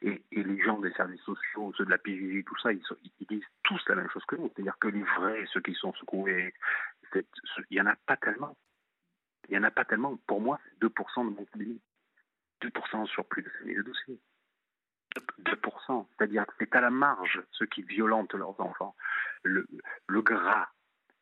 [0.02, 2.82] Et, les gens des services sociaux, ceux de la PJJ, tout ça, ils,
[3.28, 4.50] disent tous la même chose que nous.
[4.54, 6.54] C'est-à-dire que les vrais, ceux qui sont secoués,
[7.14, 7.24] il
[7.70, 8.56] n'y en a pas tellement.
[9.48, 10.16] Il n'y en a pas tellement.
[10.26, 11.78] Pour moi, c'est 2% de mon cabinet.
[12.62, 14.20] 2% sur plus de 5000 dossiers.
[15.40, 16.06] 2%.
[16.18, 18.94] C'est-à-dire que c'est à la marge ceux qui violentent leurs enfants.
[19.44, 20.68] Le gras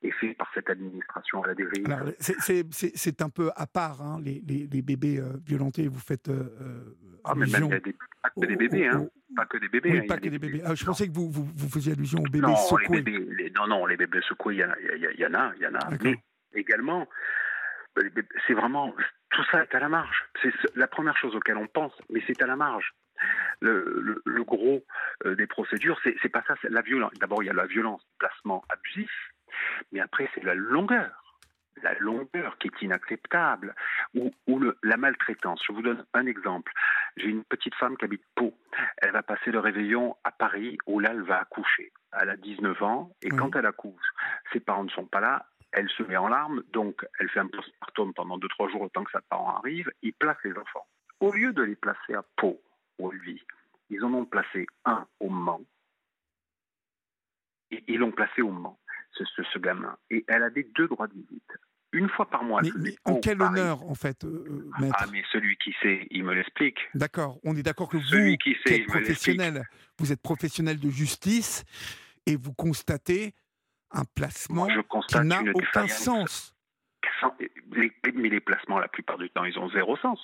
[0.04, 1.86] est fait par cette administration à la dérive.
[2.18, 5.88] C'est un peu à part, hein, les, les, les, bébés euh, violentés.
[5.88, 6.28] Vous faites.
[6.28, 9.06] Euh, ah, mais même, il y a des, pas que des bébés, hein.
[9.36, 9.90] Pas que des bébés.
[9.90, 10.62] Oui, hein, pas que des bébés.
[10.64, 12.98] Ah, je pensais que vous, vous, vous, faisiez allusion aux bébés non, secoués.
[12.98, 15.34] Les bébés, les, non, non, les bébés secoués, il y, en a, il y, en
[15.34, 15.90] a, il y en a.
[16.02, 16.16] Mais
[16.54, 17.08] également,
[18.46, 18.94] c'est vraiment
[19.34, 20.24] tout ça est à la marge.
[20.42, 22.94] C'est la première chose auquel on pense, mais c'est à la marge.
[23.60, 24.84] Le, le, gros
[25.24, 27.12] euh, des procédures, c'est pas ça, c'est la violence.
[27.20, 29.10] D'abord, il y a la violence, le placement abusif,
[29.92, 31.10] mais après, c'est la longueur.
[31.82, 33.74] La longueur qui est inacceptable,
[34.14, 35.60] ou, ou le, la maltraitance.
[35.66, 36.72] Je vous donne un exemple.
[37.16, 38.54] J'ai une petite femme qui habite Pau.
[38.98, 41.92] Elle va passer le réveillon à Paris, où là, elle va accoucher.
[42.20, 44.06] Elle a 19 ans, et quand elle accouche,
[44.52, 47.48] ses parents ne sont pas là, elle se met en larmes, donc elle fait un
[47.48, 50.86] postpartum pendant 2-3 jours, autant que sa parent arrive, il place les enfants.
[51.20, 52.60] Au lieu de les placer à Pau,
[52.98, 53.42] où elle vit,
[53.90, 55.62] ils en ont placé un au Mans,
[57.72, 58.78] et ils l'ont placé au Mans,
[59.16, 59.96] ce, ce, gamin.
[60.10, 61.50] Et elle a des deux droits de visite.
[61.92, 62.60] Une fois par mois.
[62.62, 66.34] Mais, en quel honneur, en fait, euh, maître Ah, mais celui qui sait, il me
[66.34, 66.78] l'explique.
[66.94, 69.62] D'accord, on est d'accord que vous, qui, sait, êtes professionnel,
[69.98, 71.64] vous êtes professionnel de justice
[72.26, 73.32] et vous constatez
[73.92, 76.56] un placement qui n'a aucun sens.
[77.70, 80.18] mais les placements, la plupart du temps, ils ont zéro sens.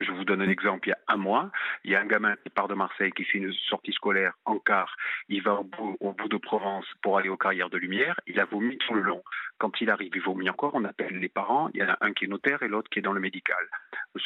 [0.00, 0.88] Je vous donne un exemple.
[0.88, 1.50] Il y a un mois,
[1.84, 4.58] il y a un gamin qui part de Marseille, qui fait une sortie scolaire en
[4.58, 4.96] car.
[5.28, 5.64] Il va au
[6.12, 8.18] bout, de Provence pour aller aux carrières de lumière.
[8.26, 9.22] Il a vomi tout le long.
[9.58, 10.74] Quand il arrive, il vomit encore.
[10.74, 11.70] On appelle les parents.
[11.74, 13.64] Il y en a un qui est notaire et l'autre qui est dans le médical.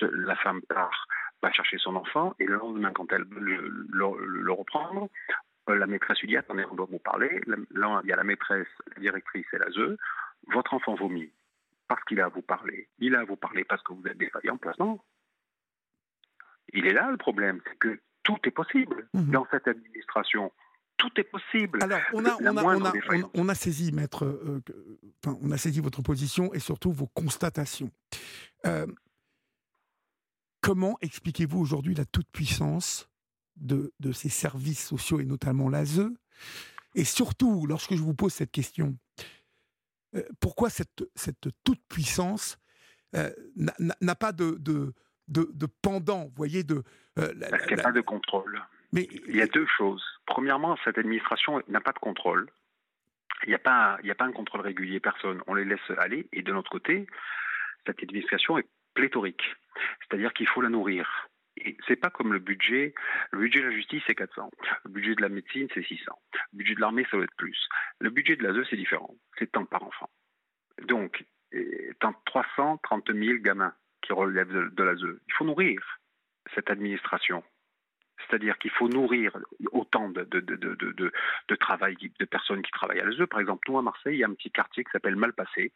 [0.01, 1.07] La femme part,
[1.43, 5.09] va chercher son enfant et le lendemain, quand elle veut le, reprendre,
[5.69, 7.41] euh, la maîtresse lui dit attendez, on doit vous parler.
[7.47, 9.97] Là, il y a la maîtresse, la directrice et la ZEU.
[10.49, 11.31] Votre enfant vomit
[11.89, 12.89] parce qu'il a à vous parler.
[12.99, 15.05] Il a à vous parler parce que vous êtes défaillant en placement.
[16.73, 19.31] Il est là le problème, c'est que tout est possible mhm.
[19.31, 20.53] dans cette administration.
[20.97, 21.83] Tout est possible.
[21.83, 24.61] Alors, on a, on a, on a, saisi, maître, euh,
[25.25, 27.91] on a saisi votre position et surtout vos constatations.
[28.67, 28.87] Euh,
[30.61, 33.09] comment expliquez-vous aujourd'hui la toute-puissance
[33.57, 36.11] de, ces services sociaux et notamment l'ASE
[36.97, 38.99] Et surtout, lorsque je vous pose cette question,
[40.17, 42.59] euh, pourquoi cette, cette toute-puissance
[43.57, 44.93] n'a pas de, de,
[45.29, 46.83] de, pendant, vous voyez, de...
[47.19, 48.63] Euh, Parce qu'il n'y a pas de contrôle.
[48.93, 49.09] Mais...
[49.29, 50.05] Il y a deux choses.
[50.27, 52.49] Premièrement, cette administration n'a pas de contrôle.
[53.45, 55.43] Il n'y a, pas, il a pas un contrôle régulier, personne.
[55.47, 56.29] On les laisse aller.
[56.33, 57.07] Et de l'autre côté,
[57.87, 59.43] cette administration est pléthorique.
[60.01, 61.29] C'est-à-dire qu'il faut la nourrir.
[61.65, 62.95] Et c'est pas comme le budget.
[63.31, 64.51] Le budget de la justice, c'est 400.
[64.85, 66.13] Le budget de la médecine, c'est 600.
[66.53, 67.69] Le budget de l'armée, ça va être plus.
[68.01, 69.15] Le budget de l'ASE, c'est différent.
[69.39, 70.11] C'est tant par enfant.
[70.87, 71.25] Donc,
[72.01, 73.75] tant 330 000 gamins
[74.15, 75.21] qui de, l'ASE.
[75.27, 75.81] Il faut nourrir
[76.55, 77.43] cette administration.
[78.19, 79.33] C'est-à-dire qu'il faut nourrir
[79.73, 80.25] autant de,
[81.57, 83.27] travail, de personnes qui travaillent à l'ASE.
[83.31, 85.73] Par exemple, nous, à Marseille, il y a un petit quartier qui s'appelle Malpassé.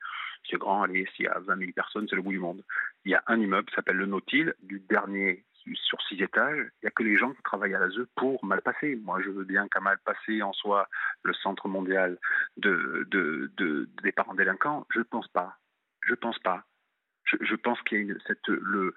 [0.51, 2.65] C'est grand, allez, s'il y a 20 000 personnes, c'est le bout du monde.
[3.05, 5.45] Il y a un immeuble qui s'appelle le Nautil, du dernier
[5.75, 8.97] sur six étages, il n'y a que les gens qui travaillent à l'ASE pour Malpassé.
[8.97, 10.89] Moi, je veux bien qu'à Malpassé en soit
[11.23, 12.19] le centre mondial
[12.57, 14.87] de, de, des parents délinquants.
[14.91, 15.57] Je ne pense pas.
[16.03, 16.65] Je pense pas.
[17.25, 18.95] Je, pense qu'il y a cette, le,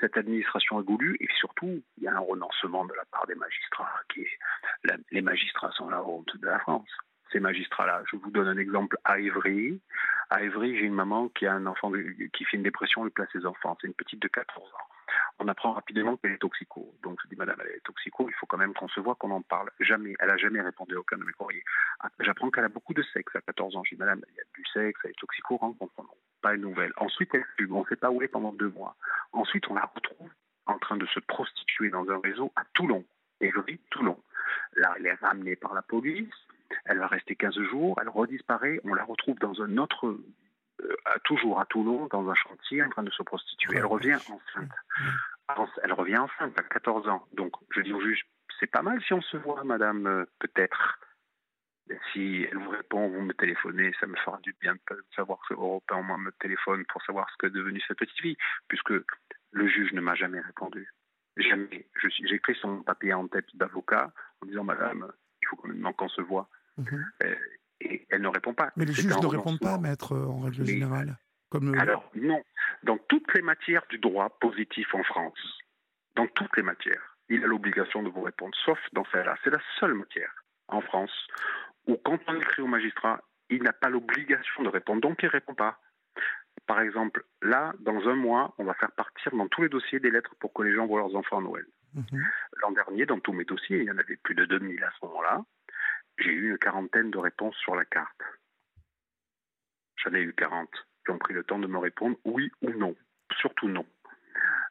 [0.00, 3.34] cette administration a goulu et surtout, il y a un renoncement de la part des
[3.34, 4.00] magistrats.
[4.12, 4.26] Qui
[5.10, 6.88] les magistrats sont la honte de la France
[7.32, 8.02] ces magistrats-là.
[8.10, 9.80] Je vous donne un exemple à Évry.
[10.30, 13.28] À Évry, j'ai une maman qui a un enfant qui fait une dépression et place
[13.32, 13.76] ses enfants.
[13.80, 14.97] C'est une petite de 14 ans
[15.38, 16.94] on apprend rapidement qu'elle est toxico.
[17.02, 19.30] Donc je dis, madame, elle est toxico, il faut quand même qu'on se voit, qu'on
[19.30, 19.70] en parle.
[19.80, 21.64] Jamais, elle n'a jamais répondu à aucun de mes courriers.
[22.20, 23.84] J'apprends qu'elle a beaucoup de sexe à 14 ans.
[23.84, 26.08] Je dis, madame, il y a du sexe, elle est toxico, rencontre non.
[26.42, 26.92] Pas une nouvelle.
[26.96, 28.96] Ensuite, elle fume, on ne sait pas où elle est pendant deux mois.
[29.32, 30.30] Ensuite, on la retrouve
[30.66, 33.04] en train de se prostituer dans un réseau à Toulon.
[33.40, 34.18] Et je dis Toulon.
[34.76, 36.34] Là, elle est ramenée par la police,
[36.84, 40.18] elle va rester 15 jours, elle redisparaît, on la retrouve dans un autre
[41.04, 43.78] à toujours à Toulon dans un chantier en train de se prostituer.
[43.78, 44.72] Elle revient enceinte.
[45.82, 47.26] Elle revient enceinte à 14 ans.
[47.32, 48.24] Donc je dis au juge,
[48.60, 50.98] c'est pas mal si on se voit, madame, euh, peut-être.
[52.12, 55.54] Si elle vous répond, vous me téléphonez, ça me fera du bien de savoir que
[55.54, 58.36] Européen moi me téléphone pour savoir ce que est devenu cette petite fille,
[58.68, 58.92] puisque
[59.52, 60.92] le juge ne m'a jamais répondu.
[61.38, 61.88] Jamais.
[62.02, 65.10] J'ai écrit son papier en tête d'avocat en disant Madame,
[65.40, 66.50] il faut maintenant qu'on se voit.
[66.76, 67.06] Mhm.
[67.22, 67.34] Euh,
[67.80, 68.72] et elle ne répond pas.
[68.76, 71.16] Mais les juges ne répondent pas, maître, en règle générale.
[71.50, 72.42] Comme Alors, non.
[72.82, 75.38] Dans toutes les matières du droit positif en France,
[76.14, 79.36] dans toutes les matières, il a l'obligation de vous répondre, sauf dans celle-là.
[79.44, 80.32] C'est la seule matière
[80.68, 81.12] en France
[81.86, 85.30] où, quand on écrit au magistrat, il n'a pas l'obligation de répondre, donc il ne
[85.30, 85.78] répond pas.
[86.66, 90.10] Par exemple, là, dans un mois, on va faire partir dans tous les dossiers des
[90.10, 91.64] lettres pour que les gens voient leurs enfants à Noël.
[91.94, 92.22] Mhm.
[92.62, 95.06] L'an dernier, dans tous mes dossiers, il y en avait plus de 2000 à ce
[95.06, 95.42] moment-là,
[96.18, 98.22] j'ai eu une quarantaine de réponses sur la carte.
[99.96, 100.68] J'en ai eu 40
[101.04, 102.94] qui ont pris le temps de me répondre oui ou non.
[103.40, 103.86] Surtout non.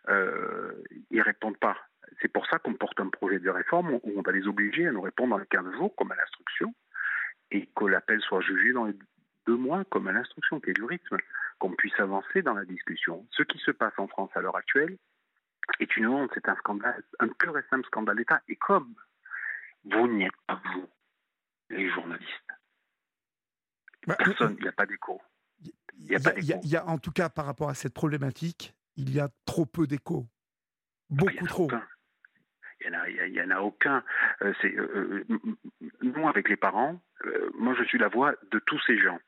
[0.09, 0.71] Euh,
[1.09, 1.77] ils répondent pas.
[2.21, 4.91] C'est pour ça qu'on porte un projet de réforme où on va les obliger à
[4.91, 6.73] nous répondre dans les 15 jours, comme à l'instruction,
[7.51, 8.95] et que l'appel soit jugé dans les
[9.45, 11.17] deux mois, comme à l'instruction, qui est du rythme,
[11.59, 13.25] qu'on puisse avancer dans la discussion.
[13.31, 14.97] Ce qui se passe en France à l'heure actuelle
[15.79, 18.41] est une honte, c'est un scandale, un pur et simple scandale d'État.
[18.47, 18.93] Et comme
[19.83, 20.87] vous n'y êtes pas, vous,
[21.69, 22.30] les journalistes,
[24.06, 25.22] bah, personne, il n'y a pas d'écho.
[25.99, 26.11] Il
[26.64, 29.88] y, a, en tout cas, par rapport à cette problématique, il y a trop peu
[29.88, 30.27] d'écho.
[31.10, 31.69] Beaucoup trop.
[32.81, 34.03] Il n'y en, a aucun.
[34.41, 35.39] Euh, c'est, euh, euh,
[36.01, 36.99] nous, avec les parents,
[37.57, 39.19] moi, je suis la voix de tous ces gens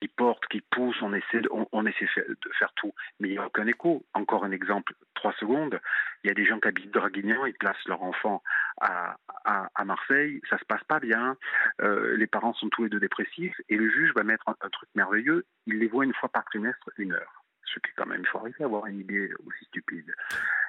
[0.00, 3.38] qui portent, qui poussent, on essaie de, on, essaie de faire tout, mais il n'y
[3.38, 4.06] a aucun écho.
[4.14, 5.80] Encore un exemple, trois secondes,
[6.22, 8.40] il y a des gens qui habitent Draguignan, ils placent leur enfant
[8.80, 11.36] à, à, Marseille, ça se passe pas bien,
[11.80, 15.44] les parents sont tous les deux dépressifs, et le juge va mettre un truc merveilleux,
[15.66, 18.28] il les voit une fois par trimestre, une heure ce qui est quand même, il
[18.28, 20.12] faut arriver à avoir une idée aussi stupide.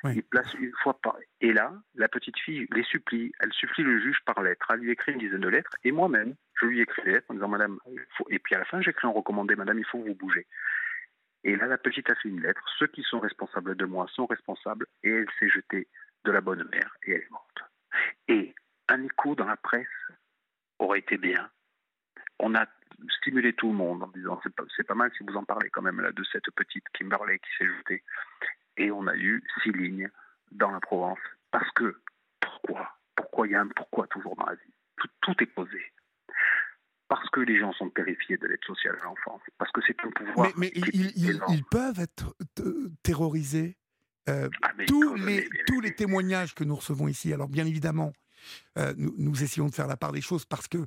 [0.06, 1.18] Il place une fois par.
[1.42, 4.68] Et là, la petite fille les supplie, elle supplie le juge par lettre.
[4.72, 7.34] Elle lui écrit une dizaine de lettres, et moi-même, je lui écris des lettres en
[7.34, 7.80] disant Madame,
[8.30, 10.46] et puis à la fin, j'écris un recommandé Madame, il faut vous bouger.
[11.44, 12.64] Et là, la petite a fait une lettre.
[12.80, 15.88] Ceux qui sont responsables de moi sont responsables, et elle s'est jetée
[16.24, 17.60] de la bonne mère, et elle est morte.
[18.28, 18.54] Et
[18.90, 19.88] un écho dans la presse
[20.80, 21.50] aurait été bien.
[22.40, 22.66] On a
[23.20, 25.82] stimuler tout le monde en disant c'est pas, pas mal si vous en parlez quand
[25.82, 28.04] même là de cette petite Kimberley qui s'est jetée.
[28.78, 30.10] Et on a eu six lignes
[30.52, 31.20] dans la Provence.
[31.52, 31.96] Parce que,
[32.40, 32.90] pourquoi?
[33.16, 34.74] Pourquoi il y a un pourquoi toujours dans la vie?
[35.22, 35.82] Tout, est posé.
[37.08, 39.42] Parce que les gens sont terrifiés de l'aide sociale à l'enfance.
[39.58, 40.52] Parce que c'est un pouvoir.
[40.58, 42.36] Mais, ils, peuvent être
[43.04, 43.78] terrorisés.
[44.28, 48.12] Euh, ah, tous, les, tous les témoignages que nous recevons ici, alors bien évidemment,
[48.78, 50.86] euh, nous, essayons de faire la part des choses parce que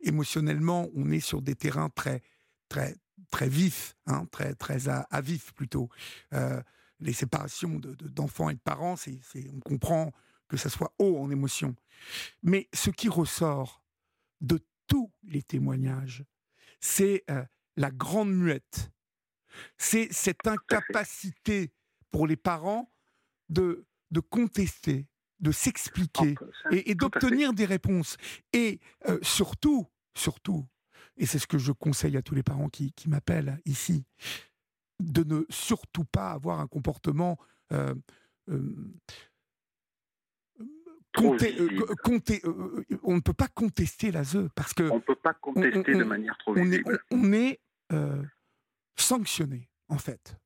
[0.00, 2.22] émotionnellement, on est sur des terrains très,
[2.68, 2.96] très,
[3.30, 5.88] très vifs, hein, très, très à, vif plutôt.
[6.34, 6.60] Euh,
[7.00, 9.20] les séparations d'enfants de, et de parents, c'est,
[9.54, 10.12] on comprend
[10.48, 11.74] que ça soit haut en émotion.
[12.42, 13.82] Mais ce qui ressort
[14.40, 16.24] de tous les témoignages,
[16.80, 17.44] c'est euh,
[17.76, 18.90] la grande muette.
[19.78, 21.72] C'est cette incapacité
[22.10, 22.92] pour les parents
[23.48, 25.06] de, de contester,
[25.40, 26.34] de s'expliquer
[26.70, 28.16] et, d'obtenir des réponses.
[28.52, 30.66] Et euh, surtout, surtout,
[31.16, 34.04] et c'est ce que je conseille à tous les parents qui, m'appellent ici,
[35.00, 37.38] de ne surtout pas avoir un comportement
[37.72, 37.94] euh,
[38.50, 38.94] euh,
[43.02, 46.04] on ne peut pas contester la ZE parce que on ne peut pas contester de
[46.04, 47.00] manière trop visible.
[47.10, 47.60] on est
[48.96, 50.36] sanctionné en fait.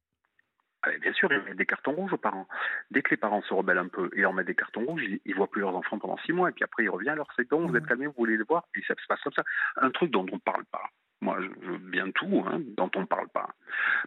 [0.85, 2.47] Ah, bien sûr, ils mettent des cartons rouges aux parents.
[2.91, 5.21] Dès que les parents se rebellent un peu et leur mettent des cartons rouges, ils,
[5.25, 7.49] ne voient plus leurs enfants pendant six mois, et puis après ils reviennent, alors c'est
[7.49, 9.45] bon, vous êtes calmés, vous voulez les voir, et ça se passe comme ça.
[9.77, 10.85] Un truc dont on ne parle pas.
[11.23, 13.49] Moi, je veux bien tout, hein, dont on ne parle pas.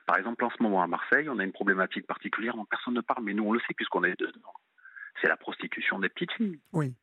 [0.06, 3.02] Par exemple, en ce moment à Marseille, on a une problématique particulière dont personne ne
[3.02, 4.54] parle, mais nous on le sait puisqu'on est dedans.
[5.22, 6.60] C'est la prostitution des petites filles.
[6.74, 6.94] Oui.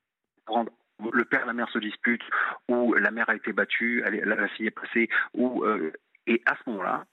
[1.12, 2.22] le père et la mère se disputent,
[2.68, 5.92] ou la mère a été battue, la, fille est passée, ou euh,
[6.26, 7.04] et à ce moment-là,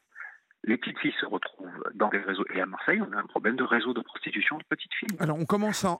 [0.63, 2.45] les petites filles se retrouvent dans des réseaux.
[2.53, 5.17] Et à Marseille, on a un problème de réseau de prostitution de petites filles.
[5.19, 5.97] Alors, on commence à,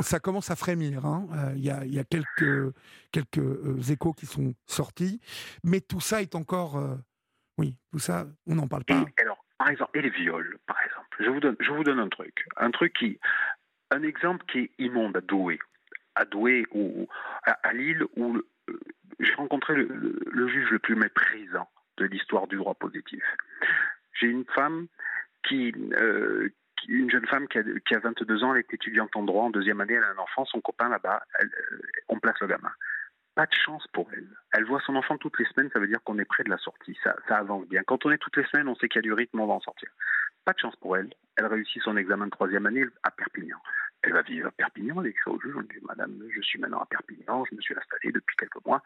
[0.00, 1.04] ça commence à frémir.
[1.04, 1.26] Hein.
[1.32, 2.72] Euh, il y, a, quelques,
[3.10, 5.20] quelques euh, échos qui sont sortis.
[5.64, 6.76] Mais tout ça est encore.
[6.76, 6.94] Euh,
[7.58, 9.04] oui, tout ça, on n'en parle pas.
[9.18, 11.16] Et, alors, par exemple, et les viols, par exemple.
[11.18, 12.46] Je vous donne, je vous donne un truc.
[12.56, 13.18] Un truc qui.
[13.90, 15.58] Un exemple qui est immonde à Douai.
[16.14, 17.08] À Douai ou
[17.44, 18.40] à, Lille, où
[19.18, 21.68] j'ai rencontré le juge le plus méprisant
[21.98, 23.22] de l'histoire du droit positif.
[24.20, 24.86] J'ai une femme
[25.46, 26.48] qui, euh,
[26.88, 29.50] une jeune femme qui a, qui a, 22 ans, elle est étudiante en droit, en
[29.50, 31.46] deuxième année, elle a un enfant, son copain là-bas, euh,
[32.08, 32.72] on place le gamin.
[33.34, 34.28] pas de chance pour elle.
[34.52, 36.58] Elle voit son enfant toutes les semaines, ça veut dire qu'on est près de la
[36.58, 36.96] sortie.
[37.02, 37.82] Ça, avance bien.
[37.84, 39.54] Quand on est toutes les semaines, on sait qu'il y a du rythme, on va
[39.54, 39.88] en sortir.
[40.44, 41.10] Pas de chance pour elle.
[41.36, 43.58] Elle réussit son examen de troisième année à Perpignan.
[44.02, 46.80] Elle va vivre à Perpignan, elle écrit au juge, on dit Madame, je suis maintenant
[46.80, 48.82] à Perpignan, je me suis installée depuis quelques mois.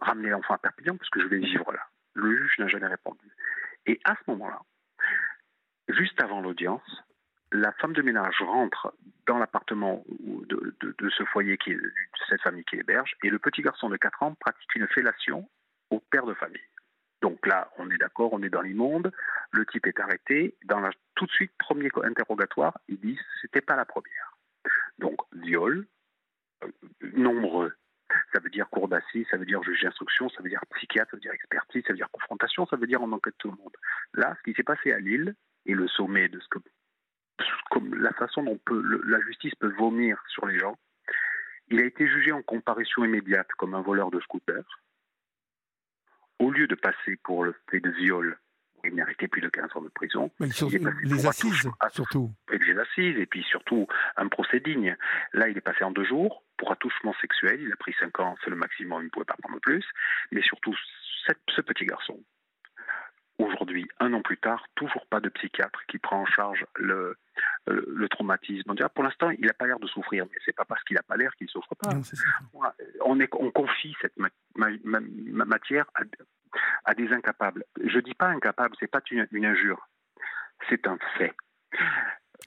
[0.00, 1.86] Ramenez l'enfant à Perpignan parce que je vais vivre là.
[2.16, 3.26] Le juge n'a jamais répondu.
[3.86, 4.60] Et à ce moment-là,
[5.88, 7.04] juste avant l'audience,
[7.52, 8.92] la femme de ménage rentre
[9.26, 11.92] dans l'appartement de, ce foyer, qui est, de
[12.28, 15.48] cette famille qui héberge, et le petit garçon de 4 ans pratique une fellation
[15.90, 16.60] au père de famille.
[17.22, 19.12] Donc là, on est d'accord, on est dans l'immonde,
[19.52, 20.56] le type est arrêté.
[20.64, 24.36] Dans la, tout de suite, premier interrogatoire, ils disent c'était pas la première.
[24.98, 25.86] Donc, viol,
[26.64, 26.68] euh,
[27.14, 27.74] nombreux.
[28.32, 31.16] Ça veut dire cour d'assises, ça veut dire juge d'instruction, ça veut dire psychiatre, ça
[31.16, 33.76] veut dire expertise, ça veut dire confrontation, ça veut dire on enquête tout le monde.
[34.14, 35.34] Là, ce qui s'est passé à Lille,
[35.66, 36.58] et le sommet de ce que
[37.98, 38.58] la façon dont
[39.04, 40.78] la justice peut vomir sur les gens.
[41.68, 44.62] Il a été jugé en comparution immédiate comme un voleur de scooter.
[46.38, 48.38] Au lieu de passer pour le fait de viol,
[48.86, 50.30] il méritait plus de 15 ans de prison.
[50.40, 50.48] Mais
[51.04, 52.32] les assises, surtout.
[52.50, 53.86] les assises, et puis surtout
[54.16, 54.96] un procès digne.
[55.32, 57.60] Là, il est passé en deux jours pour attouchement sexuel.
[57.60, 59.84] Il a pris 5 ans, c'est le maximum, il ne pouvait pas prendre plus.
[60.32, 60.74] Mais surtout,
[61.48, 62.18] ce petit garçon,
[63.38, 67.18] Aujourd'hui, un an plus tard, toujours pas de psychiatre qui prend en charge le,
[67.66, 68.70] le, traumatisme.
[68.70, 71.02] On pour l'instant, il n'a pas l'air de souffrir, mais c'est pas parce qu'il n'a
[71.02, 71.90] pas l'air qu'il ne souffre pas.
[73.04, 74.16] on, est, on confie cette
[74.56, 75.86] matière
[76.84, 77.64] à, des incapables.
[77.84, 79.88] Je dis pas incapable, c'est pas une, une injure,
[80.68, 81.34] c'est un fait.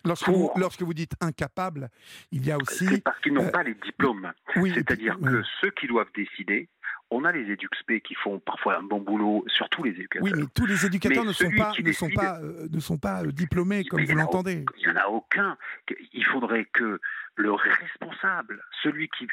[0.05, 1.89] Lorsque, vous, lorsque vous dites incapable,
[2.31, 2.85] il y a aussi.
[2.85, 4.31] C'est parce qu'ils n'ont euh, pas les diplômes.
[4.53, 6.69] C'est-à-dire que ceux qui doivent décider,
[7.11, 10.23] on a les éduxp qui font parfois un bon boulot, surtout les éducateurs.
[10.23, 13.83] Oui, mais tous les éducateurs ne sont, pas, ne, sont pas, ne sont pas diplômés,
[13.85, 14.65] comme vous l'entendez.
[14.77, 15.57] Il n'y en a aucun.
[16.13, 16.99] Il faudrait que
[17.35, 19.27] le responsable, celui qui,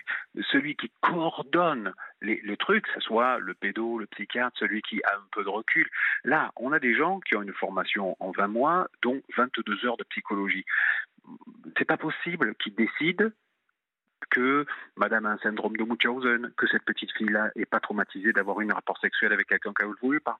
[0.52, 1.92] celui qui coordonne
[2.22, 5.48] les, le truc, ce soit le pédo, le psychiatre, celui qui a un peu de
[5.48, 5.88] recul.
[6.24, 9.96] Là, on a des gens qui ont une formation en 20 mois, dont 22 heures
[9.96, 10.64] de psychologie.
[11.76, 13.30] C'est pas possible qu'ils décident
[14.30, 14.66] que
[14.96, 18.70] madame a un syndrome de Munchausen, que cette petite fille-là n'est pas traumatisée d'avoir eu
[18.70, 20.38] un rapport sexuel avec quelqu'un qu'elle ne voulait pas.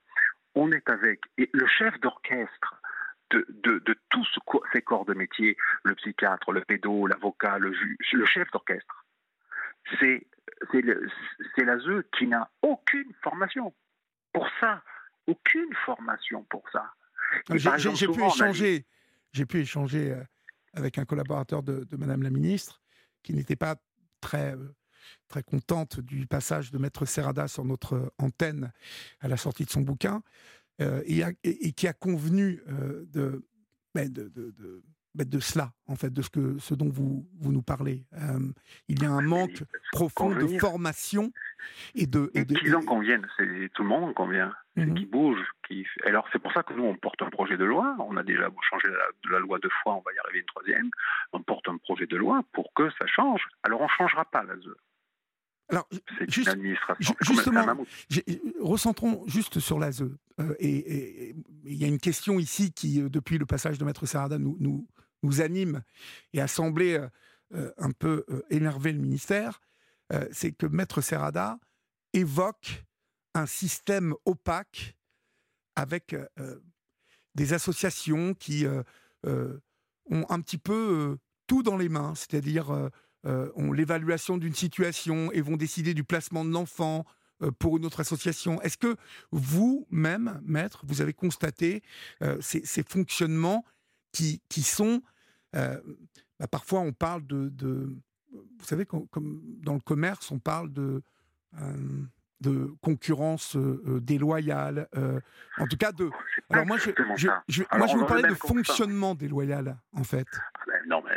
[0.55, 1.21] On est avec.
[1.37, 2.81] Et le chef d'orchestre
[3.29, 4.25] de, de, tous
[4.73, 9.05] ces corps de métier, le psychiatre, le pédo, l'avocat, le juge, le chef d'orchestre,
[9.99, 10.25] c'est
[11.57, 13.73] l'ASE qui n'a aucune formation
[14.33, 14.81] pour ça.
[15.27, 16.93] Aucune formation pour ça.
[17.53, 18.85] J'ai pu échanger,
[19.33, 20.23] j'ai pu échanger euh,
[20.73, 22.81] avec un collaborateur de, de Madame la Ministre
[23.27, 23.75] qui n'était pas
[24.21, 24.73] très euh,
[25.27, 28.71] très contente du passage de Maître Serrada sur notre antenne
[29.19, 30.23] à la sortie de son bouquin,
[30.81, 31.03] euh,
[31.43, 33.45] et, qui a convenu euh, de,
[33.93, 34.09] ben,
[35.25, 38.05] de, cela, en fait, de ce, que, ce dont vous, vous nous parlez.
[38.87, 41.31] il y a un manque profond de formation
[41.95, 42.31] et de...
[42.33, 45.39] Et, qu'ils en conviennent, c'est tout le monde en convient, mmh qui bouge.
[45.67, 45.85] Qui...
[46.05, 48.49] Alors c'est pour ça que nous, on porte un projet de loi, on a déjà
[48.69, 50.89] changé la, la loi deux fois, on va y arriver une troisième,
[51.33, 53.41] on porte un projet de loi pour que ça change.
[53.63, 54.75] Alors on ne changera pas la ZE.
[55.69, 55.87] Alors,
[56.29, 56.57] juste,
[57.19, 57.65] justement,
[58.61, 60.03] recentrons juste sur l'ASE.
[60.39, 61.35] Euh, et
[61.65, 64.55] il y a une question ici qui, euh, depuis le passage de Maître Sarada, nous,
[64.59, 64.87] nous,
[65.23, 65.81] nous anime
[66.33, 66.99] et a semblé
[67.53, 69.61] euh, un peu énerver le ministère.
[70.31, 71.59] C'est que Maître Serrada
[72.13, 72.85] évoque
[73.33, 74.95] un système opaque
[75.75, 76.15] avec
[77.35, 78.65] des associations qui
[79.25, 82.89] ont un petit peu tout dans les mains, c'est-à-dire
[83.27, 87.03] euh, ont l'évaluation d'une situation et vont décider du placement de l'enfant
[87.41, 88.61] euh, pour une autre association.
[88.61, 88.95] Est-ce que
[89.31, 91.81] vous-même, maître, vous avez constaté
[92.21, 93.65] euh, ces, fonctionnements
[94.11, 95.01] qui, qui sont...
[95.53, 97.51] Bah, parfois, on parle de...
[98.31, 99.07] vous savez, comme,
[99.61, 101.01] dans le commerce, on parle de
[102.39, 104.87] de concurrence déloyale,
[105.57, 106.09] en tout cas de.
[106.51, 107.27] Alors moi, je, je,
[107.75, 110.27] moi, je vais vous parler de fonctionnement déloyal, en fait.
[110.33, 111.15] Ah ben, non, mais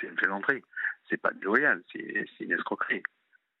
[0.00, 0.62] c'est une plaisanterie.
[1.08, 3.02] C'est pas déloyal, c'est une escroquerie.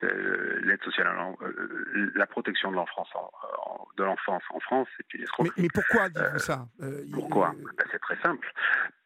[0.04, 1.06] Euh, l'aide sociale,
[1.42, 5.62] euh, la protection de l'enfance en, de l'enfance en France, c'est une escroquerie.
[5.62, 6.66] Mais, pourquoi dites-vous ça?
[6.82, 8.52] Euh, Pourquoi ben, C'est très simple.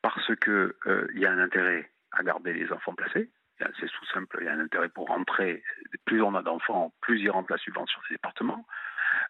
[0.00, 0.74] Parce que
[1.14, 3.30] il y a un intérêt à garder les enfants placés.
[3.58, 4.38] C'est tout simple.
[4.40, 5.62] Il y a un intérêt pour rentrer.
[6.04, 8.66] Plus on a d'enfants, plus il rentre la subvention des départements.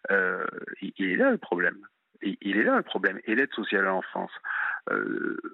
[0.09, 1.79] il, est là le problème.
[2.21, 3.19] Il, est là le problème.
[3.25, 4.31] Et l'aide sociale à l'enfance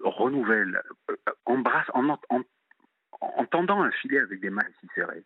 [0.03, 0.81] renouvelle,
[1.45, 2.43] embrasse, en, en,
[3.37, 5.23] en tendant un filet avec des mains si serrées,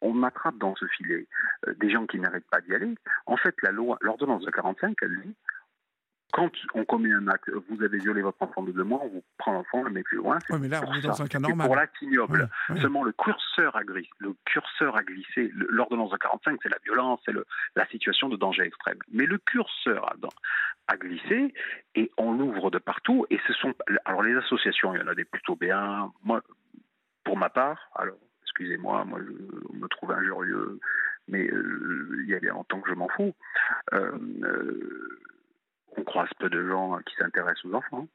[0.00, 1.26] on attrape dans ce filet
[1.66, 2.94] euh, des gens qui n'arrêtent pas d'y aller.
[3.26, 5.34] En fait, la loi, l'ordonnance de 45, elle dit
[6.32, 9.24] quand on commet un acte, vous avez violé votre enfant de deux mois, on vous
[9.38, 10.38] prend l'enfant, le met plus loin.
[10.50, 11.66] Oui, mais là, on est dans un cas normal.
[11.66, 12.48] pour l'acte ignoble.
[12.80, 14.10] Seulement, le curseur a glissé.
[14.18, 15.50] Le curseur a glissé.
[15.54, 17.34] L'ordonnance de 45, c'est la violence, c'est
[17.74, 18.98] la situation de danger extrême.
[19.12, 20.14] Mais le curseur a,
[20.88, 21.52] a glissé
[21.94, 23.26] et on l'ouvre de partout.
[23.30, 23.74] Et ce sont.
[24.04, 26.12] Alors, les associations, il y en a des plutôt bien.
[26.22, 26.42] Moi,
[27.24, 30.80] pour ma part, alors, excusez-moi, moi, je me trouve injurieux,
[31.28, 33.34] mais euh, il y a bien longtemps que je m'en fous.
[33.92, 35.20] Euh, euh,
[35.96, 38.08] on croise peu de gens qui s'intéressent aux enfants.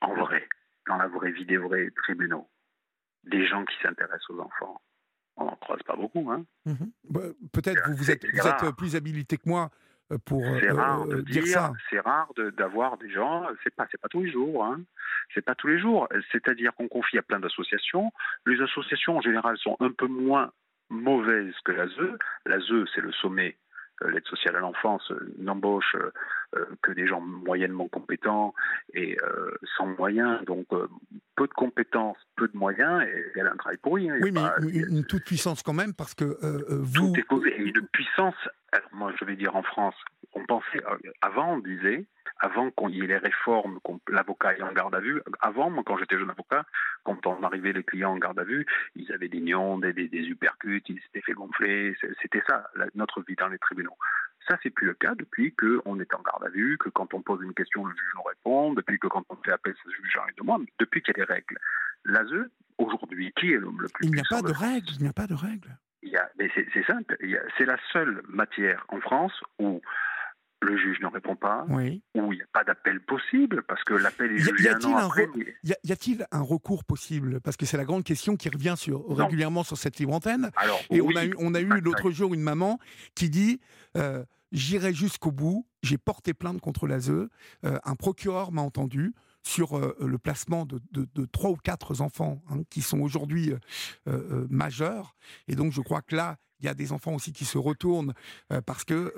[0.00, 0.46] En vrai,
[0.86, 2.48] dans la vraie vie des vrais tribunaux,
[3.24, 4.80] des gens qui s'intéressent aux enfants,
[5.36, 6.30] on n'en croise pas beaucoup.
[6.30, 6.44] Hein.
[6.66, 6.92] Mhm.
[7.08, 7.20] Bah,
[7.52, 9.70] peut-être vous, vous êtes, vous êtes plus habilité que moi
[10.18, 11.72] pour euh, rare euh, de dire, ça.
[11.88, 13.46] C'est rare d'avoir des gens.
[13.62, 14.64] C'est pas pas tous les jours.
[14.64, 14.80] Hein.
[15.34, 16.08] C'est pas tous les jours.
[16.32, 18.12] C'est-à-dire qu'on confie à plein d'associations.
[18.46, 20.52] Les associations en général sont un peu moins
[20.88, 22.18] mauvaises que l'ASE.
[22.46, 23.69] L'ASE c'est le sommet euh,
[24.08, 25.96] l'aide sociale à l'enfance n'embauche
[26.56, 28.54] euh, que des gens moyennement compétents
[28.94, 30.66] et euh, sans moyens, donc
[31.36, 34.10] peu de compétences, peu de moyens, et elle a un travail pourri.
[34.10, 34.40] Hein, oui, mais
[34.72, 36.36] une, toute puissance quand même, parce que
[36.68, 37.12] vous...
[37.12, 37.50] Tout est.
[37.50, 38.34] Et une puissance,
[38.72, 39.94] alors moi je vais dire en France,
[40.34, 40.82] on pensait,
[41.20, 42.06] avant on disait,
[42.40, 45.98] avant qu'il y ait les réformes, l'avocat est en garde à vue, avant, moi, quand
[45.98, 46.64] j'étais jeune avocat,
[47.04, 50.08] quand on arrivait les clients en garde à vue, ils avaient des nions, des, des,
[50.08, 53.96] des uppercuts, ils s'étaient fait gonfler, c'était ça, notre vie dans les tribunaux.
[54.48, 57.20] Ça, c'est plus le cas depuis qu'on est en garde à vue, que quand on
[57.20, 60.16] pose une question, le juge nous répond, depuis que quand on fait appel, ce juge
[60.16, 61.58] arrête de moi, depuis qu'il y a des règles.
[62.06, 62.48] L'ASE,
[62.78, 65.12] aujourd'hui, qui est l'homme le plus Il n'y a pas de règles, il n'y a
[65.12, 65.76] pas de règles.
[66.72, 67.16] C'est simple,
[67.58, 69.82] c'est la seule matière en France où
[70.62, 72.02] le juge ne répond pas, oui.
[72.14, 74.96] ou il n'y a pas d'appel possible, parce que l'appel est jugé y, un an
[74.96, 75.28] après.
[75.64, 77.40] Y a-t-il un recours possible?
[77.40, 80.50] Parce que c'est la grande question qui revient sur, régulièrement sur cette libre antenne.
[80.90, 82.78] Et on a eu, on a eu l'autre jour une maman
[83.14, 83.60] qui dit
[83.96, 87.28] euh, J'irai jusqu'au bout, j'ai porté plainte contre l'ASE, euh,
[87.62, 90.80] un procureur m'a entendu sur euh, le placement de,
[91.26, 93.54] trois ou quatre enfants hein, qui sont aujourd'hui
[94.50, 95.14] majeurs.
[95.48, 98.12] Et donc je crois que là, il y a des enfants aussi qui se retournent
[98.66, 99.14] parce que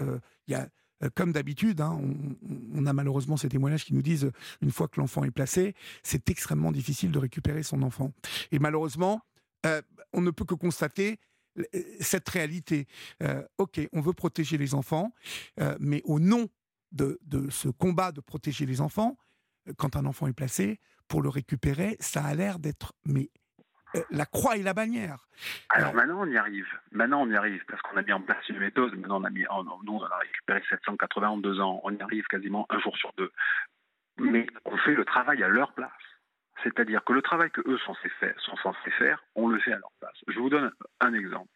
[0.46, 0.68] il y a
[1.14, 2.00] comme d'habitude, hein,
[2.74, 4.30] on, a malheureusement ces témoignages qui nous disent,
[4.60, 8.12] une fois que l'enfant est placé, c'est extrêmement difficile de récupérer son enfant.
[8.50, 9.22] Et malheureusement,
[9.66, 11.18] euh, on ne peut que constater
[11.58, 11.64] euh,
[12.00, 12.86] cette réalité.
[13.58, 15.12] ok, on veut protéger les enfants,
[15.80, 16.48] mais au nom
[16.92, 17.18] de,
[17.50, 19.16] ce combat de protéger les enfants,
[19.76, 23.41] quand un enfant est placé, pour le récupérer, ça a l'air d'être mais euh,
[24.10, 25.18] la croix et la bannière.
[25.68, 26.68] Alors euh, maintenant on y arrive.
[26.90, 28.94] Maintenant on y arrive parce qu'on a mis en place une méthode.
[28.94, 29.44] Maintenant on a mis,
[29.84, 31.80] nous on a récupéré 780 en deux ans.
[31.84, 33.30] On y arrive quasiment un jour sur deux.
[34.18, 35.90] Mais on fait le travail à leur place.
[36.62, 39.72] C'est-à-dire que le travail que eux sont censés, faire, sont censés faire, on le fait
[39.72, 40.14] à leur place.
[40.28, 40.70] Je vous donne
[41.00, 41.48] un exemple.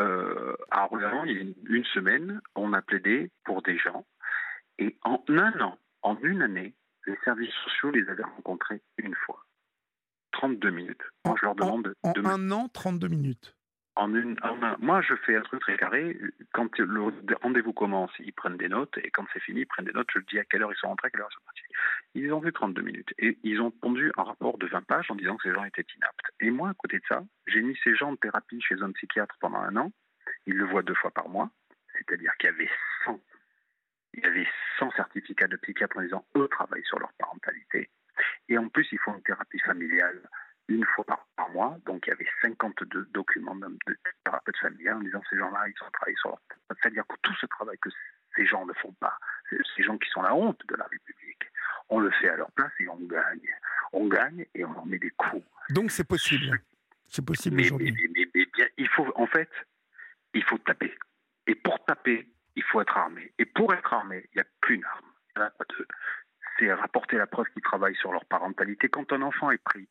[0.00, 4.06] Euh, à il y a une, une semaine, on a plaidé pour des gens
[4.78, 6.74] et en un an, en une année,
[7.06, 9.44] les services sociaux les avaient rencontrés une fois.
[10.32, 11.02] 32 minutes.
[11.24, 13.54] Moi, je leur demande en, en un an, 32 minutes.
[13.94, 14.38] En une,
[14.78, 16.16] moi, je fais un truc très carré.
[16.52, 19.92] Quand le rendez-vous commence, ils prennent des notes, et quand c'est fini, ils prennent des
[19.92, 20.08] notes.
[20.14, 21.62] Je dis à quelle heure ils sont rentrés, à quelle heure ils sont partis.
[22.14, 23.12] Ils ont fait 32 minutes.
[23.18, 25.84] Et ils ont pondu un rapport de 20 pages en disant que ces gens étaient
[25.94, 26.24] inaptes.
[26.40, 29.36] Et moi, à côté de ça, j'ai mis ces gens en thérapie chez un psychiatre
[29.40, 29.92] pendant un an.
[30.46, 31.50] Ils le voient deux fois par mois.
[31.92, 32.70] C'est-à-dire qu'il y avait
[33.04, 33.20] 100,
[34.14, 34.48] il y avait
[34.78, 37.90] 100 certificats de psychiatre en disant eux travaillent sur leur parentalité.
[38.48, 40.22] Et en plus, ils font une thérapie familiale
[40.68, 41.76] une fois par, mois.
[41.86, 45.84] Donc, il y avait 52 documents de, de thérapeute familiale en disant ces gens-là, ils
[45.84, 46.38] ont travaillé sur leur
[46.82, 47.90] C'est-à-dire que tout ce travail que
[48.36, 49.18] ces gens ne font pas,
[49.50, 51.42] ces gens qui sont la honte de la République,
[51.88, 53.54] on le fait à leur place et on gagne.
[53.92, 55.44] On gagne et on en met des coups.
[55.70, 56.58] Donc, c'est possible.
[57.06, 57.92] C'est possible mais, aujourd'hui.
[58.14, 59.50] Mais, mais, bien, il faut, en fait,
[60.32, 60.96] il faut taper.
[61.46, 62.26] Et pour taper,
[62.56, 63.32] il faut être armé.
[63.38, 65.12] Et pour être armé, il n'y a qu'une arme.
[65.34, 65.86] Il n'y en a pas deux
[66.62, 68.88] c'est rapporter la preuve qu'ils travaillent sur leur parentalité.
[68.88, 69.88] Quand un enfant est pris,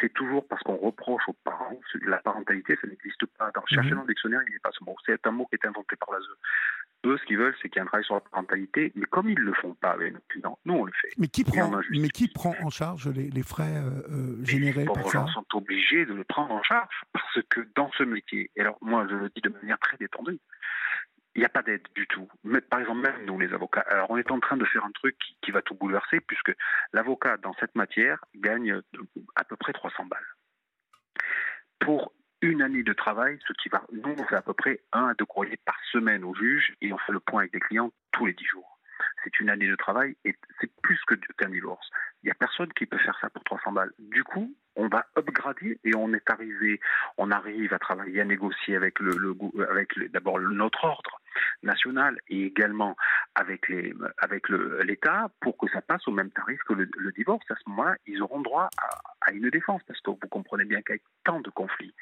[0.00, 1.78] c'est toujours parce qu'on reproche aux parents.
[2.02, 3.50] La parentalité, ça n'existe pas.
[3.54, 3.90] Dans, mhm.
[3.90, 4.96] dans le dictionnaire, il n'y a pas ce mot.
[5.04, 6.26] C'est un mot qui est inventé par l'ASE.
[7.06, 9.28] Eux, ce qu'ils veulent, c'est qu'il y ait un travail sur la parentalité, mais comme
[9.30, 11.08] ils ne le font pas avec nos clients, nous, on le fait.
[11.16, 14.96] Mais qui, prend, mais qui prend en charge les, les frais euh, euh générés par
[14.96, 18.50] ça Les gens sont obligés de le prendre en charge, parce que dans ce métier,
[18.54, 20.38] et alors moi, je le dis de manière très détendue,
[21.34, 22.28] il n'y a pas d'aide du tout.
[22.70, 25.16] Par exemple, même nous, les avocats, alors on est en train de faire un truc
[25.42, 26.52] qui, va tout bouleverser, puisque
[26.92, 28.80] l'avocat, dans cette matière, gagne
[29.36, 30.26] à peu près 300 balles.
[31.78, 32.12] Pour
[32.42, 35.14] une année de travail, ce qui va, nous, on fait à peu près un à
[35.14, 38.26] deux courriers par semaine au juge, et on fait le point avec des clients tous
[38.26, 38.78] les dix jours.
[39.22, 40.98] c'est une année de travail et c'est plus
[41.36, 41.88] qu'un divorce.
[42.22, 43.92] Il n'y a personne qui peut faire ça pour 300 balles.
[43.98, 46.80] Du coup, on va upgrader et on est arrivé,
[47.18, 49.36] on arrive à travailler, à négocier avec le,
[49.70, 51.20] avec d'abord notre ordre
[51.62, 52.96] national et également
[53.34, 53.70] avec
[54.18, 57.44] avec l'État pour que ça passe au même tarif que le, divorce.
[57.50, 58.70] À ce moment-là, ils auront droit
[59.26, 61.94] à, une défense parce que vous comprenez bien qu'avec tant de conflits,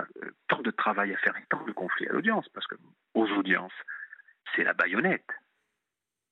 [0.00, 0.04] euh,
[0.48, 2.74] tant de travail à faire et tant de conflits à l'audience, parce que
[3.14, 3.72] aux audiences,
[4.54, 5.30] c'est la baïonnette.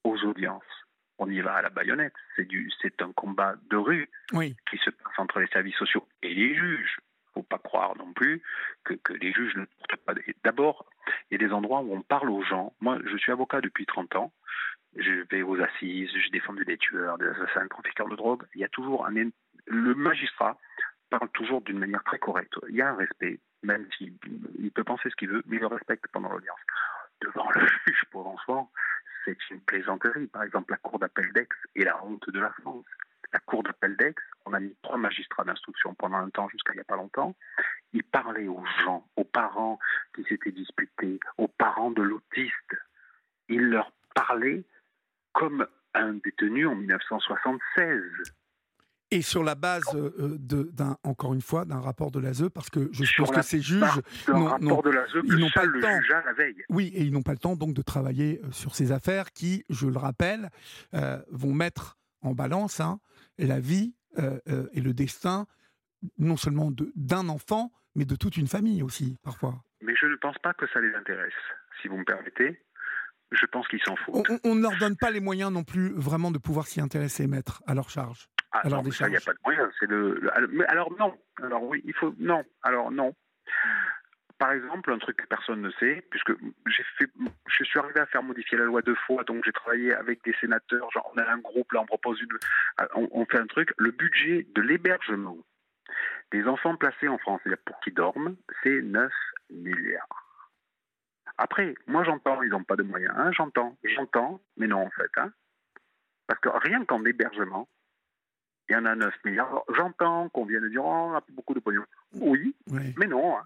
[0.05, 0.82] Aux audiences,
[1.23, 2.15] on y va à la baïonnette.
[2.37, 4.09] C'est du, c'est un combat de rue
[4.71, 6.99] qui se passe entre les services sociaux et les juges.
[7.01, 8.43] Il ne faut pas croire non plus
[8.85, 10.15] que, que les juges ne portent pas.
[10.45, 10.87] D'abord,
[11.31, 12.75] il y a des endroits où on parle aux gens.
[12.81, 14.33] Moi, je suis avocat depuis 30 ans.
[14.97, 18.43] Je vais aux assises, je défends des tueurs, des assassins, des trafiquants de drogue.
[18.55, 19.15] Il y a toujours un.
[19.67, 20.59] Le magistrat
[21.09, 22.55] parle toujours d'une manière très correcte.
[22.69, 24.15] Il y a un respect, même s'il
[24.59, 26.59] il peut penser ce qu'il veut, mais il le respecte pendant l'audience.
[27.23, 28.71] Devant le juge, pour l'enfant,
[29.25, 30.27] c'est une plaisanterie.
[30.27, 32.87] Par exemple, la Cour d'appel d'Aix est la honte de la France.
[33.33, 36.77] La Cour d'appel d'Aix, on a mis trois magistrats d'instruction pendant un temps, jusqu'à il
[36.77, 37.35] n'y a pas longtemps.
[37.93, 39.79] Ils parlaient aux gens, aux parents
[40.15, 42.75] qui s'étaient disputés, aux parents de l'autiste.
[43.49, 44.65] Ils leur parlaient
[45.33, 48.01] comme un détenu en 1976
[49.13, 52.71] et sur la base euh, euh, d'un, encore une fois, d'un rapport de l'ASE, parce
[52.71, 56.01] que je suppose que ces juges de ils n'ont pas le, temps.
[56.25, 56.65] la veille.
[56.71, 59.65] Oui, et ils n'ont pas le temps donc de travailler euh, sur ces affaires qui,
[59.69, 60.51] je le rappelle,
[61.31, 63.01] vont mettre en balance hein,
[63.39, 65.47] la vie et le destin
[66.19, 69.63] non seulement d'un enfant, mais de toute une famille aussi, parfois.
[69.83, 71.33] Mais je ne pense pas que ça les intéresse,
[71.81, 72.61] si vous me permettez.
[73.31, 74.27] Je pense qu'ils s'en foutent.
[74.45, 77.63] On ne leur donne pas les moyens non plus vraiment de pouvoir s'y intéresser, maître,
[77.67, 78.29] à leur charge.
[78.53, 79.71] Ah, alors, ça, il n'y a pas de moyen.
[79.81, 80.21] C'est le,
[80.69, 81.17] alors, non.
[81.43, 82.15] Alors, oui, il faut.
[82.19, 82.45] Non.
[82.63, 83.15] Alors, non.
[84.39, 86.33] Par exemple, un truc que personne ne sait, puisque
[86.67, 87.09] j'ai fait,
[87.47, 90.35] je suis arrivé à faire modifier la loi deux fois, donc j'ai travaillé avec des
[90.41, 90.91] sénateurs.
[90.91, 92.29] Genre, on a un groupe, là, on propose une.
[92.95, 93.73] On, fait un truc.
[93.79, 95.39] Le budget de l'hébergement
[96.33, 99.13] des enfants placés en France, pour qu'ils dorment, c'est 9
[99.51, 100.23] milliards.
[101.39, 105.11] Après, moi j'entends, ils n'ont pas de moyens, hein, j'entends, j'entends, mais non en fait.
[105.17, 105.33] Hein.
[106.27, 107.69] Parce que rien qu'en hébergement,
[108.73, 109.65] il y en a 9 milliards.
[109.77, 111.85] J'entends qu'on vienne dire oh, on a beaucoup de pognon.
[112.15, 112.55] Oui,
[112.97, 113.37] mais non.
[113.37, 113.43] Hein.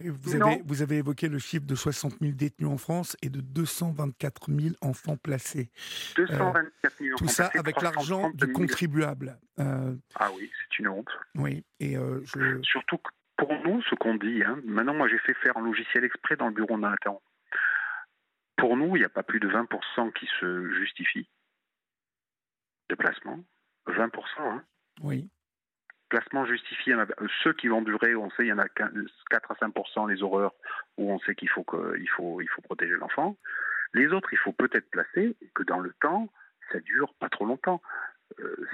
[0.00, 3.40] Vous, Avez, vous avez évoqué le chiffre de 60 000 détenus en France et de
[3.40, 5.70] 224 000 enfants placés.
[6.16, 9.38] 224 000 euh, Tout ça avec l'argent du contribuable.
[9.58, 11.10] Euh, ah oui, c'est une honte.
[11.34, 12.62] Oui, et euh, je...
[12.62, 12.98] Surtout
[13.36, 16.46] pour nous, ce qu'on dit, hein, maintenant moi j'ai fait faire un logiciel exprès dans
[16.46, 17.20] le bureau de Nathan.
[18.56, 21.28] Pour nous, il n'y a pas plus de 20% qui se justifient
[22.88, 23.38] de placement.
[23.86, 24.10] 20%.
[24.38, 24.62] Hein.
[25.02, 25.28] Oui.
[26.08, 26.94] Placement justifié,
[27.42, 28.92] ceux qui vont durer, on sait, il y en a 4
[29.50, 30.52] à 5% les horreurs
[30.98, 33.38] où on sait qu'il faut, que, il faut, il faut protéger l'enfant.
[33.94, 36.28] Les autres, il faut peut-être placer et que dans le temps,
[36.70, 37.80] ça dure pas trop longtemps.
[38.40, 38.68] Euh,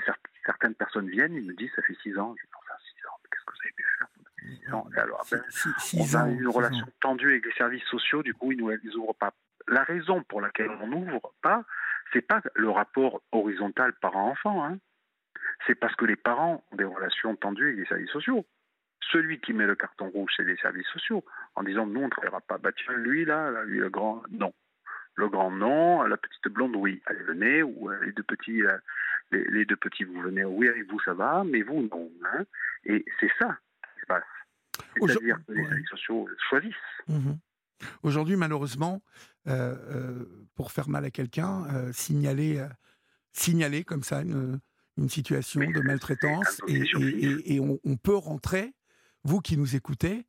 [0.44, 2.34] certaines personnes viennent, ils me disent ça fait 6 ans.
[2.36, 4.08] Je dis, ça 6 ans, qu'est-ce que vous avez pu faire?
[4.64, 5.42] 6 ans Et alors, ben,
[5.94, 9.14] on a une relation tendue avec les services sociaux, du coup, ils ne nous ouvrent
[9.14, 9.32] pas.
[9.68, 11.64] La raison pour laquelle on n'ouvre pas,
[12.12, 14.64] c'est pas le rapport horizontal parent-enfant.
[14.64, 14.78] Hein
[15.66, 18.46] c'est parce que les parents ont des relations tendues avec les services sociaux.
[19.12, 21.24] Celui qui met le carton rouge, c'est les services sociaux,
[21.54, 22.58] en disant nous on ne travaillera pas.
[22.58, 24.52] Bah tiens, lui là, lui le grand, non.
[25.14, 28.78] Le grand non, la petite blonde, oui, allez venez, ou euh, les deux petits, euh,
[29.32, 32.10] les, deux petits, vous venez, oui, avec vous ça va, mais vous non.
[32.24, 32.44] Hein.
[32.84, 33.56] Et c'est ça
[33.94, 34.24] qui se passe.
[34.96, 36.74] C'est-à-dire que les services sociaux choisissent.
[37.08, 37.32] Mmh
[38.02, 39.02] Aujourd'hui, malheureusement,
[39.46, 40.24] euh,
[40.56, 42.60] pour faire mal à quelqu'un, signaler,
[43.32, 44.58] signaler comme ça une,
[44.98, 48.74] une situation de maltraitance et, on, peut rentrer,
[49.24, 50.26] vous qui nous écoutez,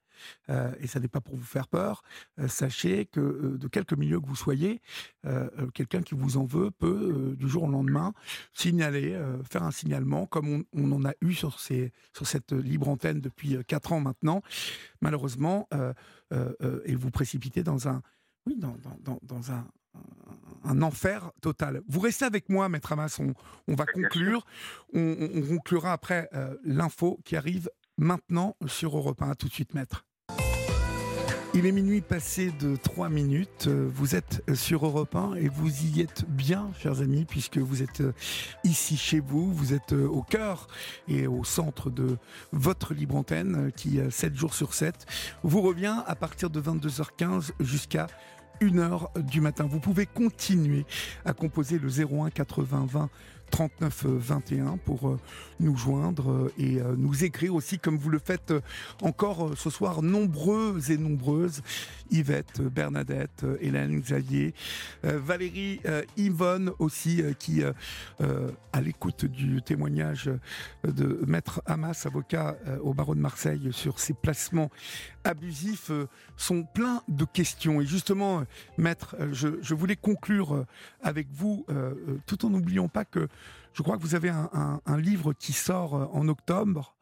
[0.50, 2.04] euh, et ça n'est pas pour vous faire peur,
[2.40, 4.82] euh, sachez que euh, de quelque milieu que vous soyez,
[5.74, 8.14] quelqu'un qui vous en veut peut, du jour au lendemain,
[8.54, 9.20] signaler,
[9.50, 13.58] faire un signalement, comme on, en a eu sur, ces, sur cette libre antenne depuis
[13.66, 14.42] quatre ans maintenant,
[15.02, 15.68] malheureusement,
[16.32, 18.02] et vous précipiter dans un,
[18.46, 19.68] oui, dans, dans, dans un,
[20.64, 21.82] un enfer total.
[21.88, 23.20] Vous restez avec moi, Maître Amas,
[23.68, 24.46] on, va conclure.
[24.94, 29.36] On, conclura après euh, l'info qui arrive maintenant sur Europe 1.
[29.36, 30.06] tout de suite, Maître.
[31.56, 33.68] Il est minuit passé de 3 minutes.
[33.68, 38.02] Vous êtes sur Europe 1 et vous y êtes bien, chers amis, puisque vous êtes
[38.02, 38.14] euh,
[38.64, 39.52] ici chez vous.
[39.52, 40.68] Vous êtes euh, au cœur
[41.08, 42.18] et au centre de
[42.52, 45.08] votre libre antenne qui, 7 jours sur 7,
[45.42, 48.06] vous revient à partir de 22h15 jusqu'à
[48.62, 49.68] 1h du matin.
[49.70, 50.86] Vous pouvez continuer
[51.26, 53.10] à composer le 01 80 20
[53.50, 55.18] 39 21 pour
[55.60, 58.54] nous joindre et nous écrire aussi comme vous le faites
[59.02, 61.62] encore ce soir nombreuses et nombreuses.
[62.12, 64.54] Yvette, Bernadette, Hélène, Xavier,
[65.04, 65.82] Valérie,
[66.18, 67.62] Yvonne aussi qui
[68.22, 70.32] à l'écoute du témoignage
[70.84, 74.72] de maître Hamas avocat au barreau de Marseille sur ses placements
[75.24, 75.92] abusifs
[76.38, 77.82] sont pleins de questions.
[77.82, 78.44] Et justement
[78.78, 80.66] maître je voulais conclure
[81.02, 81.66] avec vous
[82.26, 83.28] tout en n'oubliant pas que
[83.74, 86.96] je crois que vous avez un, livre qui sort euh, en octobre.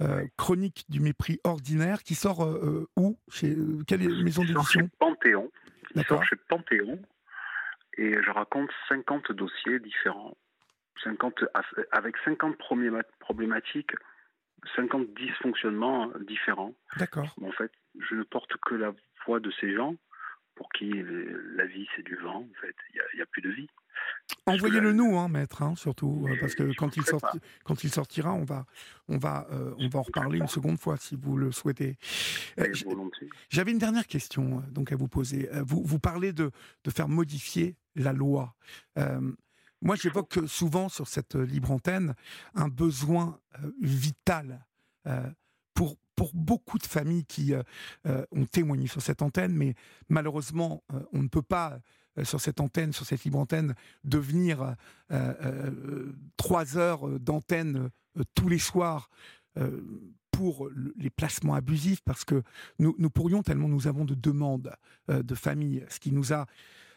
[0.00, 3.18] Euh, Chronique du mépris ordinaire, qui sort euh, où?
[3.30, 4.88] Chez quelle maison d'édition?
[4.98, 5.50] Panthéon.
[6.08, 7.00] Sort chez Panthéon.
[7.98, 10.36] Et je raconte 50 dossiers différents.
[11.04, 11.44] 50,
[11.90, 12.56] avec 50
[13.18, 13.92] problématiques,
[14.76, 16.74] 50 dysfonctionnements différents.
[16.96, 17.34] D'accord.
[17.42, 18.92] En fait, je ne porte que la
[19.26, 19.96] voix de ces gens
[20.54, 20.90] pour qui
[21.56, 22.40] la vie c'est du vent.
[22.40, 23.68] En fait, il n'y a, plus de vie.
[24.46, 27.04] Envoyez-le nous, hein, maître, hein, surtout, euh, parce que quand il,
[27.64, 28.66] quand il sortira, on va,
[29.08, 31.96] on va, euh, on va en reparler une seconde fois si vous le souhaitez.
[32.58, 32.72] Euh,
[33.48, 35.48] j'avais une dernière question donc à vous poser.
[35.64, 36.50] Vous, vous parlez de,
[36.84, 38.54] de faire modifier la loi.
[39.80, 42.14] moi, j'évoque souvent sur cette libre antenne
[42.54, 43.38] un besoin
[43.80, 44.64] vital
[45.74, 47.52] pour, pour beaucoup de familles qui
[48.04, 49.74] ont témoigné sur cette antenne, mais
[50.08, 50.82] malheureusement,
[51.12, 51.78] on ne peut pas
[52.24, 53.74] sur cette antenne, sur cette libre antenne,
[54.04, 54.74] devenir euh,
[55.10, 57.90] euh, trois heures d'antenne
[58.34, 59.08] tous les soirs
[60.30, 62.42] pour les placements abusifs, parce que
[62.78, 64.74] nous, nous, pourrions, tellement nous avons de demandes
[65.08, 66.46] de familles, ce qui nous a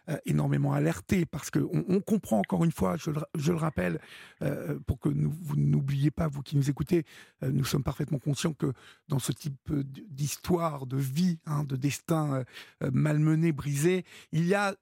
[0.08, 4.00] euh, énormément alerté parce que on, comprend encore une fois, je le, rappelle,
[4.44, 7.06] euh, pour que vous n'oubliez pas, vous qui nous écoutez,
[7.42, 8.72] euh, nous sommes parfaitement conscients que
[9.08, 12.44] dans ce type d'histoire, de vie, hein, de destin
[12.92, 14.76] malmené, brisé, il y a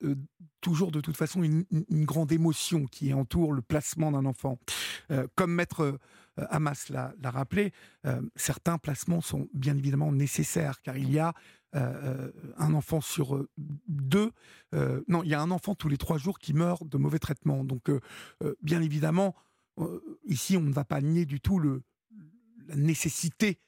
[0.60, 1.64] toujours de toute façon une,
[2.06, 4.60] grande émotion qui entoure le placement d'un enfant.
[5.36, 6.00] comme maître
[6.36, 7.72] Hamas l'a rappelé,
[8.36, 11.34] certains placements sont bien évidemment nécessaires car il y a
[11.76, 14.32] euh, un enfant sur euh, deux,
[14.76, 17.20] euh, non, il y a un enfant tous les trois jours qui meurt de mauvais
[17.20, 17.64] traitements.
[17.64, 17.90] Donc,
[18.62, 19.36] bien évidemment,
[20.26, 21.84] ici, on ne va pas nier du tout le,
[22.68, 23.60] la nécessité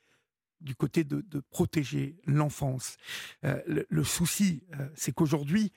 [0.61, 2.97] du côté de, protéger l'enfance.
[3.43, 4.63] Le, souci,
[4.95, 5.71] c'est qu'aujourd'hui,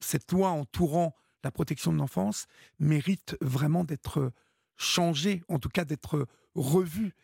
[0.00, 2.46] cette loi entourant la protection de l'enfance
[2.78, 4.32] mérite vraiment d'être
[4.76, 7.14] changée, en tout cas d'être revue.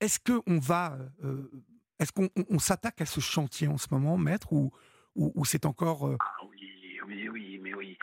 [0.00, 0.98] Est-ce qu'on va
[1.98, 4.72] est-ce qu'on s'attaque à ce chantier en ce moment, maître, ou,
[5.14, 6.06] ou, c'est encore...
[6.06, 7.98] Euh ah oui, oui, oui, mais oui.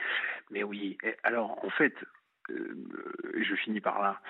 [0.52, 0.98] Mais oui.
[1.24, 1.94] Alors, en fait,
[2.50, 2.76] euh,
[3.40, 4.22] je finis par là.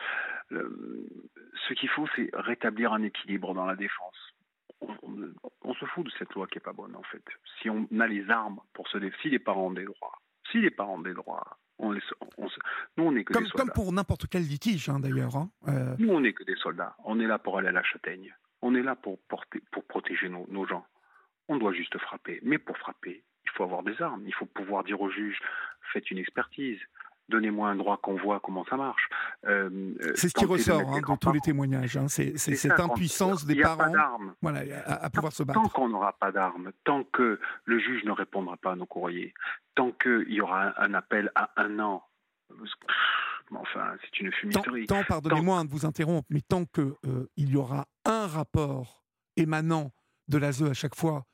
[0.51, 4.33] ce qu'il faut, c'est rétablir un équilibre dans la défense.
[4.81, 7.23] On, se fout de cette loi qui est pas bonne, en fait.
[7.61, 10.19] Si on a les armes pour se défendre, si les parents ont des droits,
[10.51, 12.01] si les parents ont des droits, on les,
[12.97, 13.63] nous, on n'est que comme, des soldats.
[13.63, 15.35] Comme pour n'importe quel litige, hein, d'ailleurs.
[15.35, 15.95] Hein, euh.
[15.99, 16.95] Nous, on n'est que des soldats.
[17.05, 18.33] On est là pour aller à la châtaigne.
[18.65, 20.85] On est là pour, porter, pour protéger nos, gens.
[21.49, 22.39] On doit juste frapper.
[22.43, 24.23] Mais pour frapper, il faut avoir des armes.
[24.25, 25.37] Il faut pouvoir dire au juge
[25.91, 26.79] faites une expertise.
[27.27, 29.09] Donnez-moi un droit qu'on voit comment ça marche.
[29.45, 29.69] Euh,
[29.99, 31.97] euh, c'est ce qui ressort hein, de tous les témoignages.
[31.97, 32.07] Hein.
[32.07, 33.91] C'est cette impuissance des parents
[34.41, 35.61] voilà, à, pouvoir se battre.
[35.61, 39.33] Tant qu'on n'aura pas d'armes, tant que le juge ne répondra pas à nos courriers,
[39.75, 42.03] tant qu'il y aura un, appel à un an,
[43.51, 44.85] enfin, c'est une fumisterie.
[44.85, 49.03] Tant, pardonnez-moi de vous interrompre, mais tant qu'il euh, il y aura un rapport
[49.35, 49.91] émanant
[50.27, 51.25] de l'ASE à chaque fois,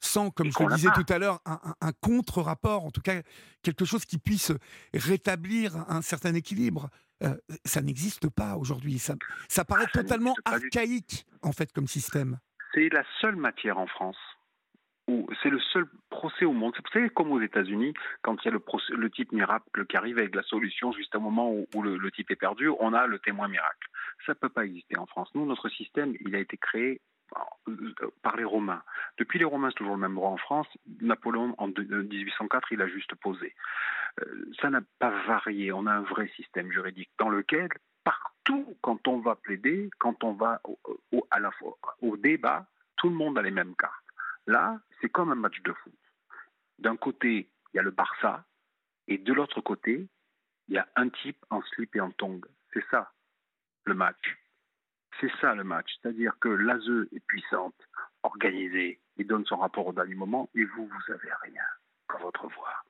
[0.00, 3.22] sans, comme je le disais tout à l'heure, un, contre-rapport, en tout cas
[3.62, 4.52] quelque chose qui puisse
[4.94, 6.88] rétablir un certain équilibre.
[7.22, 7.34] Euh,
[7.64, 8.98] ça n'existe pas aujourd'hui.
[8.98, 9.14] Ça,
[9.48, 12.38] ça paraît totalement archaïque, en fait, comme système.
[12.74, 14.18] C'est la seule matière en France
[15.42, 16.74] c'est le seul procès au monde.
[16.92, 18.62] Savez, comme aux États-Unis, quand il y a le,
[18.96, 22.36] le, type miracle qui arrive avec la solution juste au moment où, le, type est
[22.36, 23.88] perdu, on a le témoin miracle.
[24.24, 25.30] Ça ne peut pas exister en France.
[25.34, 27.00] Nous, notre système, il a été créé
[27.68, 27.92] euh,
[28.22, 28.82] par les Romains.
[29.18, 30.66] Depuis les Romains, c'est toujours le même droit en France.
[31.00, 33.54] Napoléon, en 1804, il a juste posé.
[34.20, 35.72] Euh, ça n'a pas varié.
[35.72, 37.68] On a un vrai système juridique dans lequel,
[38.04, 40.60] partout, quand on va plaider, quand on va
[41.12, 42.66] au, débat,
[42.96, 44.05] tout le monde a les mêmes cartes.
[44.46, 45.94] Là, c'est comme un match de foot.
[46.78, 48.44] D'un côté, il y a le Barça,
[49.08, 50.08] et de l'autre côté,
[50.68, 52.46] il y a un type en slip et en tongue.
[52.72, 53.12] C'est ça,
[53.84, 54.38] le match.
[55.20, 55.90] C'est ça le match.
[56.00, 57.74] C'est-à-dire que l'ASE est puissante,
[58.22, 61.62] organisée, il donne son rapport au dernier moment, et vous, vous n'avez rien
[62.08, 62.84] qu'à votre voix.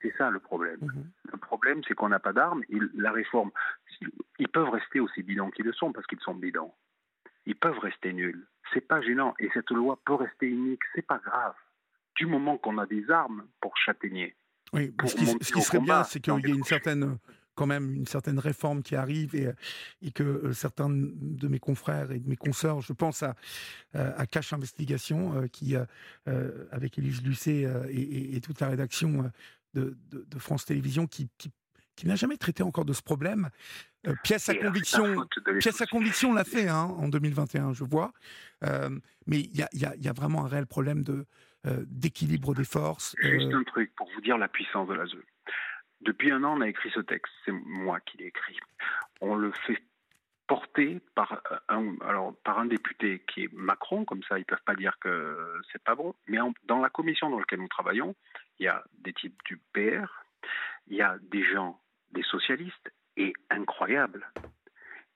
[0.00, 0.80] C'est ça le problème.
[0.80, 1.10] Mhm.
[1.32, 2.62] Le problème, c'est qu'on n'a pas d'armes.
[2.94, 3.50] La réforme,
[4.38, 6.72] ils peuvent rester aussi bidons qu'ils le sont parce qu'ils sont bidons.
[7.46, 9.34] Ils peuvent rester nuls c'est pas gênant.
[9.38, 11.54] Et cette loi peut rester unique, c'est pas grave.
[12.16, 14.34] Du moment qu'on a des armes pour châtaigner,
[14.72, 17.18] Oui, ce qui, ce qui serait bien, c'est qu'il y ait une certaine
[17.56, 19.50] quand même une certaine réforme qui arrive et,
[20.02, 23.34] et que euh, certains de mes confrères et de mes consoeurs, je pense à,
[23.96, 25.74] euh, à Cache Investigation, euh, qui,
[26.70, 29.30] avec Élise Lucet et, et, toute la rédaction
[29.74, 31.50] de, de, France Télévisions, qui, qui,
[31.96, 33.48] qui n'a jamais traité encore de ce problème.
[34.22, 35.26] Pièce à conviction,
[35.60, 38.12] pièce à conviction l'a fait hein, en 2021, je vois.
[38.62, 41.26] mais il y a, y, a, y a, vraiment un réel problème de
[41.88, 43.16] d'équilibre des forces.
[43.20, 45.24] Juste un truc pour vous dire la puissance de la ZEU.
[46.00, 47.32] Depuis un an, on a écrit ce texte.
[47.44, 48.56] C'est moi qui l'ai écrit.
[49.20, 49.82] On le fait
[50.46, 54.62] porter par un, alors, par un député qui est Macron, comme ça ils ne peuvent
[54.64, 58.14] pas dire que c'est pas bon, mais dans la commission dans laquelle nous travaillons,
[58.58, 60.24] il y a des types du PR,
[60.86, 61.80] il y a des gens,
[62.12, 64.30] des socialistes, et incroyable,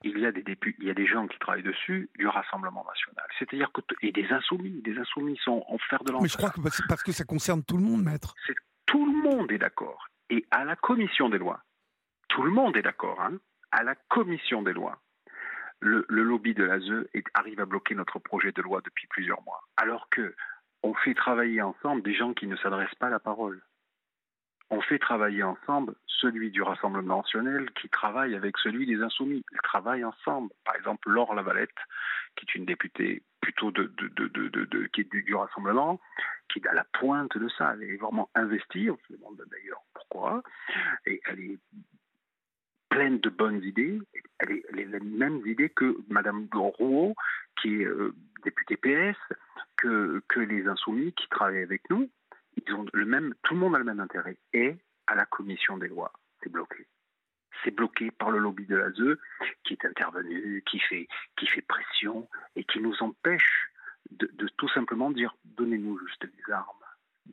[0.03, 2.85] il y a des députés, il y a des gens qui travaillent dessus du Rassemblement
[2.85, 3.25] national.
[3.37, 6.21] C'est-à-dire que et des insoumis, des insoumis sont en fer de lance.
[6.21, 8.33] Mais je crois que parce que ça concerne tout le monde, maître.
[8.85, 10.07] Tout le monde est d'accord.
[10.29, 11.61] Et à la commission des lois,
[12.29, 13.37] tout le monde est d'accord, hein,
[13.71, 15.01] à la commission des lois,
[15.81, 19.61] le, lobby de l'ASE arrive à bloquer notre projet de loi depuis plusieurs mois.
[19.77, 20.35] Alors que
[20.83, 23.61] on fait travailler ensemble des gens qui ne s'adressent pas à la parole.
[24.73, 29.43] On fait travailler ensemble celui du Rassemblement national qui travaille avec celui des Insoumis.
[29.51, 30.49] Ils travaillent ensemble.
[30.63, 31.69] Par exemple, Laure Lavalette,
[32.37, 33.91] qui est une députée plutôt de,
[34.93, 35.99] qui est du, Rassemblement,
[36.47, 37.73] qui est à la pointe de ça.
[37.73, 40.41] Elle est vraiment investie, on se demande d'ailleurs pourquoi,
[41.05, 41.59] et elle est
[42.87, 43.99] pleine de bonnes idées.
[44.39, 47.15] Elle, est, les mêmes idées que Mme Rouault,
[47.61, 48.15] qui est euh,
[48.45, 49.17] députée PS,
[49.75, 52.09] que, que les Insoumis qui travaillent avec nous.
[52.57, 54.37] Ils ont le même, tout le monde a le même intérêt.
[54.53, 56.11] Et à la commission des lois,
[56.41, 56.87] c'est bloqué
[57.63, 59.17] c'est bloqué par le lobby de l'ASE
[59.63, 61.07] qui est intervenu, qui fait,
[61.37, 63.71] qui fait pression et qui nous empêche
[64.11, 66.65] de, tout simplement dire donnez-nous juste des armes.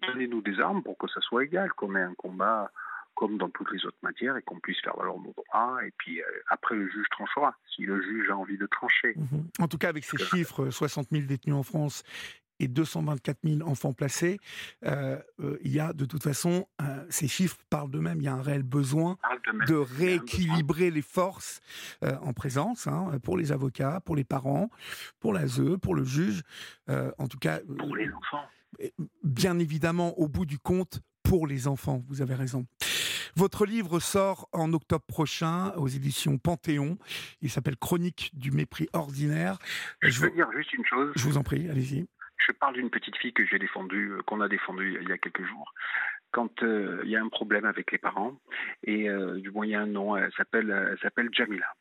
[0.07, 2.71] Donnez-nous des armes pour que ça soit égal, qu'on ait un combat
[3.15, 5.85] comme dans toutes les autres matières et qu'on puisse faire valoir nos droits.
[5.85, 9.15] Et puis euh, après, le juge tranchera, si le juge a envie de trancher.
[9.17, 9.49] Mhm.
[9.59, 12.05] En tout cas, avec ces chiffres, 60 000 détenus en France
[12.61, 14.39] et 224 000 enfants placés,
[14.85, 18.29] euh, euh, il y a de toute façon, euh, ces chiffres parlent d'eux-mêmes, il y
[18.29, 19.19] a un réel besoin
[19.67, 21.61] de, rééquilibrer les forces
[22.03, 24.71] en présence, hein, pour les avocats, pour les parents,
[25.21, 26.43] pour l'ASE, pour le juge,
[26.89, 27.61] en tout cas...
[27.79, 28.45] Pour les enfants.
[29.25, 32.67] Bien évidemment, au bout du compte, pour les enfants, vous avez raison.
[33.37, 36.99] Votre livre sort en octobre prochain aux éditions Panthéon.
[37.41, 39.59] Il s'appelle Chronique du mépris ordinaire.
[40.03, 41.13] Je, veux dire juste une chose.
[41.15, 42.09] Je vous en prie, allez-y
[42.39, 45.19] je parle d'une petite fille que j'ai défendue, euh, qu'on a défendue il y a
[45.19, 45.73] quelques jours.
[46.31, 48.39] Quand euh, il y a un problème avec les parents,
[48.83, 51.75] et euh, du moins il y a un nom, elle s'appelle, s'appelle Jamila.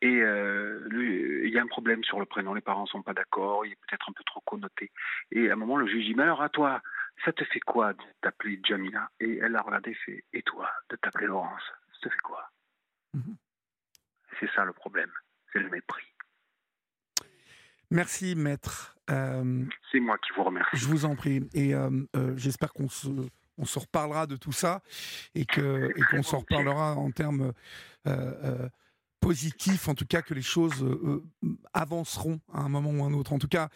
[0.00, 3.72] Et il y a un problème sur le prénom, les parents sont pas d'accord, il
[3.72, 4.90] est peut-être un peu trop connoté.
[5.30, 6.82] Et à un moment, le juge dit, mais alors à toi,
[7.24, 9.08] ça te fait quoi de t'appeler Jamila?
[9.20, 11.62] Et elle a regardé, fait, et toi, de t'appeler Laurence,
[11.92, 12.50] ça te fait quoi?
[13.14, 13.36] Mhm.
[14.40, 15.12] C'est ça le problème,
[15.52, 16.06] c'est le mépris.
[17.92, 18.96] Merci, maître.
[19.12, 20.76] Euh, c'est moi qui vous remercie.
[20.76, 21.48] Je vous en prie.
[21.54, 23.08] Et euh, euh, j'espère qu'on se,
[23.58, 24.80] on se reparlera de tout ça
[25.34, 27.52] et qu'on et se reparlera en termes
[29.22, 33.14] positif, en tout cas que les choses euh, euh, avanceront à un moment ou un
[33.14, 33.32] autre.
[33.32, 33.68] En tout cas,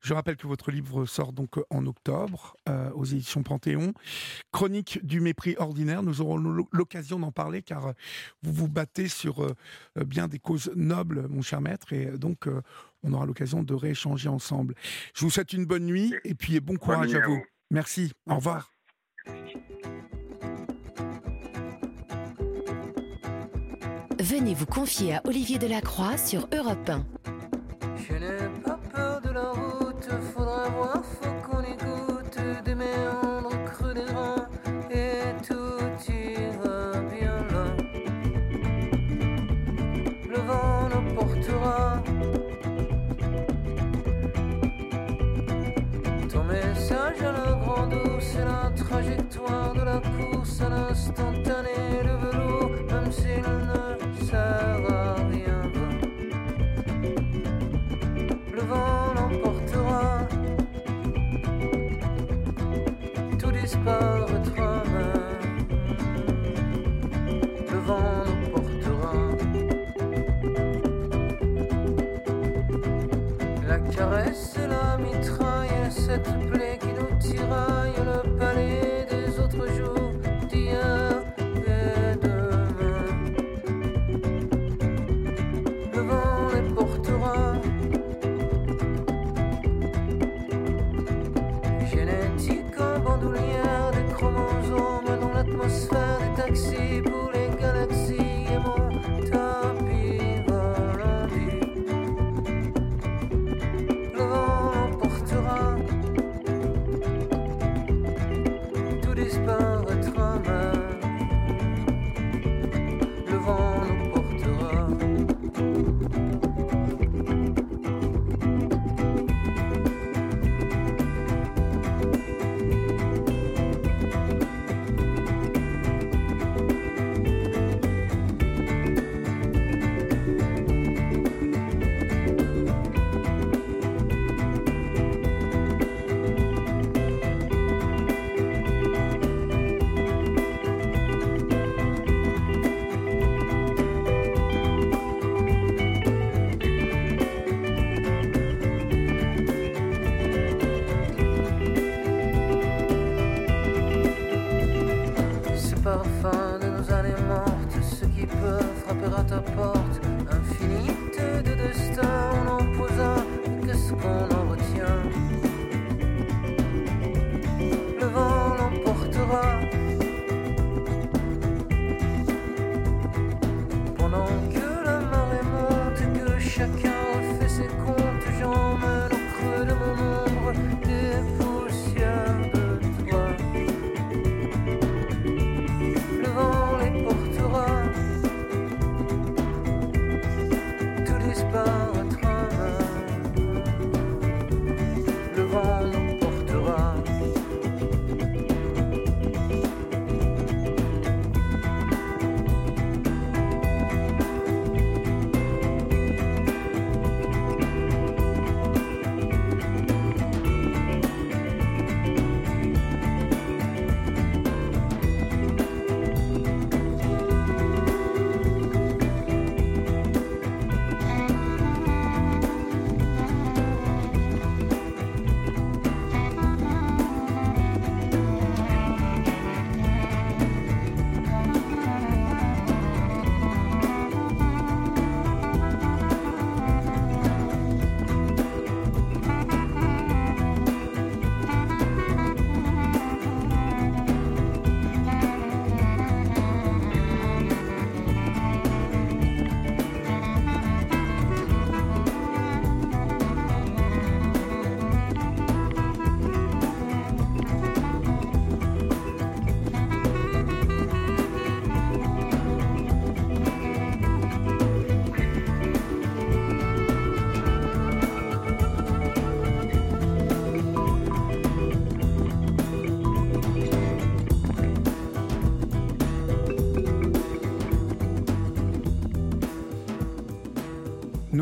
[0.00, 2.56] je rappelle que votre livre sort donc euh, en octobre
[2.94, 3.92] aux éditions Panthéon.
[4.52, 6.02] Chronique du mépris ordinaire.
[6.02, 6.36] Nous aurons
[6.70, 7.92] l'occasion d'en parler car
[8.42, 9.44] vous vous battez sur
[9.96, 12.48] bien des causes nobles, mon cher maître, et donc
[13.02, 14.74] on aura l'occasion de rééchanger ensemble.
[15.14, 17.42] Je vous souhaite une bonne nuit et puis bon courage à vous.
[17.70, 18.12] Merci.
[18.28, 18.70] Au revoir.
[24.22, 27.04] Venez vous confier à Olivier Delacroix sur Europe 1.
[27.96, 33.94] Je n'ai pas peur de la route, faudra voir, faut qu'on écoute des méandres creux
[33.94, 34.46] des reins
[34.92, 37.76] et tout ira bien loin.
[40.30, 42.00] Le vent nous portera.
[46.32, 51.51] Ton message à la grande c'est la trajectoire de la course à l'instantané,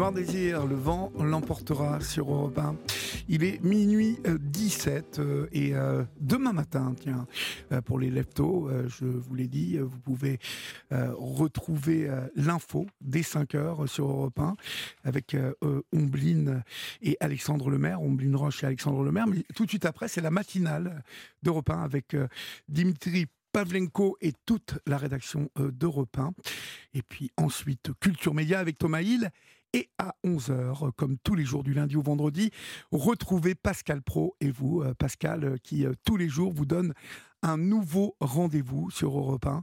[0.00, 2.74] Noir Désir, le vent l'emportera sur Europe 1.
[3.28, 7.26] Il est minuit 17 euh, euh, et euh, demain matin, tiens,
[7.84, 10.38] pour les leptos, je vous l'ai dit, vous pouvez
[10.90, 14.56] retrouver l'info dès 5 heures sur Europe 1
[15.04, 15.36] avec
[15.92, 16.62] Ombline
[17.02, 19.26] et Alexandre Lemaire, Ombline Roche et Alexandre Lemaire.
[19.26, 21.04] Mais tout de suite après, c'est la matinale
[21.42, 22.16] d'Europe 1 avec
[22.70, 26.32] Dimitri Pavlenko et toute la rédaction d'Europe 1.
[26.94, 29.30] Et puis ensuite, Culture Média avec Thomas Hill
[29.72, 32.50] et à 11h, comme tous les jours du lundi au vendredi,
[32.90, 36.92] retrouvez Pascal Pro et vous, euh, Pascal, euh, qui euh, tous les jours vous donne
[37.42, 39.62] un nouveau rendez-vous sur Europe 1.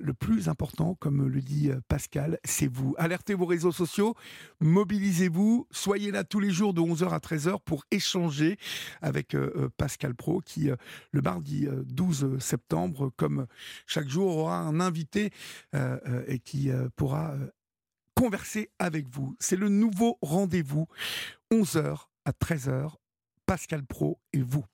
[0.00, 2.94] le plus important, comme le dit Pascal, c'est vous.
[2.96, 4.14] Alertez vos réseaux sociaux,
[4.60, 8.56] mobilisez-vous, soyez là tous les jours de 11h à 13h pour échanger
[9.02, 9.36] avec
[9.76, 10.70] Pascal Pro qui,
[11.10, 13.46] le mardi 12 septembre, comme
[13.86, 15.32] chaque jour, aura un invité
[16.28, 17.34] et qui pourra
[18.14, 19.36] converser avec vous.
[19.40, 20.86] C'est le nouveau rendez-vous,
[21.50, 22.94] 11h à 13h,
[23.46, 24.64] Pascal Pro et vous.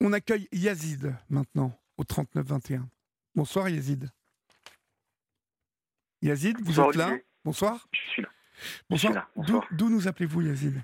[0.00, 2.82] On accueille Yazid maintenant au 39-21.
[3.34, 4.08] Bonsoir Yazid.
[6.22, 7.88] Yazid, vous êtes là Bonsoir.
[7.92, 8.28] Je suis là.
[8.88, 9.30] Bonsoir.
[9.72, 10.82] D'où nous appelez-vous Yazid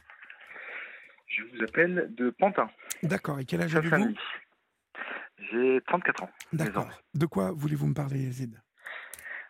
[1.27, 2.71] Je vous appelle de Pantin.
[3.03, 3.39] D'accord.
[3.41, 4.15] Et quel âge avez-vous
[5.51, 6.31] J'ai 34 ans.
[6.53, 6.89] D'accord.
[7.15, 8.59] De quoi voulez-vous me parler Yazid?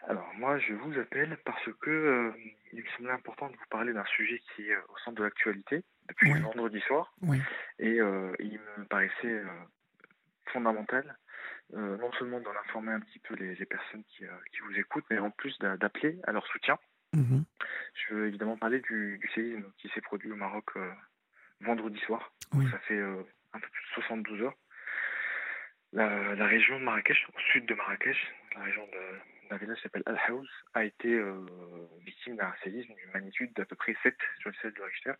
[0.08, 2.32] Alors moi je vous appelle parce que euh,
[2.72, 5.24] il me semblait important de vous parler d'un sujet qui est euh, au centre de
[5.24, 7.12] l'actualité depuis vendredi soir.
[7.78, 9.42] Et euh, il me paraissait
[10.52, 11.16] fondamental
[11.72, 15.58] non seulement d'en informer un petit peu les, personnes qui, vous écoutent, mais en plus
[15.58, 16.78] d'appeler à leur soutien.
[17.12, 17.42] Mmh
[17.94, 20.70] je veux évidemment parler du, séisme qui s'est produit au Maroc
[21.60, 22.32] vendredi soir.
[22.70, 24.54] Ça fait un peu plus de 72 heures.
[25.92, 29.18] La, la, région de Marrakech, au sud de Marrakech, la région de
[29.50, 31.44] un village qui s'appelle Al-Haouz a été euh,
[32.04, 35.12] victime d'un séisme d'une magnitude d'à peu près 7 sur le 16 de Richter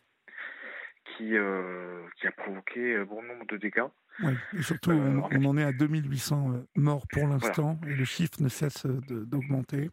[1.04, 3.84] qui, euh, qui a provoqué bon nombre de dégâts.
[4.22, 8.42] Oui, et surtout, euh, on, en est à 2800 morts pour l'instant et le chiffre
[8.42, 9.90] ne cesse d'augmenter.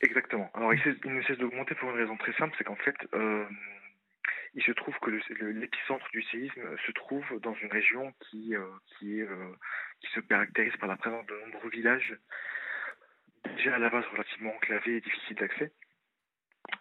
[0.00, 0.50] Exactement.
[0.54, 2.96] Alors, il, ne cesse d'augmenter pour une raison très simple, c'est qu'en fait,
[4.54, 8.54] il se trouve que l'épicentre du séisme se trouve dans une région qui,
[8.98, 9.28] qui, est,
[10.00, 12.16] qui se caractérise par la présence de nombreux villages
[13.56, 15.72] déjà à la base relativement enclavé et difficile d'accès,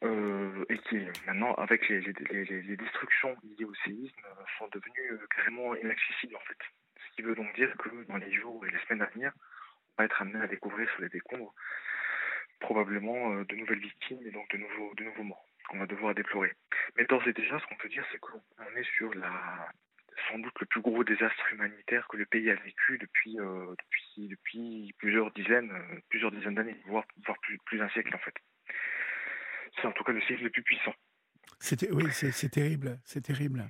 [0.03, 4.21] euh, et qui maintenant, avec les, destructions liées au séisme,
[4.57, 6.57] sont devenues euh, carrément inaccessibles en fait.
[6.97, 9.31] Ce qui veut donc dire que dans les jours et les semaines à venir,
[9.97, 11.53] on va être amené à découvrir sur les décombres
[12.59, 16.15] probablement euh, de nouvelles victimes et donc de nouveaux, de nouveaux morts qu'on va devoir
[16.15, 16.53] déplorer.
[16.97, 18.41] Mais d'ores et déjà, ce qu'on peut dire, c'est qu'on
[18.75, 19.69] est sur la,
[20.29, 24.27] sans doute le plus gros désastre humanitaire que le pays a vécu depuis, euh, depuis,
[24.27, 28.33] depuis plusieurs dizaines, euh, plusieurs dizaines d'années, voire, voire plus, plus d'un siècle en fait.
[29.75, 30.93] C'est en tout cas le siècle le plus puissant.
[31.59, 33.69] C'était, oui, c'est terrible, c'est terrible.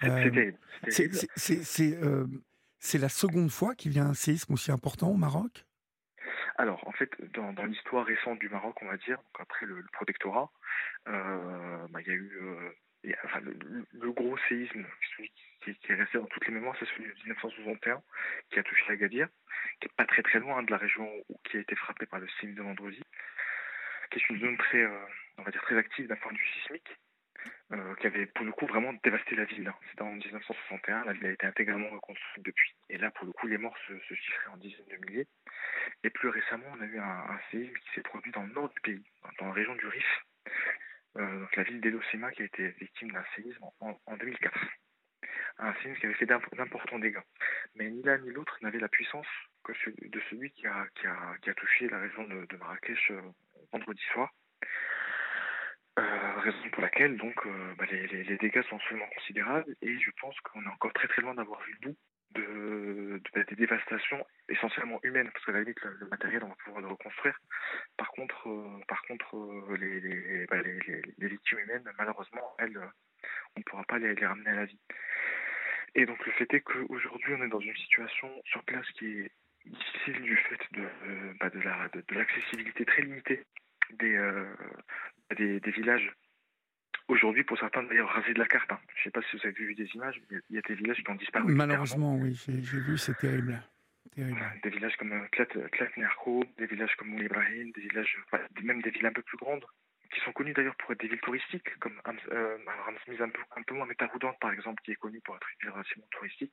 [0.00, 2.26] C'est euh,
[2.94, 5.64] la seconde fois qu'il y a un séisme aussi important au Maroc?
[6.56, 10.52] Alors, en fait, dans, dans l'histoire récente du Maroc, on va dire, après le, protectorat,
[11.06, 12.38] bah, il y a eu
[13.04, 14.84] le, gros séisme,
[15.62, 18.02] qui, est resté dans toutes les mémoires, c'est celui de 1961,
[18.50, 19.28] qui a touché Agadir,
[19.80, 21.08] qui n'est pas très très loin de la région
[21.44, 23.02] qui a été frappée par le séisme de vendredi,
[24.10, 25.06] qui est une zone très, euh,
[25.38, 26.96] on va dire, très active d'un point de vue sismique,
[27.72, 29.66] euh, qui avait pour le coup vraiment dévasté la ville.
[29.68, 29.74] Hein.
[29.90, 32.74] C'était en 1961, la ville a été intégralement reconstruite depuis.
[32.88, 35.26] Et là, pour le coup, les morts se, se chiffraient en dizaines de milliers.
[36.04, 38.68] Et plus récemment, on a eu un, un séisme qui s'est produit dans le nord
[38.70, 39.02] du pays,
[39.38, 40.24] dans la région du Rif,
[41.14, 44.58] donc la ville d'Elosema qui a été victime d'un séisme en, 2004.
[45.58, 47.22] Un séisme qui avait fait d'importants dégâts.
[47.76, 49.26] Mais ni l'un ni l'autre n'avait la puissance
[49.62, 53.20] que de celui qui a touché la région de, Marrakech euh,
[53.72, 54.32] vendredi soir.
[55.98, 57.36] Euh, raison pour laquelle donc
[57.78, 61.22] bah, les, les, dégâts sont absolument considérables et je pense qu'on est encore très très
[61.22, 61.96] loin d'avoir vu le bout
[62.34, 66.88] de, des dévastations essentiellement humaines, parce que la limite, le, matériel, on va pouvoir le
[66.88, 67.38] reconstruire.
[67.96, 72.86] Par contre, euh, par contre euh, bah, les, les, les, victimes humaines, malheureusement, elles, euh,
[73.56, 74.80] on ne pourra pas les, les, ramener à la vie.
[75.94, 79.32] Et donc, le fait est qu'aujourd'hui, on est dans une situation sur place qui est
[79.64, 80.84] difficile du fait de,
[81.40, 83.44] bah, de, la, de, l'accessibilité très limitée
[83.90, 84.18] des,
[85.36, 86.12] des, des villages
[87.08, 88.70] Aujourd'hui, pour certains, d'ailleurs, rasé de la carte.
[88.72, 88.78] Hein.
[88.94, 90.74] Je ne sais pas si vous avez vu des images, mais il y a des
[90.74, 91.52] villages qui ont disparu.
[91.52, 93.60] Malheureusement, oui, j'ai vu, c'est terrible.
[94.16, 98.16] Des villages comme euh, Tlatnerko, des villages comme Ibrahim, des villages,
[98.62, 99.64] même des villes un peu plus grandes,
[100.14, 102.00] qui sont connues d'ailleurs pour être des villes touristiques, comme
[102.32, 102.56] euh,
[102.86, 103.94] un peu, un peu moins, mais
[104.40, 106.52] par exemple, qui est connu pour être une ville relativement touristique,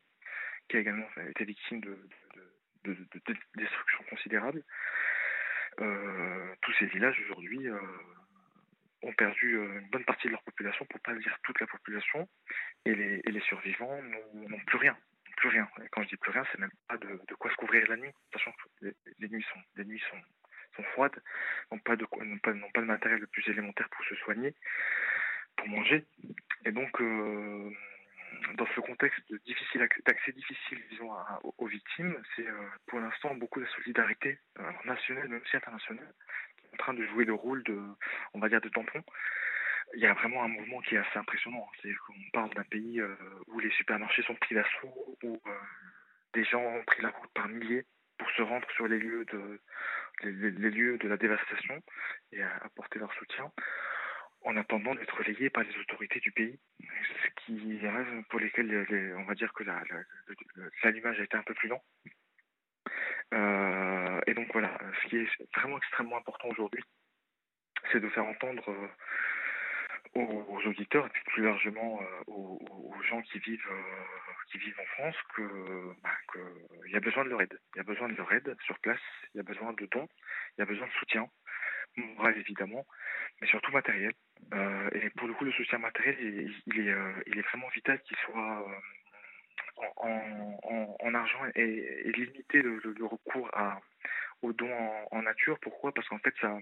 [0.68, 2.10] qui a également été victime de,
[2.86, 4.64] de, de, destruction considérable.
[5.80, 7.70] Euh, tous ces villages aujourd'hui
[9.04, 12.28] ont perdu une bonne partie de leur population, pour pas dire toute la population,
[12.86, 14.98] et les, et les survivants n'ont plus rien
[15.42, 15.68] plus rien.
[15.92, 18.52] Quand je dis plus rien, c'est même pas de, quoi se couvrir la nuit, sachant
[18.52, 20.22] que les, les nuits sont, les nuits sont,
[20.76, 21.20] sont froides,
[21.72, 24.54] n'ont pas, pas, pas de matériel le plus élémentaire pour se soigner,
[25.58, 26.06] pour manger.
[26.66, 27.72] Et donc, euh,
[28.56, 29.20] dans ce contexte
[30.06, 31.12] d'accès difficile, disons,
[31.58, 36.14] aux victimes, c'est euh, pour l'instant beaucoup de solidarité euh, nationale, mais aussi internationale,
[36.74, 37.80] en train de jouer le rôle de,
[38.34, 39.04] on va dire, de tampon
[39.94, 41.68] il y a vraiment un mouvement qui est assez impressionnant.
[41.82, 43.16] C'est qu'on parle d'un pays euh,
[43.48, 45.52] où les supermarchés sont pris d'assaut, où euh,
[46.34, 47.86] des gens ont pris la route par milliers
[48.18, 49.60] pour se rendre sur les lieux de,
[50.24, 51.82] les, lieux de la dévastation
[52.32, 53.52] et apporter leur soutien
[54.44, 57.80] en attendant d'être relayés par les autorités du pays, ce qui
[58.30, 59.64] pour lesquels les, on va dire que
[60.84, 61.84] l'allumage a été un peu plus lent.
[63.34, 66.84] Euh, et donc voilà, ce qui est vraiment extrêmement important aujourd'hui,
[67.92, 68.88] c'est de faire entendre euh,
[70.16, 73.74] aux, auditeurs et plus largement euh, aux, gens qui vivent
[74.52, 75.42] qui vivent en France que
[76.04, 77.58] bah, qu'il y a besoin de leur aide.
[77.74, 79.02] Il y a besoin de leur aide sur place.
[79.34, 80.08] Il y a besoin de dons.
[80.58, 81.28] Il y a besoin de soutien
[81.98, 82.86] moral évidemment,
[83.42, 84.14] mais surtout matériel.
[84.94, 86.96] Et pour le coup, le soutien matériel, il est
[87.28, 88.66] il est vraiment vital qu'il soit
[89.98, 91.62] en, en, en, argent et,
[92.06, 93.80] et limiter le, le, le, recours à,
[94.42, 95.60] aux dons en, en nature.
[95.62, 95.94] Pourquoi?
[95.94, 96.58] Parce qu'en fait, ça,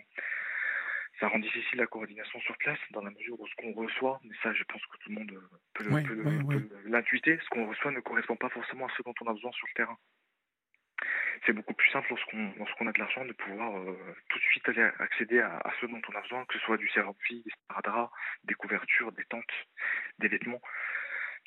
[1.19, 4.35] ça rend difficile la coordination sur place dans la mesure où ce qu'on reçoit, mais
[4.41, 5.31] ça je pense que tout le monde
[5.73, 6.59] peut, oui, peut, oui, oui.
[6.59, 9.51] peut l'intuiter, ce qu'on reçoit ne correspond pas forcément à ce dont on a besoin
[9.51, 9.97] sur le terrain.
[11.45, 13.97] C'est beaucoup plus simple lorsqu'on lorsqu'on a de l'argent de pouvoir euh,
[14.29, 16.77] tout de suite aller accéder à, à, ce dont on a besoin, que ce soit
[16.77, 18.11] du sérum-fille, des sparadraps,
[18.43, 19.45] des couvertures, des tentes,
[20.19, 20.61] des vêtements.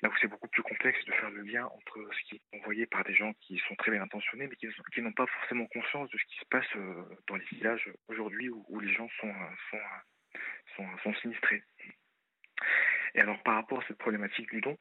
[0.03, 2.87] Là où c'est beaucoup plus complexe de faire le lien entre ce qui est envoyé
[2.87, 6.11] par des gens qui sont très bien intentionnés, mais qui, qui n'ont pas forcément conscience
[6.11, 9.29] de ce qui se passe euh, dans les villages aujourd'hui où, où, les gens sont,
[9.29, 9.79] euh, sont,
[10.77, 11.63] sont, sont, sinistrés.
[13.15, 14.77] Et alors, par rapport à cette problématique du don,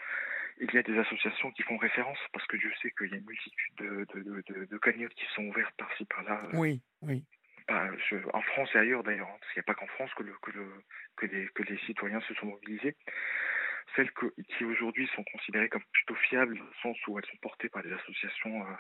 [0.60, 3.18] il y a des associations qui font référence, parce que Dieu sait qu'il y a
[3.18, 6.42] une multitude de, de, de, de cagnottes qui sont ouvertes par-ci, par-là.
[6.54, 7.24] Oui, oui.
[7.68, 10.12] Bah, je, en France et ailleurs d'ailleurs, hein, parce qu'il n'y a pas qu'en France
[10.16, 10.84] que, le, que, le,
[11.16, 12.96] que, les, que les citoyens se sont mobilisés
[13.96, 17.38] celles que, qui aujourd'hui sont considérées comme plutôt fiables, dans le sens où elles sont
[17.42, 18.74] portées par des associations euh,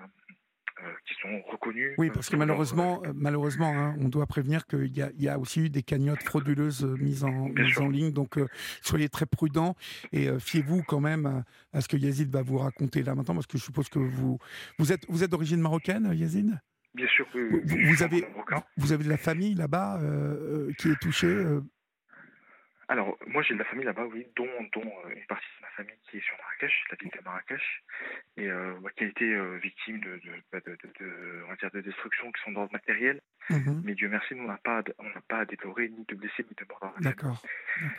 [0.80, 1.94] euh, qui sont reconnues.
[1.98, 5.61] Oui, parce que malheureusement, euh, malheureusement hein, on doit prévenir qu'il y, y, a aussi
[5.61, 8.11] eu des cagnottes frauduleuses mises en, mises en ligne.
[8.11, 8.48] Donc, euh,
[8.82, 9.76] soyez très prudents
[10.11, 13.48] et fiez-vous quand même à, à, ce que Yazid va vous raconter là maintenant, parce
[13.48, 14.40] que je suppose que vous,
[14.80, 16.57] vous êtes, vous êtes d'origine marocaine, Yazid?
[16.95, 17.28] Bien sûr.
[17.36, 18.26] Oui, vous, vous avez,
[18.78, 19.99] vous avez de la famille là-bas
[20.80, 21.45] qui est touchée
[22.91, 25.69] alors, moi j'ai de la famille là-bas, oui, dont, dont euh, une partie de ma
[25.69, 27.84] famille qui est sur Marrakech, la ville de Marrakech,
[28.35, 31.80] et euh, qui a été euh, victime de, de, de, de, on va dire de
[31.80, 33.22] destructions qui sont d'ordre matériel.
[33.49, 33.59] Mhm.
[33.59, 33.81] Mmh.
[33.85, 36.43] Mais Dieu merci, nous on n'a pas, on n'a pas à déplorer ni de blessés
[36.43, 37.41] ni de morts D'accord.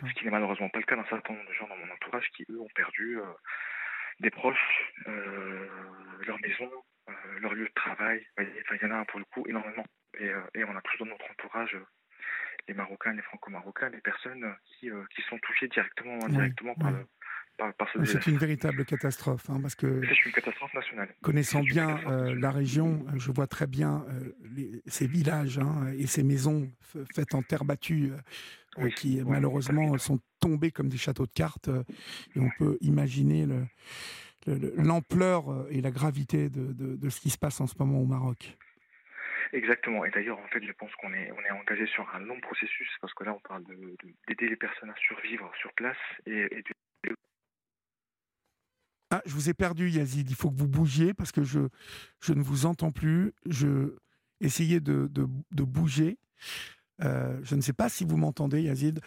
[0.07, 2.29] Ce qui n'est malheureusement pas le cas d'un certain nombre de gens dans mon entourage
[2.37, 3.17] qui eux ont perdu
[4.19, 6.71] des proches, leur maison,
[7.41, 8.25] leur lieu de travail.
[8.37, 9.85] Enfin, il y en a pour le coup énormément.
[10.19, 11.75] Et, et on a tous dans notre entourage
[12.67, 16.83] les Marocains, les Franco-Marocains, les personnes qui, euh, qui sont touchées directement ou indirectement oui,
[16.83, 16.99] par, oui.
[17.95, 21.13] Le, C'est une véritable catastrophe, hein, parce que c'est une catastrophe nationale.
[21.21, 26.07] Connaissant bien euh, la région, je vois très bien euh, les, ces villages hein, et
[26.07, 26.71] ces maisons
[27.13, 28.11] faites en terre battue.
[28.77, 31.69] Oui, qui malheureusement sont tombés comme des châteaux de cartes
[32.35, 33.45] et on peut imaginer
[34.47, 38.07] l'ampleur et la gravité de, de, de, ce qui se passe en ce moment au
[38.07, 38.57] Maroc.
[39.53, 40.03] Exactement.
[40.03, 42.89] Et d'ailleurs, en fait, je pense qu'on est, on est engagé sur un long processus
[42.99, 43.95] parce que là, on parle d'aider
[44.27, 47.15] de, de, les personnes à survivre sur place et, de...
[49.11, 50.27] Ah, je vous ai perdu, Yazid.
[50.27, 51.59] Il faut que vous bougiez parce que je,
[52.19, 53.31] je ne vous entends plus.
[53.45, 53.95] Je
[54.41, 56.17] essayais de, de bouger.
[57.03, 58.99] Euh, je ne sais pas si vous m'entendez, Yazid.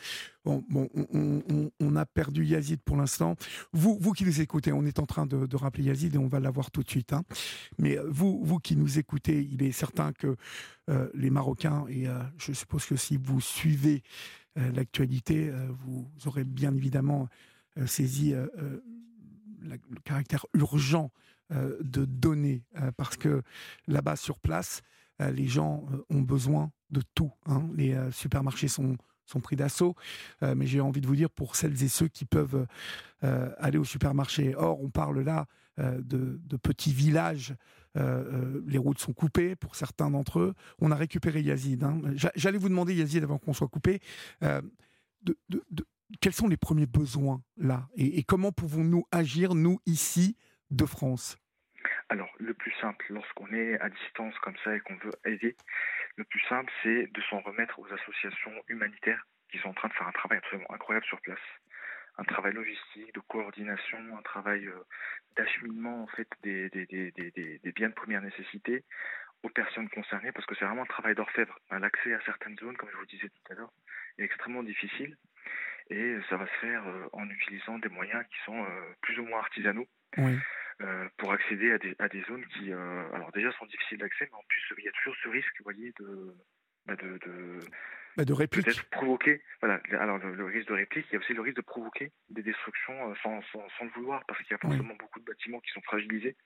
[0.44, 3.36] On, a perdu Yazid pour l'instant.
[3.72, 6.40] Vous, vous qui nous écoutez, on est en train de, rappeler Yazid et on va
[6.40, 7.12] l'avoir tout de suite.
[7.12, 7.24] Hein.
[7.78, 10.36] Mais vous, vous qui nous écoutez, il est certain que
[10.88, 14.02] euh, les Marocains, et euh, je suppose que si vous suivez
[14.58, 17.28] euh, l'actualité, euh, vous aurez bien évidemment
[17.78, 21.10] euh, saisi le caractère urgent
[21.50, 22.64] de donner,
[22.96, 23.42] parce que
[23.86, 24.82] là-bas sur place,
[25.20, 27.32] les gens ont besoin de tout.
[27.46, 27.68] Hein.
[27.74, 28.96] Les euh, supermarchés sont,
[29.42, 29.94] pris d'assaut,
[30.42, 32.66] euh, mais j'ai envie de vous dire pour celles et ceux qui peuvent
[33.24, 34.54] euh, aller au supermarché.
[34.54, 35.46] Or, on parle là
[35.78, 37.54] de, petits villages.
[37.94, 40.54] les routes sont coupées pour certains d'entre eux.
[40.78, 41.84] On a récupéré Yazid.
[41.84, 42.00] Hein.
[42.34, 44.00] J'allais vous demander, Yazid, avant qu'on soit coupé,
[44.40, 47.90] quels sont les premiers besoins là?
[47.94, 50.34] Et comment pouvons-nous agir, nous, ici,
[50.70, 51.36] de France?
[52.08, 55.56] Alors, le plus simple, lorsqu'on est à distance comme ça et qu'on veut aider,
[56.16, 59.94] le plus simple, c'est de s'en remettre aux associations humanitaires qui sont en train de
[59.94, 61.40] faire un travail absolument incroyable sur place.
[62.18, 64.84] Un travail logistique, de coordination, un travail euh,
[65.36, 68.84] d'acheminement en fait des, des, des, des, biens de première nécessité
[69.42, 71.58] aux personnes concernées, parce que c'est vraiment un travail d'orfèvre.
[71.70, 73.72] L'accès à certaines zones, comme je vous disais tout à l'heure,
[74.18, 75.16] est extrêmement difficile
[75.90, 79.24] et ça va se faire euh, en utilisant des moyens qui sont euh, plus ou
[79.24, 79.86] moins artisanaux.
[80.16, 80.38] Oui.
[80.82, 84.28] Euh, pour accéder à des, à des zones qui, euh, alors déjà sont difficiles d'accès,
[84.30, 86.34] mais en plus il y a toujours ce risque, vous voyez, de,
[86.84, 87.60] bah, de, de,
[88.18, 88.66] Bah, de réplique.
[88.66, 89.42] peut-être provoquer.
[89.62, 89.80] Voilà.
[89.92, 92.42] Alors le, le risque de réplique, il y a aussi le risque de provoquer des
[92.42, 94.68] destructions euh, sans, sans, sans le vouloir, parce qu'il y a Oui.
[94.76, 96.36] forcément beaucoup de bâtiments qui sont fragilisés.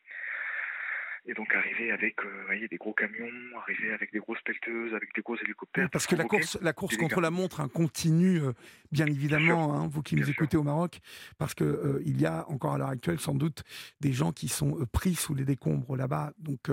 [1.27, 3.29] Et donc arriver avec, euh, voyez, des gros camions,
[3.61, 5.85] arriver avec des grosses pelleteuses, avec des gros hélicoptères.
[5.85, 8.53] Oui, parce que la course, la course des contre la montre hein, continue, euh,
[8.91, 10.43] bien évidemment, hein, vous qui Bien nous sûr.
[10.43, 10.99] écoutez au Maroc,
[11.37, 13.65] parce que euh, il y a encore à l'heure actuelle sans doute
[14.01, 16.33] des gens qui sont euh, pris sous les décombres là-bas.
[16.39, 16.73] Donc, Tout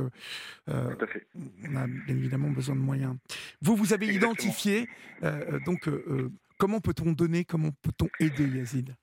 [0.71, 1.27] à fait.
[1.69, 3.15] on a bien évidemment besoin de moyens.
[3.61, 4.31] Vous, vous avez Exactement.
[4.33, 4.87] identifié,
[5.65, 5.89] donc,
[6.57, 8.95] comment peut-on donner, comment peut-on aider Yazid?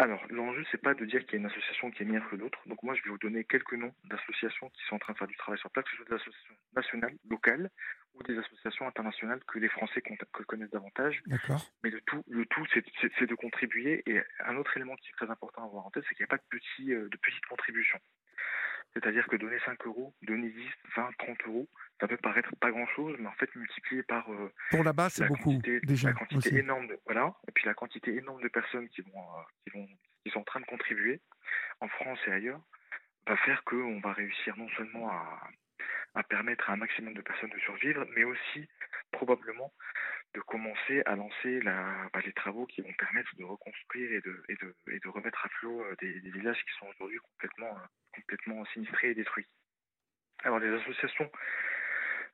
[0.00, 2.36] Alors, l'enjeu, c'est pas de dire qu'il y a une association qui est meilleure que
[2.36, 2.58] l'autre.
[2.64, 5.28] Donc, moi, je vais vous donner quelques noms d'associations qui sont en train de faire
[5.28, 7.70] du travail sur place, que ce soit des associations nationales, locales,
[8.14, 10.02] ou des associations internationales que les Français
[10.46, 11.22] connaissent davantage.
[11.26, 14.02] D'accord Mais le tout, le tout, c'est de contribuer.
[14.06, 16.32] Et un autre élément qui est très important à avoir en tête, c'est qu'il n'y
[16.32, 18.00] a pas de, petits, euh, de petites contributions.
[18.94, 20.64] C'est-à-dire que donner 5 euros, donner 10,
[20.96, 21.68] 20, 30 euros,
[22.00, 25.28] ça peut paraître pas grand-chose, mais en fait, multiplié par euh, Pour là-bas, c'est la
[25.28, 26.58] beaucoup quantité, déjà la quantité aussi.
[26.58, 29.86] énorme de voilà et puis la quantité énorme de personnes qui vont euh, qui vont
[30.24, 31.20] qui sont en train de contribuer
[31.80, 32.60] en France et ailleurs
[33.26, 35.40] va faire que on va réussir non seulement à
[36.14, 38.68] à permettre à un maximum de personnes de survivre, mais aussi
[39.12, 39.72] probablement
[40.34, 44.42] de commencer à lancer la, bah, les travaux qui vont permettre de reconstruire et de,
[44.48, 47.86] et de, et de remettre à flot euh, des, villages qui sont aujourd'hui complètement, euh,
[48.14, 49.46] complètement sinistrés et détruits.
[50.44, 51.30] Alors les associations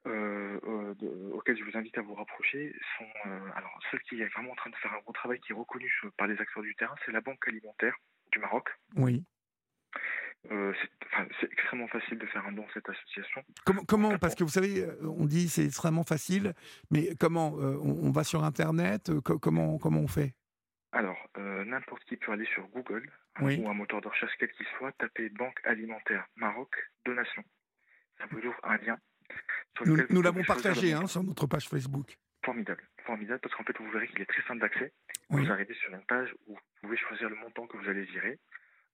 [0.07, 0.95] euh,
[1.33, 4.71] auxquelles je vous invite à vous rapprocher sont alors celle qui est vraiment en train
[4.71, 7.21] de faire un gros travail qui est reconnu par les acteurs du terrain, c'est la
[7.21, 7.97] Banque alimentaire
[8.31, 8.69] du Maroc.
[8.95, 9.25] Oui.
[10.53, 10.73] Euh,
[11.41, 13.43] c'est extrêmement facile de faire un don à cette association.
[13.65, 16.55] Comment, comment Parce que vous savez, euh, on dit c'est extrêmement facile,
[16.91, 20.35] mais comment euh, on, on va sur Internet euh, co- Comment comment on fait?
[20.93, 23.61] Alors, n'importe qui peut aller sur Google hein, Oui.
[23.61, 26.71] ou un moteur de recherche quel qu'il soit, taper Banque alimentaire Maroc
[27.05, 27.43] donation.
[28.19, 28.97] Ça vous ouvre un lien.
[29.77, 32.17] sur Nous, l'avons partagé hein, sur notre page Facebook.
[32.45, 34.93] Formidable, formidable, parce qu'en fait, vous verrez qu'il est très simple d'accès.
[35.31, 35.45] Oui.
[35.45, 38.39] Vous arrivez sur une page où vous pouvez choisir le montant que vous allez virer.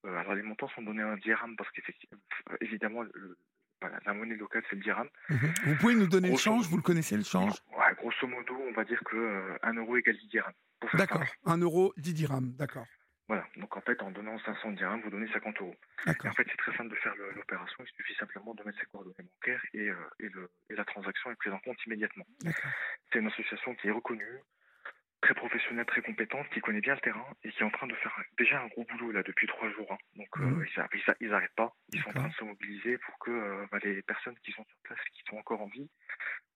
[0.04, 2.18] Euh, alors, les montants sont donnés en dirham parce qu'effectivement,
[2.50, 3.38] euh, évidemment, le-
[3.80, 5.08] voilà, la monnaie locale, c'est le dirham.
[5.28, 5.54] Mhm.
[5.64, 6.66] Vous pouvez nous donner le change.
[6.68, 7.54] Vous le connaissez le change?
[7.76, 10.52] Ouais, grosso modo, on va dire que euh, 1 euro égale 10 dirhams.
[10.94, 11.18] D'accord.
[11.18, 11.30] simple.
[11.46, 12.52] 1 euro, 10 dirhams.
[12.52, 12.86] D'accord.
[13.28, 15.74] Voilà, donc en fait, en donnant 500 dirhams, vous donnez 50 euros.
[16.06, 17.82] Et en fait, c'est très simple de faire l'opération.
[17.84, 21.30] Il suffit simplement de mettre ses coordonnées bancaires et, euh, et, le, et la transaction
[21.30, 22.26] est prise en compte immédiatement.
[23.12, 24.38] C'est une association qui est reconnue,
[25.22, 27.94] très professionnelle, très compétente, qui connaît bien le terrain et qui est en train de
[27.94, 29.86] faire déjà un gros boulot là depuis trois jours.
[29.92, 29.98] hein.
[30.16, 30.66] Donc euh, Mhm.
[30.74, 31.72] ils, arrêtent- ils, a- ils arrêtent pas.
[31.92, 34.64] Ils sont en train de se mobiliser pour que euh, bah, les personnes qui sont
[34.64, 35.88] sur place, qui sont encore en vie,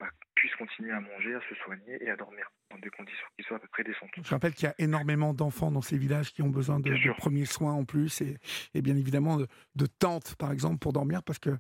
[0.00, 3.44] bah, puissent continuer à manger, à se soigner et à dormir dans des conditions qui
[3.44, 4.10] soient à peu près décentes.
[4.20, 7.44] Je rappelle qu'il y a énormément d'enfants dans ces villages qui ont besoin de, premiers
[7.46, 8.36] soins en plus et,
[8.74, 11.50] et bien évidemment de, de tentes par exemple pour dormir parce que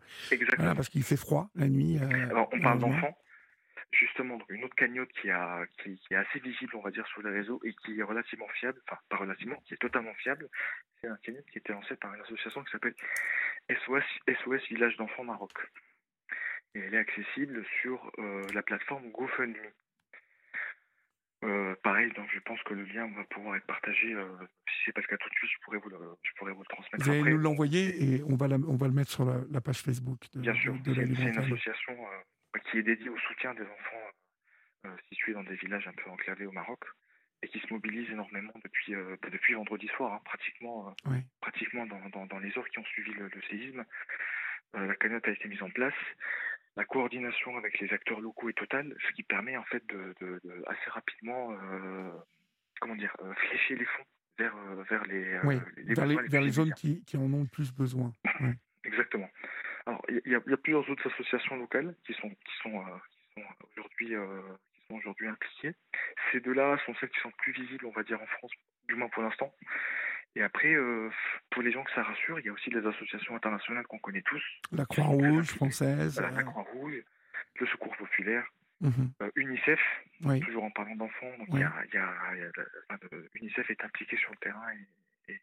[0.56, 1.98] voilà, parce qu'il fait froid la nuit.
[2.02, 3.16] euh, Alors, on parle d'enfants.
[3.92, 7.22] Justement, une autre cagnotte qui, a, qui, qui est assez visible, on va dire, sur
[7.22, 10.48] les réseaux et qui est relativement fiable, enfin, pas relativement, qui est totalement fiable,
[11.00, 12.94] c'est un cagnotte qui était lancé par une association qui s'appelle
[13.70, 14.02] SOS,
[14.44, 15.52] SOS Village d'Enfants Maroc.
[16.74, 19.56] Et elle est accessible sur euh, la plateforme GoFundMe.
[21.44, 24.12] Euh, pareil, donc je pense que le lien va pouvoir être partagé.
[24.14, 24.26] euh,
[24.68, 26.66] si c'est le cas tout de suite, je pourrais vous le, je pourrais vous le
[26.66, 27.30] transmettre Vous allez après.
[27.32, 30.18] nous l'envoyer et on va, la- on va le mettre sur la, la page Facebook
[30.34, 31.96] de, Bien sûr, de, c'est une association
[32.60, 34.06] qui est dédiée au soutien des enfants
[34.86, 36.80] euh, situés dans des villages un peu enclavés au Maroc
[37.42, 41.18] et qui se mobilise énormément depuis, euh, bah, depuis vendredi soir, hein, pratiquement, euh, Oui.
[41.40, 43.84] pratiquement dans, dans, dans les heures qui ont suivi le, le séisme.
[44.74, 45.94] Euh, la cagnotte a été mise en place.
[46.76, 50.40] La coordination avec les acteurs locaux est totale, ce qui permet en fait de, de-
[50.44, 52.10] de assez rapidement, euh,
[52.80, 54.04] comment dire, euh, flécher les fonds
[54.38, 57.42] vers, euh, vers les, euh, Oui, les vers les, vers zones qui, qui en ont
[57.42, 58.12] le plus besoin.
[58.40, 58.50] Oui.
[58.84, 59.28] Exactement.
[59.86, 62.78] Alors, il y, a- il y a plusieurs autres associations locales qui sont, qui sont,
[62.80, 62.90] euh,
[63.34, 63.42] sont
[63.72, 64.40] aujourd'hui, euh,
[64.74, 65.74] qui sont aujourd'hui impliquées.
[66.32, 68.50] Ces deux-là sont celles qui sont plus visibles, on va dire, en France,
[68.88, 69.54] du moins pour l'instant.
[70.34, 71.08] Et après, euh,
[71.50, 74.22] pour les gens que ça rassure, il y a aussi des associations internationales qu'on connaît
[74.22, 74.42] tous.
[74.72, 76.20] La Croix-Rouge française.
[76.20, 77.02] La euh, Croix-Rouge,
[77.60, 78.44] le Secours populaire,
[78.80, 79.12] mhm.
[79.22, 79.80] euh, UNICEF,
[80.24, 80.40] Oui.
[80.40, 81.32] toujours en parlant d'enfants.
[81.38, 81.60] Donc, Oui.
[81.60, 84.30] y a, il y a- il y a la- enfin, de- UNICEF est impliqué sur
[84.32, 84.66] le terrain
[85.28, 85.40] et, et-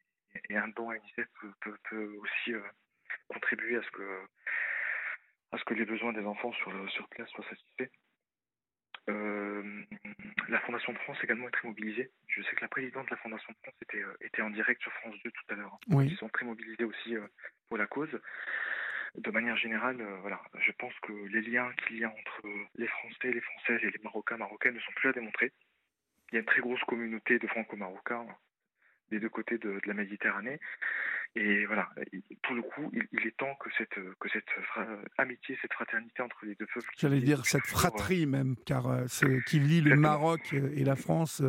[0.50, 2.62] et un don à UNICEF peut, peut- peut aussi euh,
[3.28, 4.20] contribuer à ce que
[5.52, 7.92] à ce que les besoins des enfants sur, le- sur place soient satisfaits.
[9.10, 9.84] Euh,
[10.48, 12.10] la Fondation de France également est très mobilisée.
[12.28, 14.82] Je sais que la présidente de la Fondation de France était, euh, était en direct
[14.82, 15.78] sur France 2 tout à l'heure.
[15.90, 16.08] Oui.
[16.08, 17.28] Ils sont très mobilisés aussi euh,
[17.70, 18.20] pour la cause.
[19.16, 22.42] De manière générale, voilà, je pense que les liens qu'il y a entre
[22.76, 25.52] les Français, les Françaises et les Marocains, Marocaines ne sont plus à démontrer.
[26.32, 28.26] Il y a une très grosse communauté de Franco-Marocains
[29.10, 30.60] des deux côtés de, de la Méditerranée.
[31.36, 34.46] Et voilà, il- pour le coup, il, il est temps que cette, que cette
[35.18, 36.88] amitié, cette fraternité entre les deux peuples.
[36.98, 39.96] J'allais dire cette euh, fratrie même, car euh, ce qui lie le.
[39.96, 41.42] Maroc euh, et la France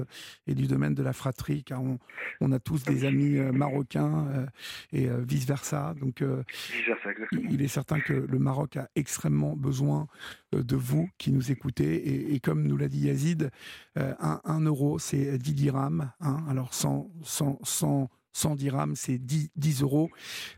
[0.47, 1.99] est du domaine de la fratrie, car on,
[2.41, 4.47] on a tous des amis marocains
[4.93, 5.95] et vice versa.
[6.01, 7.49] Donc, vice-versa, exactement.
[7.51, 10.07] il est certain que le Maroc a extrêmement besoin
[10.53, 11.95] de vous qui nous écoutez.
[11.97, 13.51] Et, et comme nous l'a dit Yazid,
[13.97, 16.11] un, un euro, c'est 10 dirhams.
[16.21, 16.45] hein.
[16.49, 20.11] Alors 100, 100, 100, 100 dirhams, c'est 10, 10 euros.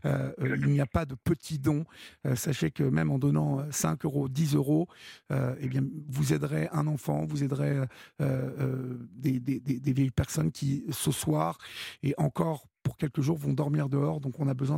[0.05, 1.85] Euh, euh, il n'y a pas de petits dons.
[2.25, 4.87] Euh, sachez que même en donnant euh, 5 euros, 10 euros,
[5.29, 7.83] eh bien, vous aiderez un enfant, vous aiderez
[8.19, 9.39] des,
[9.93, 11.57] vieilles personnes qui, ce soir,
[12.01, 14.19] et encore pour quelques jours, vont dormir dehors.
[14.19, 14.77] Donc on a besoin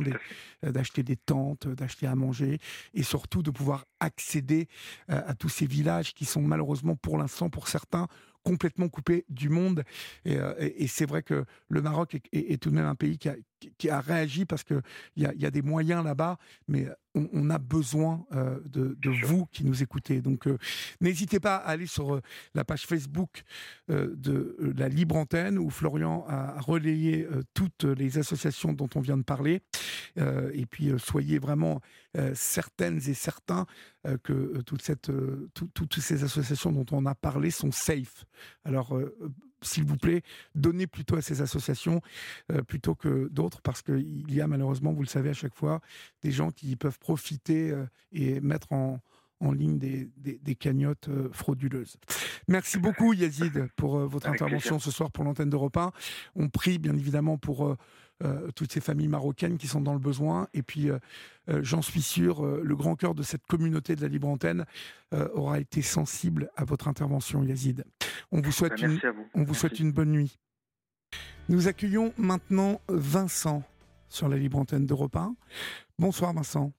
[0.62, 2.58] d'acheter des tentes, d'acheter à manger
[2.92, 4.68] et surtout de pouvoir accéder
[5.08, 8.08] à tous ces villages qui sont malheureusement pour l'instant, pour certains,
[8.42, 9.84] complètement coupés du monde.
[10.24, 12.94] Et, euh, et- c'est vrai que le Maroc est, est- est tout de même un
[12.94, 13.36] pays qui a,
[13.78, 14.80] qui- a réagi parce qu'il
[15.16, 16.38] y a, y a des moyens là-bas,
[16.68, 20.20] mais on, on a besoin euh, de, vous qui nous écoutez.
[20.22, 20.58] Donc euh,
[21.00, 22.20] n'hésitez pas à aller sur euh,
[22.54, 23.42] la page Facebook
[23.90, 28.88] euh, de euh, la Libre Antenne où Florian a relayé euh, toutes les associations dont
[28.94, 29.60] on vient de parler.
[30.18, 31.80] Euh, et puis euh, soyez vraiment
[32.16, 33.66] euh, certaines et certains
[34.06, 37.72] euh, que euh, toute cette, euh, tout- toutes ces associations dont on a parlé sont
[37.72, 38.24] safe.
[38.64, 39.28] Alors, euh, euh,
[39.62, 40.22] s'il vous plaît,
[40.54, 42.00] donnez plutôt à ces associations
[42.52, 45.80] euh, plutôt que d'autres, parce qu'il y a malheureusement, vous le savez à chaque fois,
[46.22, 49.00] des gens qui peuvent profiter euh, et mettre en,
[49.40, 51.96] en ligne des, des- des cagnottes euh, frauduleuses.
[52.48, 55.92] Merci beaucoup Yazid pour votre Avec intervention ce soir pour l'antenne d'Europe 1.
[56.36, 57.76] On prie bien évidemment pour
[58.22, 60.48] euh, toutes ces familles marocaines qui sont dans le besoin.
[60.54, 60.98] Et puis, euh,
[61.48, 64.64] euh, j'en suis sûr, euh, le grand cœur de cette communauté de la libre antenne
[65.14, 67.84] euh, aura été sensible à votre intervention, Yazid.
[68.32, 69.26] On vous souhaite, une, Merci à vous.
[69.34, 69.60] on vous Merci.
[69.60, 70.38] souhaite une bonne nuit.
[71.48, 73.62] Nous accueillons maintenant Vincent
[74.08, 75.34] sur la libre antenne d'Europe 1.
[75.98, 76.72] Bonsoir Vincent.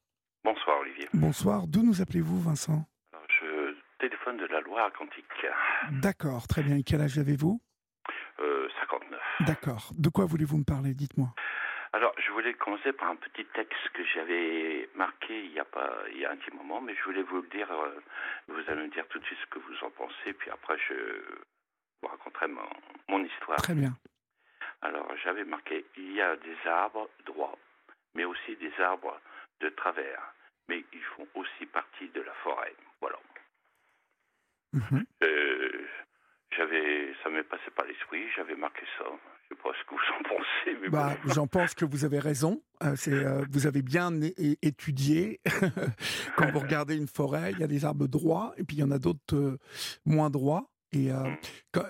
[0.44, 1.08] Bonsoir Olivier.
[1.14, 1.68] Bonsoir.
[1.68, 2.86] D'où nous appelez-vous Vincent?
[3.14, 5.26] Alors, je téléphone de la Loire-Atlantique,
[6.02, 6.78] D'accord, très bien.
[6.78, 7.62] Et quel âge avez-vous?
[7.62, 7.71] 59.
[9.46, 9.92] D'accord.
[9.98, 10.94] De quoi voulez-vous me parler?
[10.94, 11.30] Dites-moi.
[11.94, 16.04] Alors, je voulais commencer par un petit texte que j'avais marqué il y a pas,
[16.12, 17.70] il y a un petit moment, mais je voulais vous le dire.
[17.70, 18.00] euh,
[18.48, 20.94] vous allez me dire tout de suite ce que vous en pensez, puis après je
[22.02, 22.70] vous raconterai mon,
[23.10, 23.58] mon histoire.
[23.58, 23.94] Très bien.
[24.82, 27.58] Alors, j'avais marqué il y a des arbres droits,
[28.16, 29.20] mais aussi des arbres
[29.60, 30.34] de travers,
[30.70, 32.74] mais ils font aussi partie de la forêt.
[33.02, 33.20] Voilà.
[34.74, 35.06] Mhm.
[35.24, 35.88] Euh,
[36.56, 39.06] j'avais, ça m'est passé par l'esprit, j'avais marqué ça.
[39.50, 41.34] Je sais pas ce que vous en pensez, mais Bah, bon.
[41.34, 42.62] J'en pense que vous avez raison.
[42.84, 44.12] Euh, c'est, euh, vous avez bien
[44.62, 45.40] étudié.
[46.38, 48.84] Quand vous regardez une forêt, il y a des arbres droits et puis il y
[48.84, 49.58] en a d'autres euh,
[50.06, 50.70] moins droits.
[50.94, 51.38] Et euh, Mm.
[51.74, 51.86] quand-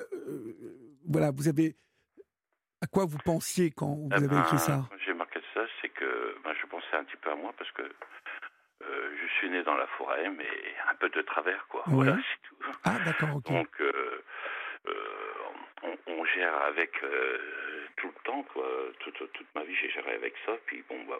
[1.07, 1.75] voilà, vous avez.
[2.83, 4.88] À quoi vous pensiez quand vous Eh avez ben, écrit ça?
[5.05, 7.83] j'ai marqué ça, c'est que ben, je pensais un petit peu à moi parce que
[8.81, 10.47] je suis né dans la forêt, mais
[10.89, 11.81] un peu de travers, quoi.
[11.89, 11.93] Ouais.
[12.05, 12.55] Voilà, c'est tout.
[12.83, 13.51] Ah, d'accord, ok.
[13.51, 13.69] Donc,
[15.84, 18.68] on, on gère avec euh, tout le temps, quoi.
[18.99, 20.53] Toute, toute ma vie, j'ai géré avec ça.
[20.66, 21.18] Puis bon, ben,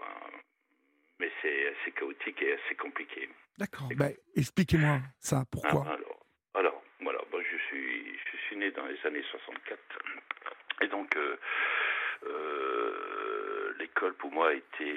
[1.20, 3.30] mais c'est assez chaotique et assez compliqué.
[3.58, 3.90] D'accord.
[3.96, 5.44] Bah, expliquez-moi ça.
[5.52, 5.86] Pourquoi?
[5.88, 6.26] Ah, alors,
[6.56, 9.80] alors, voilà, ben, je, suis, je suis né dans les années 64.
[10.82, 11.38] Et donc, euh,
[12.26, 14.94] euh, l'école pour moi était,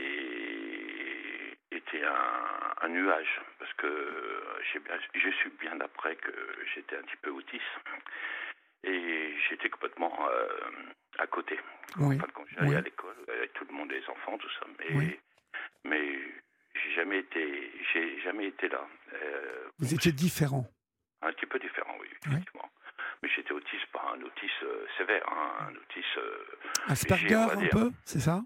[1.70, 3.40] était un, un nuage.
[3.58, 4.42] Parce que
[4.72, 6.32] j'ai bien, je suis bien après que
[6.74, 7.62] j'étais un petit peu autiste.
[8.84, 10.48] Et j'étais complètement euh,
[11.18, 11.58] à côté.
[11.98, 12.16] Oui.
[12.16, 12.76] Enfin, quand j'allais Oui.
[12.76, 14.66] à l'école, avec tout le monde, les enfants, tout ça.
[14.78, 15.20] Mais, Oui.
[15.84, 16.18] mais
[16.74, 18.86] j'ai jamais été, j'ai jamais été là.
[19.14, 20.66] Euh, Vous étiez différent.
[21.22, 22.70] un petit peu différent, oui, effectivement.
[23.22, 26.18] Mais j'étais autiste, pas un autiste euh, sévère, hein, un autiste.
[26.18, 26.44] euh,
[26.88, 27.70] Asperger, un dire.
[27.70, 28.42] peu, c'est ça?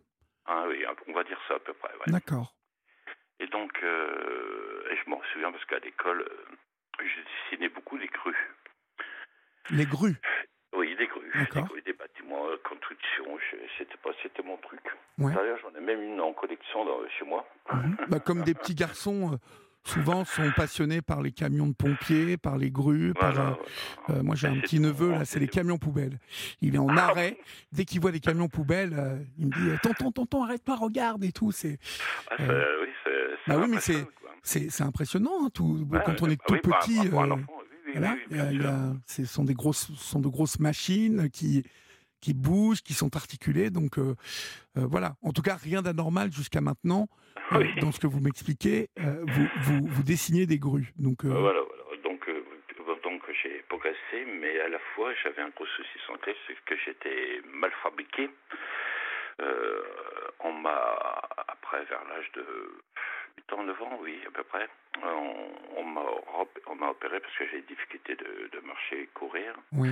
[0.47, 1.93] Ah oui, on va dire ça à peu près.
[1.95, 2.13] ouais.
[2.13, 2.55] D'accord.
[3.41, 6.29] Et donc, et je m'en souviens parce qu'à l'école,
[7.01, 7.21] je
[7.51, 8.37] dessinais beaucoup des crues.
[9.71, 10.17] Les grues.
[10.77, 11.09] Oui, des.
[11.39, 11.63] D'accord.
[11.65, 13.25] Des, crues, des bâtiments, euh, construction,
[13.77, 14.81] c'était pas, c'était mon truc.
[15.19, 15.33] Ouais.
[15.35, 17.47] D'ailleurs, j'en ai même une en collection dans- chez moi.
[17.73, 17.97] Mhm.
[18.09, 19.37] Bah, comme des petits garçons, euh,
[19.85, 23.59] souvent sont passionnés par les camions de pompiers, par les grues, par, euh, voilà.
[24.11, 26.19] Euh, moi, j'ai un c'est petit neveu, là, c'est les camions poubelles.
[26.61, 27.39] Il est en Ah, arrêt.
[27.73, 31.25] Dès qu'il voit les camions poubelles, euh, il me dit Tonton, tonton, arrête pas, regarde
[31.25, 31.53] et tout.
[31.53, 31.79] C'est,
[32.31, 33.81] Ah, oui, c'est, bah oui, mais
[34.43, 35.87] c'est, c'est impressionnant, hein, tout.
[35.91, 37.09] Ouais, quand on est bah tout oui, petit.
[37.11, 37.27] par
[37.89, 41.65] oui, oui, oui, Voilà, oui, ce sont des grosses, sont de grosses machines qui
[42.21, 43.71] qui bougent, qui sont articulées.
[43.71, 44.15] Donc euh,
[44.77, 45.15] euh, voilà.
[45.23, 47.07] En tout cas, rien d'anormal jusqu'à maintenant
[47.53, 48.89] euh, dans ce que vous m'expliquez.
[48.97, 50.93] vous, vous vous dessinez des grues.
[50.99, 51.61] Donc Voilà, voilà.
[52.05, 52.29] Donc,
[53.03, 57.41] donc j'ai progressé, mais à la fois j'avais un gros souci santé, c'est que j'étais
[57.53, 58.29] mal fabriqué.
[60.41, 60.97] On m'a,
[61.49, 62.45] après, vers l'âge de
[63.37, 64.69] 8 ans, 9 ans, oui, à peu près,
[65.03, 66.05] on, on m'a
[66.67, 69.55] on m'a opéré parce que j'ai des difficultés de, de marcher et courir.
[69.73, 69.91] oui.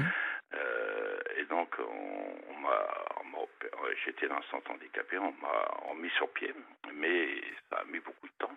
[0.54, 6.10] Euh, et donc, on, on m'a, opéré- j'étais dans un centre handicapé, on m'a mis
[6.10, 6.54] sur pied,
[6.94, 7.28] mais
[7.70, 8.56] ça a mis beaucoup de temps.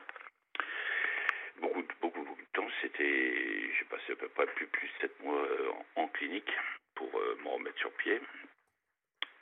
[1.61, 2.67] Beaucoup, beaucoup, beaucoup de temps.
[2.81, 6.51] C'était, j'ai passé à peu près plus, plus de 7 mois euh, en, en clinique
[6.95, 8.21] pour euh, me remettre sur pied.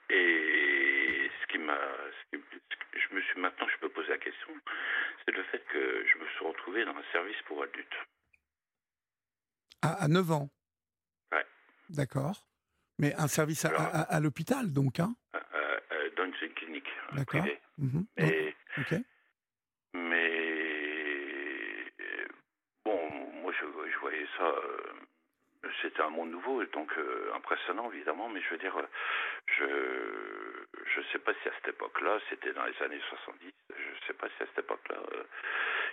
[0.10, 0.87] Et
[1.68, 1.78] m'a,
[2.32, 4.50] ce qui- ce que je me suis maintenant, je peux poser la question,
[5.26, 7.98] c'est le fait que je me suis retrouvé dans un service pour adultes.
[9.82, 10.50] À, à 9 ans?
[11.32, 11.46] Ouais.
[11.90, 12.48] D'accord.
[13.00, 15.14] Mais un service à, à- à l'hôpital, donc, hein?
[15.36, 15.40] Euh,
[15.92, 17.46] euh, dans une clinique euh, D'accord.
[17.78, 18.06] Mhm.
[18.18, 18.96] Mais, Ok.
[19.94, 20.32] mais
[22.00, 22.28] euh,
[22.86, 23.10] bon,
[23.42, 24.94] moi je, je voyais ça, euh,
[25.82, 28.88] c'était un monde nouveau et donc euh, impressionnant évidemment, mais je veux dire, euh,
[29.58, 29.66] je
[30.96, 34.28] je sais pas si à cette époque-là, c'était dans les années 70, je sais pas
[34.38, 35.24] si à cette époque-là, euh,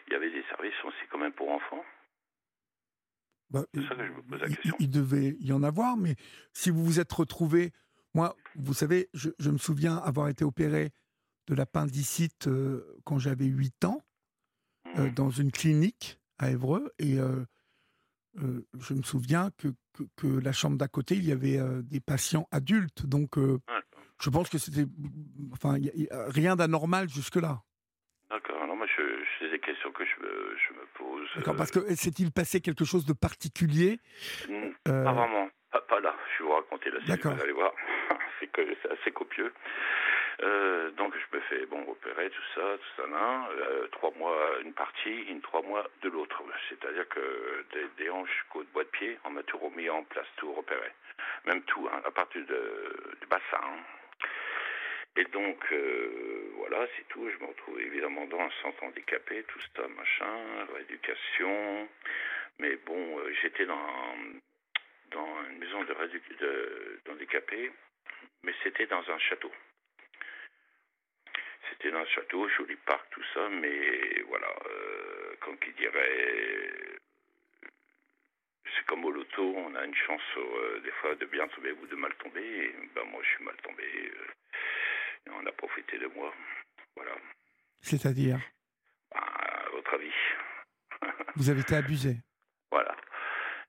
[0.06, 1.84] il y avait des services aussi quand même pour enfants.
[3.50, 4.76] Bah, C'est ça que je me pose la il- question.
[4.80, 6.16] Il, devait y en avoir, mais
[6.52, 7.72] si vous vous êtes retrouvé,
[8.14, 10.90] moi, vous savez, je, je me souviens avoir été opéré
[11.46, 14.02] de l'appendicite euh, quand j'avais 8 ans,
[14.96, 15.10] Mhm.
[15.14, 17.18] dans une clinique à Évreux, et
[18.42, 21.82] euh, je me souviens que, que, que la chambre d'à côté, il y avait euh,
[21.82, 23.80] des patients adultes, donc euh, Ouais.
[24.20, 24.86] je pense que c'était,
[25.52, 27.62] enfin, y a- y a rien d'anormal jusque-là.
[28.30, 29.02] D'accord, non, moi je,
[29.38, 31.28] c'est des questions que je me, je me pose.
[31.36, 34.00] D'accord, parce que s'est-il passé quelque chose de particulier?
[34.48, 36.14] Mm, euh, Pas vraiment, pas, pas là.
[36.36, 37.34] Je vais vous raconter la suite, D'accord.
[37.34, 37.72] vous allez voir.
[38.40, 39.52] c'est que c'est assez copieux.
[40.42, 43.48] Euh, donc je me fais bon opérer tout ça, tout ça là.
[43.52, 46.42] Euh, trois mois une partie, une trois mois de l'autre.
[46.68, 47.64] C'est-à-dire que
[47.96, 50.90] des, hanches jusqu'au bois de pied, on m'a tout remis en place, tout repéré,
[51.46, 53.62] même tout, hein, à partir de, du bassin.
[55.16, 57.28] Et donc euh, voilà, c'est tout.
[57.30, 61.88] Je me retrouve évidemment dans un centre handicapé, tout ça, machin, rééducation.
[62.58, 64.16] Mais bon, j'étais dans
[65.12, 67.14] dans une maison de, de
[68.42, 69.50] mais c'était dans un château.
[71.76, 76.98] C'était dans un château, joli parc, tout ça, mais voilà, euh, comme qui dirait,
[78.76, 81.86] c'est comme au loto, on a une chance euh, des fois de bien tomber ou
[81.86, 82.42] de mal tomber.
[82.42, 83.82] Et, ben moi, je suis mal tombé.
[83.84, 84.26] euh,
[85.26, 86.32] et on a profité de moi.
[86.96, 87.12] Voilà.
[87.82, 88.38] C'est-à-dire,
[89.12, 90.12] Ben, à votre avis.
[91.36, 92.16] vous avez été abusé.
[92.70, 92.94] voilà.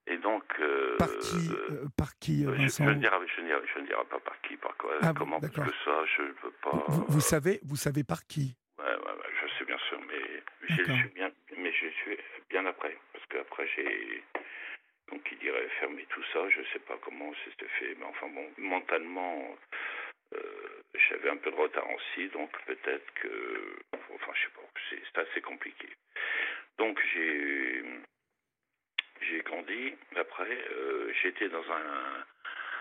[0.08, 0.44] Et donc.
[0.60, 4.06] euh, Par qui, euh, par Euh, Vincent ne dirai, je, ne dirai, je ne dirai
[4.06, 6.84] pas par qui, par quoi, Ah comment, parce que ça, je ne veux pas.
[6.88, 10.44] vous, vous savez, vous savez par qui Ouais, ouais, ouais, je sais bien sûr, mais
[10.70, 12.18] je suis bien, mais je suis
[12.50, 14.24] bien après, parce qu'après j'ai,
[15.10, 18.46] donc qui dirait fermer tout ça, je sais pas comment c'était fait, mais enfin bon,
[18.58, 19.56] mentalement,
[20.36, 20.40] euh,
[21.10, 23.76] j'avais un peu de retard aussi, donc peut-être que,
[24.14, 25.88] enfin je sais pas, c'est c'est assez compliqué.
[26.78, 27.82] Donc j'ai,
[29.22, 29.96] j'ai grandi.
[30.16, 32.24] Après, euh, j'étais dans un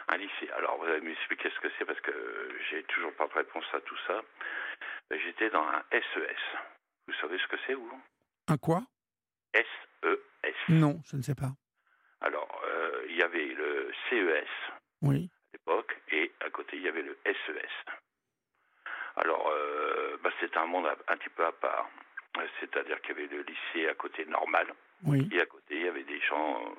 [0.08, 0.50] un lycée.
[0.56, 3.80] Alors, vous allez m'expliquer ce que c'est parce que j'ai toujours pas de réponse à
[3.80, 4.20] tout ça.
[5.12, 6.36] Euh, J'étais dans un SES.
[7.06, 8.00] Vous savez ce que c'est, vous?
[8.48, 8.82] Un quoi?
[9.54, 10.54] SES.
[10.68, 11.52] Non, je ne sais pas.
[12.20, 14.46] Alors, euh, il y avait le CES
[15.00, 15.30] Oui.
[15.32, 17.92] à l'époque et à côté, il y avait le SES.
[19.16, 21.88] Alors, euh, bah, c'était un monde un petit peu à part.
[22.38, 24.66] Euh, C'est-à-dire qu'il y avait le lycée à côté normal
[25.04, 26.74] Oui, et à côté, il y avait des gens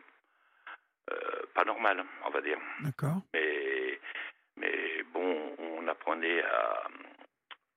[1.11, 1.15] euh,
[1.53, 2.57] pas normaux, on va dire.
[2.81, 3.21] d'accord.
[3.33, 3.99] Mais,
[4.57, 6.87] mais bon, on apprenait à,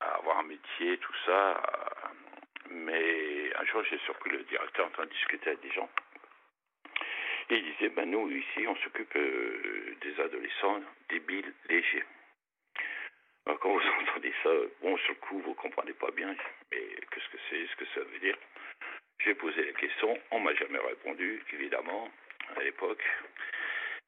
[0.00, 1.62] à avoir un métier, tout ça.
[2.70, 5.88] Mais un jour, j'ai surpris le directeur en train de discuter avec des gens.
[7.50, 12.04] Et il disait, ben nous, ici, on s'occupe euh, des adolescents débiles légers.
[13.56, 14.50] Quand vous entendez ça,
[14.82, 16.34] bon, sur le coup, vous comprenez pas bien,
[16.70, 18.36] mais qu'est-ce que c'est, ce que ça veut dire?
[19.24, 22.10] J'ai posé la question, on m'a jamais répondu, évidemment,
[22.56, 23.02] à l'époque.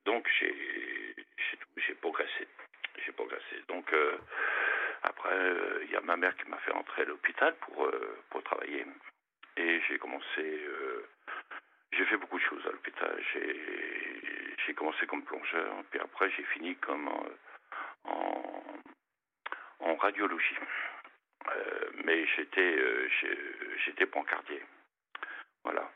[0.05, 0.55] Donc, j'ai
[1.17, 2.47] j'ai j'ai progressé.
[3.05, 3.57] J'ai progressé.
[3.69, 4.19] Donc, euh,
[5.03, 8.19] après, euh, il y a ma mère qui m'a fait entrer à l'hôpital pour, euh,
[8.31, 8.85] pour travailler.
[9.57, 10.61] Et j'ai commencé.
[11.93, 13.19] j'ai fait beaucoup de choses à l'hôpital.
[13.33, 17.11] J'ai commencé comme plongeur, puis après, j'ai fini comme
[20.01, 20.56] radiologie.
[21.48, 23.09] Euh, mais j'étais euh,
[23.85, 24.62] j'étais brancardier.
[25.64, 25.90] Voilà.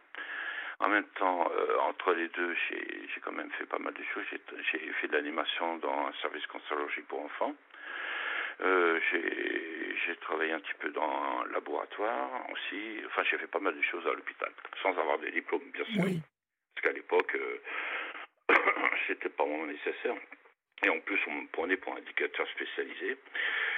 [0.80, 4.24] En même temps, euh, entre les deux, j'ai quand même fait pas mal de choses.
[4.72, 7.54] J'ai fait de l'animation dans un service cancérologique pour enfants.
[8.60, 13.00] Euh, j'ai travaillé un petit peu dans un laboratoire aussi.
[13.06, 14.52] Enfin, j'ai fait pas mal de choses à l'hôpital,
[14.82, 16.04] sans avoir des diplômes, bien sûr.
[16.04, 16.20] Oui.
[16.74, 17.36] Parce qu'à l'époque,
[19.06, 20.16] c'était pas vraiment nécessaire.
[20.82, 23.16] Et en plus, on me prenait pour indicateur spécialisé.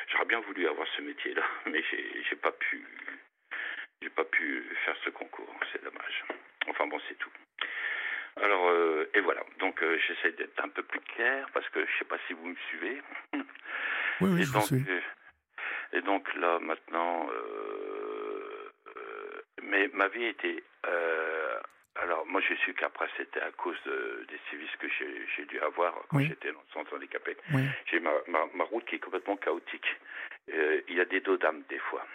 [0.09, 1.83] J'aurais bien voulu avoir ce métier-là, mais
[2.29, 2.85] j'ai pas pu,
[4.03, 5.55] j'ai pas pu faire ce concours.
[5.73, 6.25] C'est dommage.
[6.69, 7.31] Enfin bon, c'est tout.
[8.37, 9.43] Alors, euh, et voilà.
[9.59, 12.47] Donc, euh, j'essaie d'être un peu plus clair parce que je sais pas si vous
[12.47, 13.01] me suivez.
[14.23, 14.85] Oui, oui, et je vous donc, suis.
[14.89, 15.01] euh,
[15.93, 18.73] et donc là, maintenant, euh,
[19.63, 20.63] mais ma vie était.
[21.99, 24.89] Euh, alors, moi, j'ai su qu'après, c'était à cause de- des sévices que
[25.37, 26.27] j'ai dû avoir quand Oui.
[26.29, 27.37] j'étais dans le centre handicapé.
[27.53, 27.63] Oui.
[27.87, 29.97] J'ai ma, ma, ma route qui est complètement chaotique.
[30.53, 32.07] Euh, il y a des dos d'âme, des fois.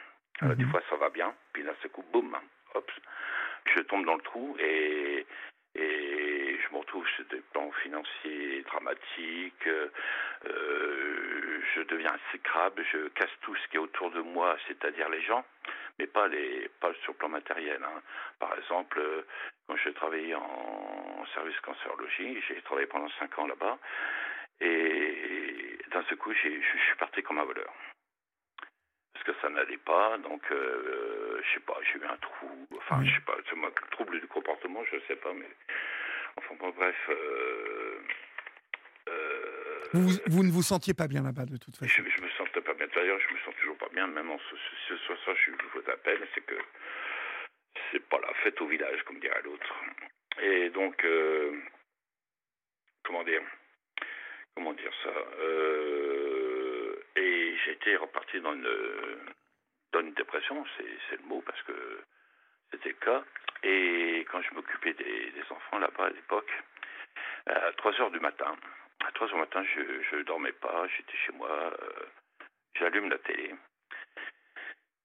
[0.41, 0.71] Alors, des Mhm.
[0.71, 2.35] fois, ça va bien, puis d'un seul coup, boum,
[2.73, 2.91] hop,
[3.75, 5.25] je tombe dans le trou et,
[5.75, 6.20] et
[6.71, 9.67] je me retrouve sur des plans financiers dramatiques.
[9.67, 9.89] euh,
[11.75, 15.43] je deviens exécrable, je casse tout ce qui est autour de moi, c'est-à-dire les gens,
[15.99, 17.81] mais pas les pas sur le plan matériel.
[17.83, 18.01] hein.
[18.39, 19.21] Par exemple, euh,
[19.67, 23.77] quand je travaillais en service cancérologie, j'ai travaillé pendant cinq ans là-bas,
[24.61, 27.71] et d'un seul coup, j'ai- je suis parti comme un voleur.
[29.13, 33.03] Parce que ça n'allait pas, donc euh, je sais pas, j'ai eu un trou, enfin
[33.05, 35.49] je sais pas, c'est moi trouble du comportement, je sais pas, mais
[36.37, 36.95] enfin bon, bref.
[37.09, 37.99] euh,
[39.09, 41.87] euh, Vous, vous ne vous sentiez pas bien là-bas de toute façon.
[42.03, 42.87] je, je me sentais pas bien.
[42.93, 44.55] D'ailleurs, je me sens toujours pas bien, même en ce,
[44.87, 46.55] ce, ce soir, je vous appelle, c'est que
[47.91, 49.73] c'est pas la fête au village, comme dirait l'autre.
[50.41, 51.53] Et donc, euh,
[53.03, 53.41] comment dire
[54.55, 58.69] Comment dire ça Euh, Et j'étais reparti dans une,
[59.93, 62.01] dans une dépression, c'est le mot, parce que
[62.93, 63.23] cas.
[63.63, 66.51] Et quand je m'occupais des, enfants là-bas à l'époque,
[67.47, 68.55] à 3 heures du matin,
[69.05, 72.05] à 3 heures du matin, je ne dormais pas, j'étais chez moi, euh,
[72.75, 73.53] j'allume la télé.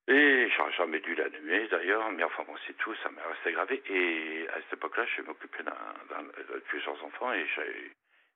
[0.08, 3.82] Et j'aurais jamais dû l'allumer d'ailleurs, mais enfin bon, c'est tout, ça m'est resté gravé.
[3.88, 7.46] Et à cette époque-là, je m'occupais de plusieurs enfants et,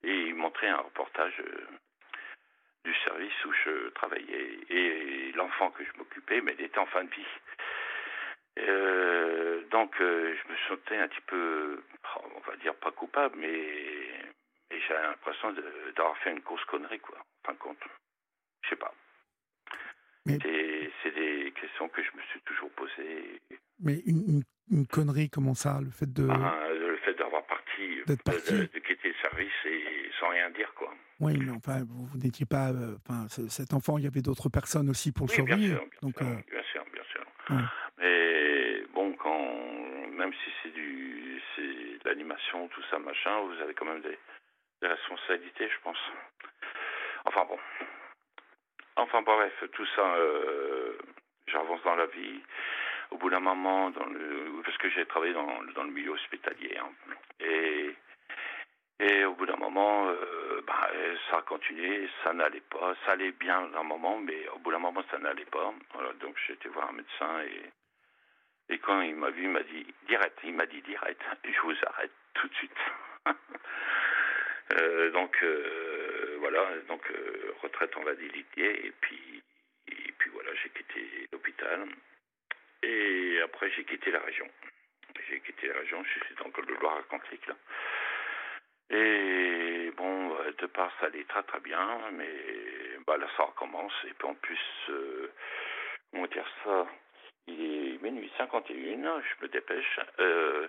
[0.03, 1.67] et ils montraient un reportage euh,
[2.85, 4.59] du service où je travaillais.
[4.69, 7.27] Et l'enfant que je m'occupais, mais il était en fin de vie.
[8.59, 11.83] Euh, donc, euh, je me sentais un petit peu,
[12.17, 14.09] oh, on va dire pas coupable, mais,
[14.71, 15.53] mais j'ai l'impression
[15.97, 17.19] d'avoir fait une grosse connerie, quoi.
[17.19, 17.79] En fin de compte.
[18.65, 18.93] Je sais pas.
[20.27, 20.39] Mais-
[21.03, 23.41] c'est des questions que je me suis toujours posées.
[23.83, 26.29] Mais une, une- une connerie, comment ça Le fait de.
[26.31, 28.53] Ah, le fait d'avoir parti, D'être parti.
[28.53, 30.93] De, de quitter le service et sans rien dire, quoi.
[31.21, 32.69] Oui, mais enfin, vous, vous n'étiez pas.
[32.71, 35.57] euh, Enfin, ce- cet enfant, il y avait d'autres personnes aussi pour le Oui, bien
[35.57, 37.25] sûr, bien Donc, sûr, bien sûr, bien sûr.
[37.51, 37.63] ouais.
[37.99, 38.30] Mais
[40.31, 44.17] même si c'est du, c'est l'animation, tout ça, machin, vous avez quand même des,
[44.83, 45.99] responsabilités, je pense.
[47.25, 47.59] Enfin bon.
[48.97, 50.97] Enfin bref, tout ça, euh,
[51.49, 52.41] j'avance dans la vie.
[53.11, 56.79] Au bout d'un moment, dans le, parce que j'ai travaillé dans, dans le milieu hospitalier,
[56.79, 56.91] hein,
[57.41, 57.95] et
[59.01, 60.63] et au bout d'un moment, euh,
[60.95, 62.95] euh, ça a continué, ça n'allait pas.
[63.05, 65.73] Ça allait bien d'un moment, mais au bout d'un moment, ça n'allait pas.
[65.95, 67.71] Voilà, donc j'ai été voir un médecin et,
[68.71, 71.75] et quand il m'a vu, il m'a dit direct, il m'a dit direct, je vous
[71.87, 72.79] arrête tout de suite.
[74.79, 79.43] Euh, donc euh, voilà, donc euh, retraite en validité et puis
[79.89, 81.89] et puis voilà, j'ai quitté l'hôpital
[82.85, 84.49] et après j'ai quitté la région.
[85.29, 87.57] J'ai quitté la région, je suis dans le Loire-Atlantique là.
[88.91, 92.31] Et bon, euh, de part, ça allait très très bien, mais
[93.09, 93.93] bah, là, ça recommence.
[94.05, 94.61] Et puis en plus,
[96.13, 96.87] comment dire ça?
[97.47, 100.01] Il est minuit 51, je me dépêche.
[100.19, 100.69] Euh,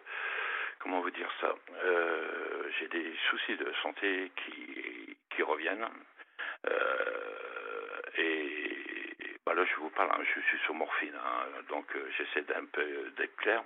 [0.80, 1.54] comment vous dire ça
[1.84, 5.88] Euh, J'ai des soucis de santé qui, reviennent.
[6.68, 8.68] Euh, et
[9.44, 13.12] bah, là, je vous parle, hein, je suis sur morphine, hein, donc j'essaie d'un peu
[13.18, 13.64] d'être clair.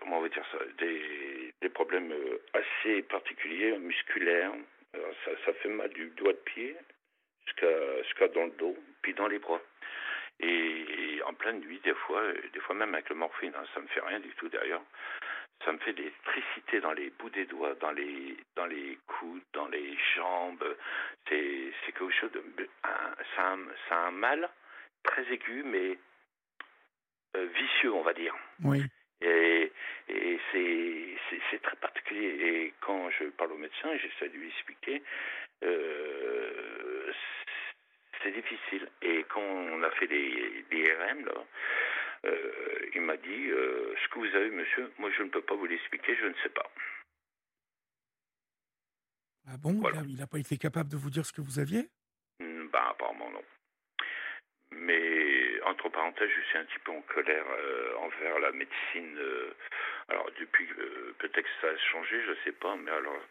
[0.00, 2.14] Comment va dire ça, des, problèmes
[2.54, 4.52] assez particuliers, musculaires.
[4.94, 6.74] Ça, ça fait mal du doigt de pied
[8.02, 9.60] jusqu'à dans le dos, puis dans les bras.
[10.40, 13.80] Et en pleine nuit, des fois, euh, des fois même avec le morphine, hein, ça
[13.80, 14.82] me fait rien du tout d'ailleurs.
[15.64, 19.42] Ça me fait des tricités dans les bouts des doigts, dans les dans les coudes,
[19.52, 20.76] dans les jambes.
[21.28, 22.42] C'est c'est quelque chose de
[23.34, 23.58] ça, a un,
[23.88, 24.48] ça a un mal
[25.02, 25.98] très aigu, mais
[27.36, 28.34] euh, vicieux, on va dire.
[28.64, 28.82] oui.
[29.20, 29.72] Et,
[30.08, 32.28] et c'est, c'est, c'est très particulier.
[32.28, 35.02] Et quand je parle au médecin, j'essaie de lui expliquer,
[35.64, 36.87] euh,
[38.22, 38.88] c'est difficile.
[39.02, 41.44] Et quand on a fait des, des IRM, là,
[42.24, 45.54] Euh, il m'a dit euh, ce que vous avez, monsieur, moi je ne peux pas
[45.54, 46.68] vous l'expliquer, je ne sais pas.
[49.46, 51.88] Ah bon Il n'a pas été capable de vous dire ce que vous aviez?
[52.40, 53.44] Ben apparemment non.
[54.72, 59.18] Mais entre parenthèses, je suis un petit peu en colère euh, envers la médecine.
[60.08, 60.66] alors depuis,
[61.18, 63.22] peut-être que ça a changé, je sais pas, mais alors,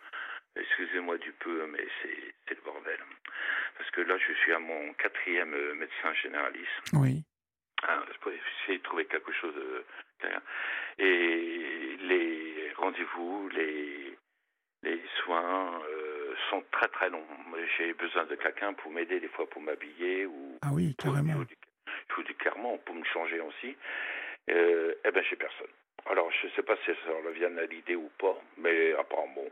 [0.60, 3.00] excusez-moi du peu, mais c'est le bordel.
[3.78, 6.92] Parce que là, je suis à mon quatrième euh, médecin généraliste.
[6.94, 7.24] Oui.
[7.84, 9.86] Ah, je peux essayer de trouver quelque chose de
[10.20, 10.42] clair.
[10.98, 14.18] Et les rendez-vous, les,
[14.84, 17.26] les soins euh, sont très très longs.
[17.78, 21.40] J'ai besoin de quelqu'un pour m'aider des fois pour m'habiller ou Ah oui, pour, carrément.
[21.44, 21.56] du-
[21.88, 23.76] il faut du clairement pour me changer aussi.
[24.50, 25.68] Euh, eh ben, j'ai personne.
[26.08, 29.46] Alors, je sais pas si ça leur vient à l'idée ou pas, mais apparemment.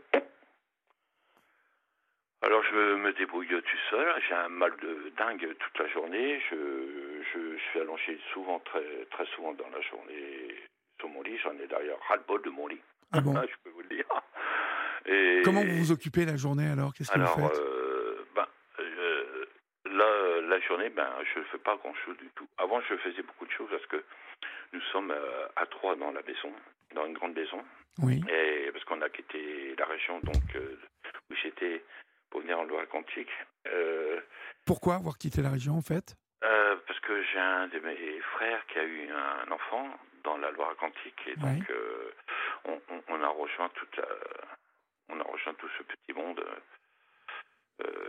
[2.45, 4.07] Alors, je me débrouille tout seul.
[4.27, 6.39] J'ai un mal de dingue toute la journée.
[6.51, 10.55] Je, je suis allongé souvent, très, très souvent dans la journée
[10.99, 11.37] sur mon lit.
[11.39, 12.81] J'en ai d'ailleurs ras-le-bol de mon lit.
[13.11, 14.05] Ah bon je peux vous le dire.
[15.07, 16.93] Et Comment vous vous occupez la journée alors?
[16.93, 17.59] Qu'est-ce que alors, vous faites?
[17.59, 18.47] euh, ben,
[18.79, 19.45] euh,
[19.85, 22.47] là, la journée, ben, je ne fais pas grand-chose du tout.
[22.59, 24.03] Avant, je faisais beaucoup de choses parce que
[24.73, 26.51] nous sommes euh, à trois dans la maison,
[26.93, 27.63] dans une grande maison.
[28.03, 28.21] Oui.
[28.29, 30.77] Et parce qu'on a quitté la région, donc euh,
[31.31, 31.83] où j'étais
[32.29, 33.29] pour venir en Loire-Atlantique.
[33.67, 34.19] Euh,
[34.65, 36.15] Pourquoi avoir quitté la région en fait?
[36.43, 39.89] euh, parce que j'ai un de mes frères qui a eu un enfant
[40.23, 42.11] dans la Loire-Atlantique et donc euh,
[42.65, 44.07] on, on- on a rejoint toute la,
[45.09, 46.43] on a rejoint tout ce petit monde.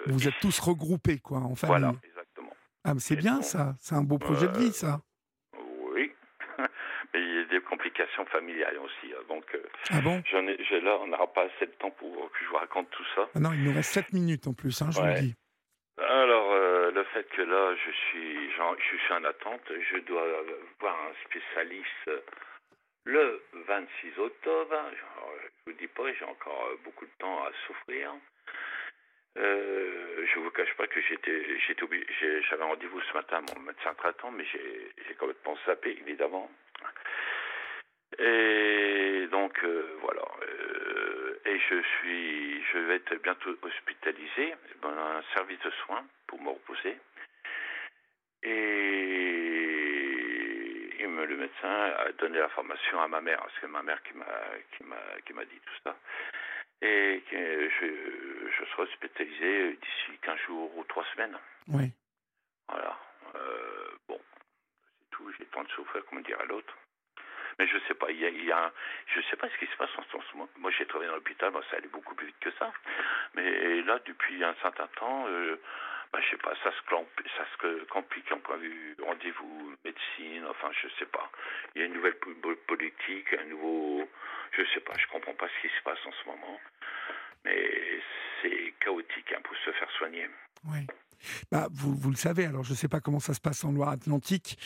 [0.06, 1.80] Vous êtes tous regroupés quoi en famille.
[1.80, 2.56] Voilà, exactement.
[2.84, 5.00] Ah c'est bien ça, c'est un beau projet de vie ça.
[7.18, 9.12] Il y a des complications familiales aussi.
[9.12, 10.22] hein, Donc, euh, Ah bon?
[10.30, 12.90] j'en ai, j'ai là, on n'aura pas assez de temps pour que je vous raconte
[12.90, 13.28] tout ça.
[13.34, 15.34] Ah non, il nous reste 7 minutes en plus, hein, je vous le dis.
[15.98, 20.24] Alors, euh, le fait que là, je suis, je suis en attente, je dois
[20.80, 22.10] voir un spécialiste
[23.04, 24.72] le 26 octobre.
[24.74, 25.32] Alors,
[25.66, 28.12] je vous dis pas, j'ai encore euh, beaucoup de temps à souffrir.
[29.36, 31.84] Euh, je vous cache pas que j'étais, j'étais
[32.48, 36.50] j'avais rendez-vous ce matin à mon médecin traitant, mais j'ai, j'ai complètement zappé, évidemment.
[38.18, 40.22] Et donc euh, voilà.
[40.42, 46.40] Euh, et je suis, je vais être bientôt hospitalisé dans un service de soins pour
[46.40, 46.96] me reposer.
[48.42, 49.06] Et
[51.26, 54.26] le médecin a donné l'information à ma mère, c'est ma mère qui m'a
[54.76, 55.96] qui m'a qui m'a dit tout ça.
[56.82, 61.38] Et que je, je serai hospitalisé d'ici 15 jours ou 3 semaines.
[61.68, 61.90] Oui.
[62.68, 62.98] Voilà.
[63.34, 64.20] Euh, bon,
[65.00, 65.30] c'est tout.
[65.32, 66.74] J'ai le temps de souffrir, comme dirait l'autre.
[67.58, 68.72] Mais je sais pas, il y a, il y a un-
[69.06, 70.48] je sais pas ce qui se passe en ce moment.
[70.58, 72.70] Moi, j'ai travaillé dans l'hôpital, moi, ça allait beaucoup plus vite que ça.
[73.34, 75.56] Mais là, depuis un certain temps, euh,
[76.12, 80.44] bah, je sais pas, ça se, ça se complique en point de vue rendez-vous, médecine,
[80.50, 81.30] enfin, je sais pas.
[81.74, 84.06] Il y a une nouvelle po- po- politique, un nouveau,
[84.52, 86.60] je sais pas, je comprends pas ce qui se passe en ce moment.
[87.44, 88.00] Mais
[88.42, 90.26] c'est chaotique hein, pour se faire soigner.
[90.68, 90.86] Oui.
[91.50, 93.72] Bah, vous, vous le savez, alors je ne sais pas comment ça se passe en
[93.72, 94.58] Loire-Atlantique,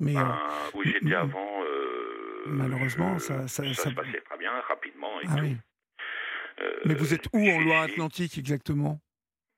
[0.00, 0.38] mais euh, Ben,
[0.74, 5.20] où j'étais avant, euh, malheureusement, je- ça, ça, ça ça- se passait très bien, rapidement
[5.20, 5.42] et Ah tout.
[5.44, 5.56] oui.
[6.60, 8.98] Euh, Mais vous êtes où en Loire-Atlantique exactement?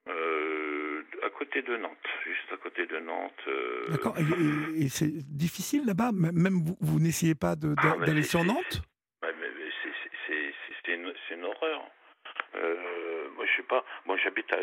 [0.08, 3.32] Euh, À côté de Nantes, juste à côté de Nantes.
[3.48, 4.14] euh, D'accord.
[4.18, 6.10] Et, et- et c'est difficile là-bas?
[6.12, 8.82] Même vous, vous n'essayez pas Ah, mais d'aller sur Nantes
[9.22, 11.90] Ouais, mais, mais c'est- c'est- c'est c'est- c'est une, c'est une horreur.
[12.56, 13.84] Euh, moi, je sais pas.
[14.06, 14.58] Moi, j'habite à,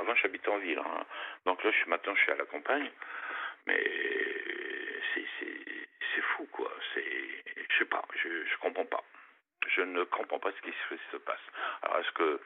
[0.00, 0.78] avant, j'habitais en ville.
[0.78, 1.04] hein.
[1.46, 2.90] Donc là, je suis maintenant, je suis à la campagne.
[3.66, 3.82] Mais
[6.14, 6.70] c'est fou, quoi.
[6.94, 7.04] C'est,
[7.70, 8.02] je sais pas.
[8.22, 9.02] Je, je comprends pas.
[9.68, 11.40] Je ne comprends pas ce qui se, se passe.
[11.82, 12.40] Alors, est-ce que,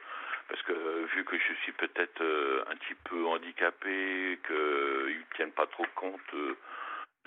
[0.49, 5.51] parce que vu que je suis peut-être euh, un petit peu handicapé, qu'ils ne tiennent
[5.51, 6.55] pas trop compte euh,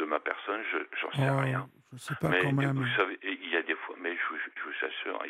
[0.01, 1.69] de ma personne, je, j'en sais Oh, rien.
[1.91, 2.73] Je ne sais pas Mais quand même.
[2.77, 5.23] vous savez, il y a des fois, mais je, vous- je vous assure,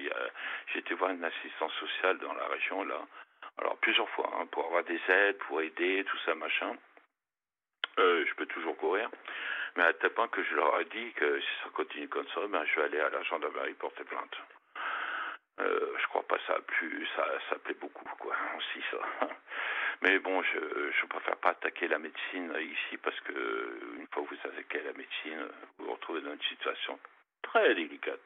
[0.74, 3.00] été voir une assistance sociale dans la région là,
[3.58, 6.76] alors plusieurs fois, hein, pour avoir des aides, pour aider, tout ça, machin.
[7.98, 9.10] Euh, je peux toujours courir,
[9.76, 12.40] mais à tel point que je leur ai dit que si ça continue comme ça,
[12.48, 14.36] ben, je vais aller à la gendarmerie porter plainte.
[15.60, 19.28] Euh, je crois pas ça a plu, ça, ça plaît beaucoup, quoi, aussi ça.
[20.02, 24.34] Mais bon, je je préfère pas attaquer la médecine ici parce que une fois que
[24.34, 25.46] vous attaquez la médecine,
[25.78, 26.98] vous vous retrouvez dans une situation
[27.42, 28.20] très délicate.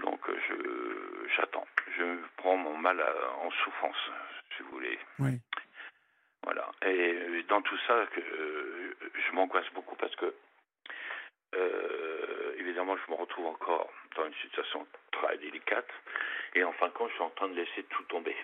[0.00, 1.66] Donc euh, je j'attends.
[1.96, 4.10] Je prends mon mal à- en souffrance,
[4.56, 4.98] si vous voulez.
[5.20, 5.38] Oui.
[6.42, 6.70] Voilà.
[6.86, 10.34] Et dans tout ça, que euh, je m'angoisse beaucoup parce que
[11.54, 15.88] euh, évidemment, je me retrouve encore dans une situation très délicate.
[16.54, 18.36] Et en fin de compte, je suis en train de laisser tout tomber.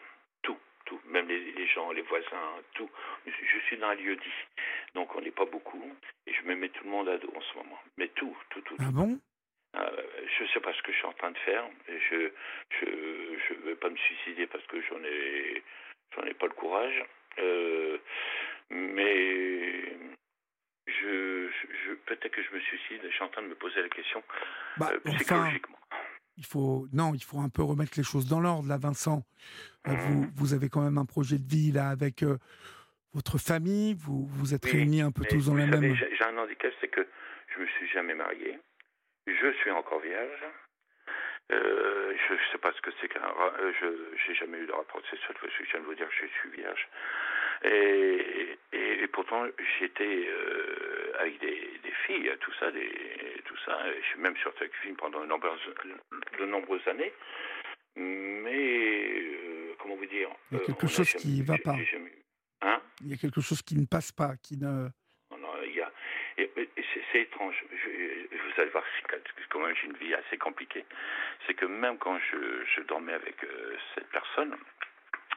[0.42, 0.58] Tout.
[0.86, 2.90] Tout, même les, les gens, les voisins, tout.
[3.26, 4.62] Je suis dans un lieu dit,
[4.94, 5.92] donc on n'est pas beaucoup,
[6.26, 7.78] et je me mets tout le monde à dos en ce moment.
[7.98, 8.76] Mais tout, tout, tout.
[8.80, 9.18] Ah bon?
[9.76, 10.02] Euh,
[10.38, 11.64] je sais pas ce que je suis en train de faire.
[11.88, 12.30] et Je
[12.80, 12.86] je
[13.48, 15.62] je veux pas me suicider parce que j'en ai
[16.14, 17.04] j'en ai pas le courage.
[17.38, 17.98] Euh,
[18.70, 19.82] mais
[20.86, 21.48] je,
[21.84, 23.00] je, peut-être que je me suicide.
[23.04, 24.22] Je suis en train de me poser la question
[24.78, 25.76] Bah, euh, psychologiquement.
[26.36, 29.22] Il faut non, il faut un peu remettre les choses dans l'ordre là, Vincent.
[29.86, 29.96] Euh, Mmh.
[29.96, 32.38] vous, vous avez quand même un projet de vie là avec euh,
[33.14, 33.94] votre famille.
[33.94, 35.96] Vous vous êtes Oui, réunis un peu tous dans la savez, même.
[35.96, 37.06] J'ai j'ai un handicap, c'est que
[37.54, 38.58] je me suis jamais marié.
[39.26, 40.44] Je suis encore vierge.
[41.52, 43.20] Euh, je ne sais pas ce que c'est qu'un.
[43.60, 46.08] euh, Je n'ai jamais eu de rapport sexuel, parce que je viens de vous dire
[46.08, 46.88] que je suis vierge.
[47.64, 49.46] Et, et, et pourtant,
[49.78, 52.90] j'étais euh, avec des, des filles, tout ça, des,
[53.44, 53.78] tout ça.
[54.00, 55.60] Je suis même sorti avec une fille pendant de nombreuses,
[56.38, 57.12] de nombreuses années.
[57.96, 61.62] Mais, euh, comment vous dire Il y a quelque a chose jamais- qui va j'ai-
[61.62, 61.76] pas.
[61.90, 62.12] jamais
[62.62, 62.80] Hein?
[63.02, 64.88] Il y a quelque chose qui ne passe pas, qui ne.
[65.30, 65.90] non, non, il y a.
[66.38, 66.84] et- et
[67.52, 68.84] Je- vous allez voir,
[69.50, 70.84] quand même j'ai une vie assez compliquée.
[71.46, 74.56] C'est que même quand je, je dormais avec euh, cette personne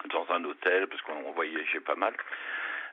[0.06, 2.16] dans un hôtel, parce qu'on voyageait pas mal,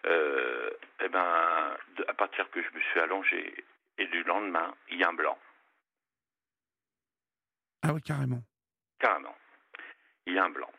[0.07, 0.71] euh,
[1.01, 1.77] eh ben,
[2.09, 3.65] à partir que je me suis allongé
[3.99, 5.39] et du lendemain, il y a un blanc,
[7.83, 8.43] Ah oui, carrément.
[8.99, 9.37] carrément.
[10.27, 10.71] Il y a un blanc.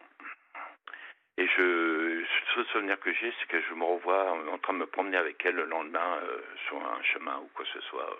[1.39, 2.25] Et je,
[2.57, 5.43] le souvenir que j'ai, c'est que je me revois en train de me promener avec
[5.45, 8.17] elle le lendemain euh, sur un chemin ou quoi que ce soit.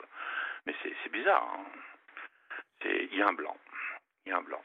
[0.65, 1.51] Mais c'est bizarre.
[1.57, 1.65] hein.
[2.85, 3.57] Il y a un blanc.
[4.25, 4.61] Il y a un blanc.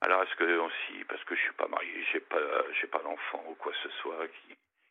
[0.00, 2.38] Alors est-ce que aussi, parce que je suis pas marié, j'ai pas,
[2.80, 4.26] j'ai pas d'enfant ou quoi que ce soit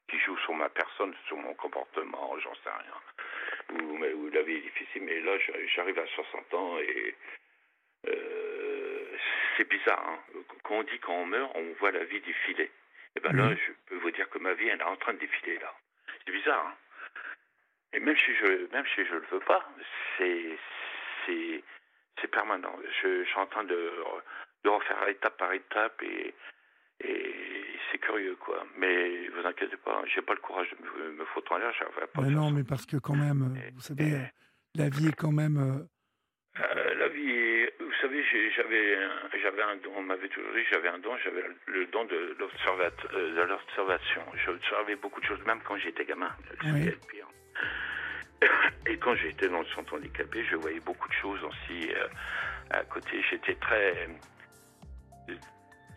[0.08, 3.80] qui, joue sur ma personne, sur mon comportement, j'en sais rien.
[3.82, 5.38] Ou, mais, ou la vie est difficile, mais là
[5.75, 7.16] j'arrive à 60 ans et
[8.08, 8.39] euh,
[9.59, 10.03] c'est bizarre.
[10.07, 10.39] Hein.
[10.63, 12.71] Quand on dit quand on meurt, on voit la vie défiler.
[13.15, 13.57] Et ben là, Mhm.
[13.57, 15.73] je peux vous dire que ma vie, elle est en train de défiler là.
[16.25, 16.65] C'est bizarre.
[16.67, 16.75] Hein.
[17.93, 19.67] Et même si je, même si je le veux pas,
[20.17, 20.57] c'est,
[21.25, 21.63] c'est,
[22.21, 22.73] c'est permanent.
[23.01, 23.91] Je, je suis en train de,
[24.63, 26.33] de refaire étape par étape et,
[27.01, 27.35] et
[27.91, 28.63] c'est curieux quoi.
[28.77, 31.73] Mais vous inquiétez pas, j'ai pas le courage de me, me foutre en l'air.
[32.13, 32.55] pas non, ça.
[32.55, 34.25] mais parce que quand même, euh, Et- vous savez, et- euh,
[34.75, 35.57] la vie est quand même.
[35.57, 38.23] euh, la vie, est- savez,
[38.55, 42.05] j'avais, un- j'avais un don, on m'avait toujours dit, j'avais un don, j'avais le don
[42.05, 44.21] de, euh, de l'observation.
[44.45, 46.31] J'observais beaucoup de choses, même quand j'étais gamin.
[46.65, 46.91] Oui.
[47.11, 47.27] pire.
[48.87, 52.07] Et quand j'étais dans le centre handicapé, je voyais beaucoup de choses aussi euh,
[52.71, 53.21] à côté.
[53.29, 54.07] J'étais très.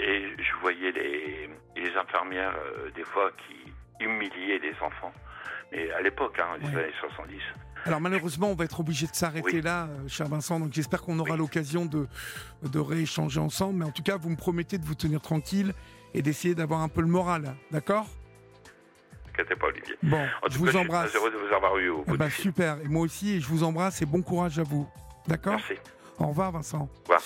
[0.00, 3.72] Et je voyais les, les infirmières, euh, des fois, qui
[4.04, 5.12] humiliaient les enfants.
[5.70, 6.76] Mais à l'époque, hein, Oui.
[6.76, 7.40] années 70.
[7.84, 9.62] Alors malheureusement, on va être obligé de s'arrêter Oui.
[9.62, 10.60] là, euh, cher Vincent.
[10.60, 11.38] Donc j'espère qu'on aura Oui.
[11.38, 12.06] l'occasion de,
[12.62, 13.80] de rééchanger ensemble.
[13.80, 15.74] Mais en tout cas, vous me promettez de vous tenir tranquille
[16.14, 17.54] et d'essayer d'avoir un peu le moral.
[17.70, 18.06] D'accord?
[19.30, 19.96] Inquiétez pas, Olivier.
[20.02, 21.06] Bon, En je tout vous cas, embrasse.
[21.06, 22.42] Je suis très heureux de vous avoir eu au Eh bout ben, du fil.
[22.44, 22.78] super.
[22.84, 24.86] Et moi aussi, et je vous embrasse et bon courage à vous.
[25.26, 25.54] D'accord?
[25.54, 25.74] Merci.
[26.18, 26.88] Au revoir, Vincent.
[27.04, 27.20] revoir.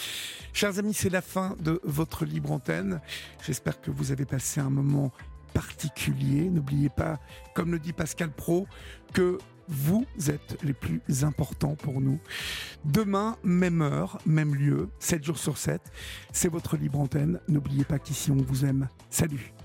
[0.52, 3.00] Chers amis, c'est la fin de votre libre antenne.
[3.44, 5.10] J'espère que vous avez passé un moment
[5.52, 6.48] particulier.
[6.48, 7.18] N'oubliez pas,
[7.54, 8.66] comme le dit Pascal Pro,
[9.12, 9.38] que
[9.68, 12.20] vous êtes les plus importants pour nous.
[12.84, 15.80] Demain, même heure, même lieu, 7 jours sur 7.
[16.32, 17.40] C'est votre libre antenne.
[17.48, 18.88] N'oubliez pas qu'ici, on vous aime.
[19.10, 19.55] Salut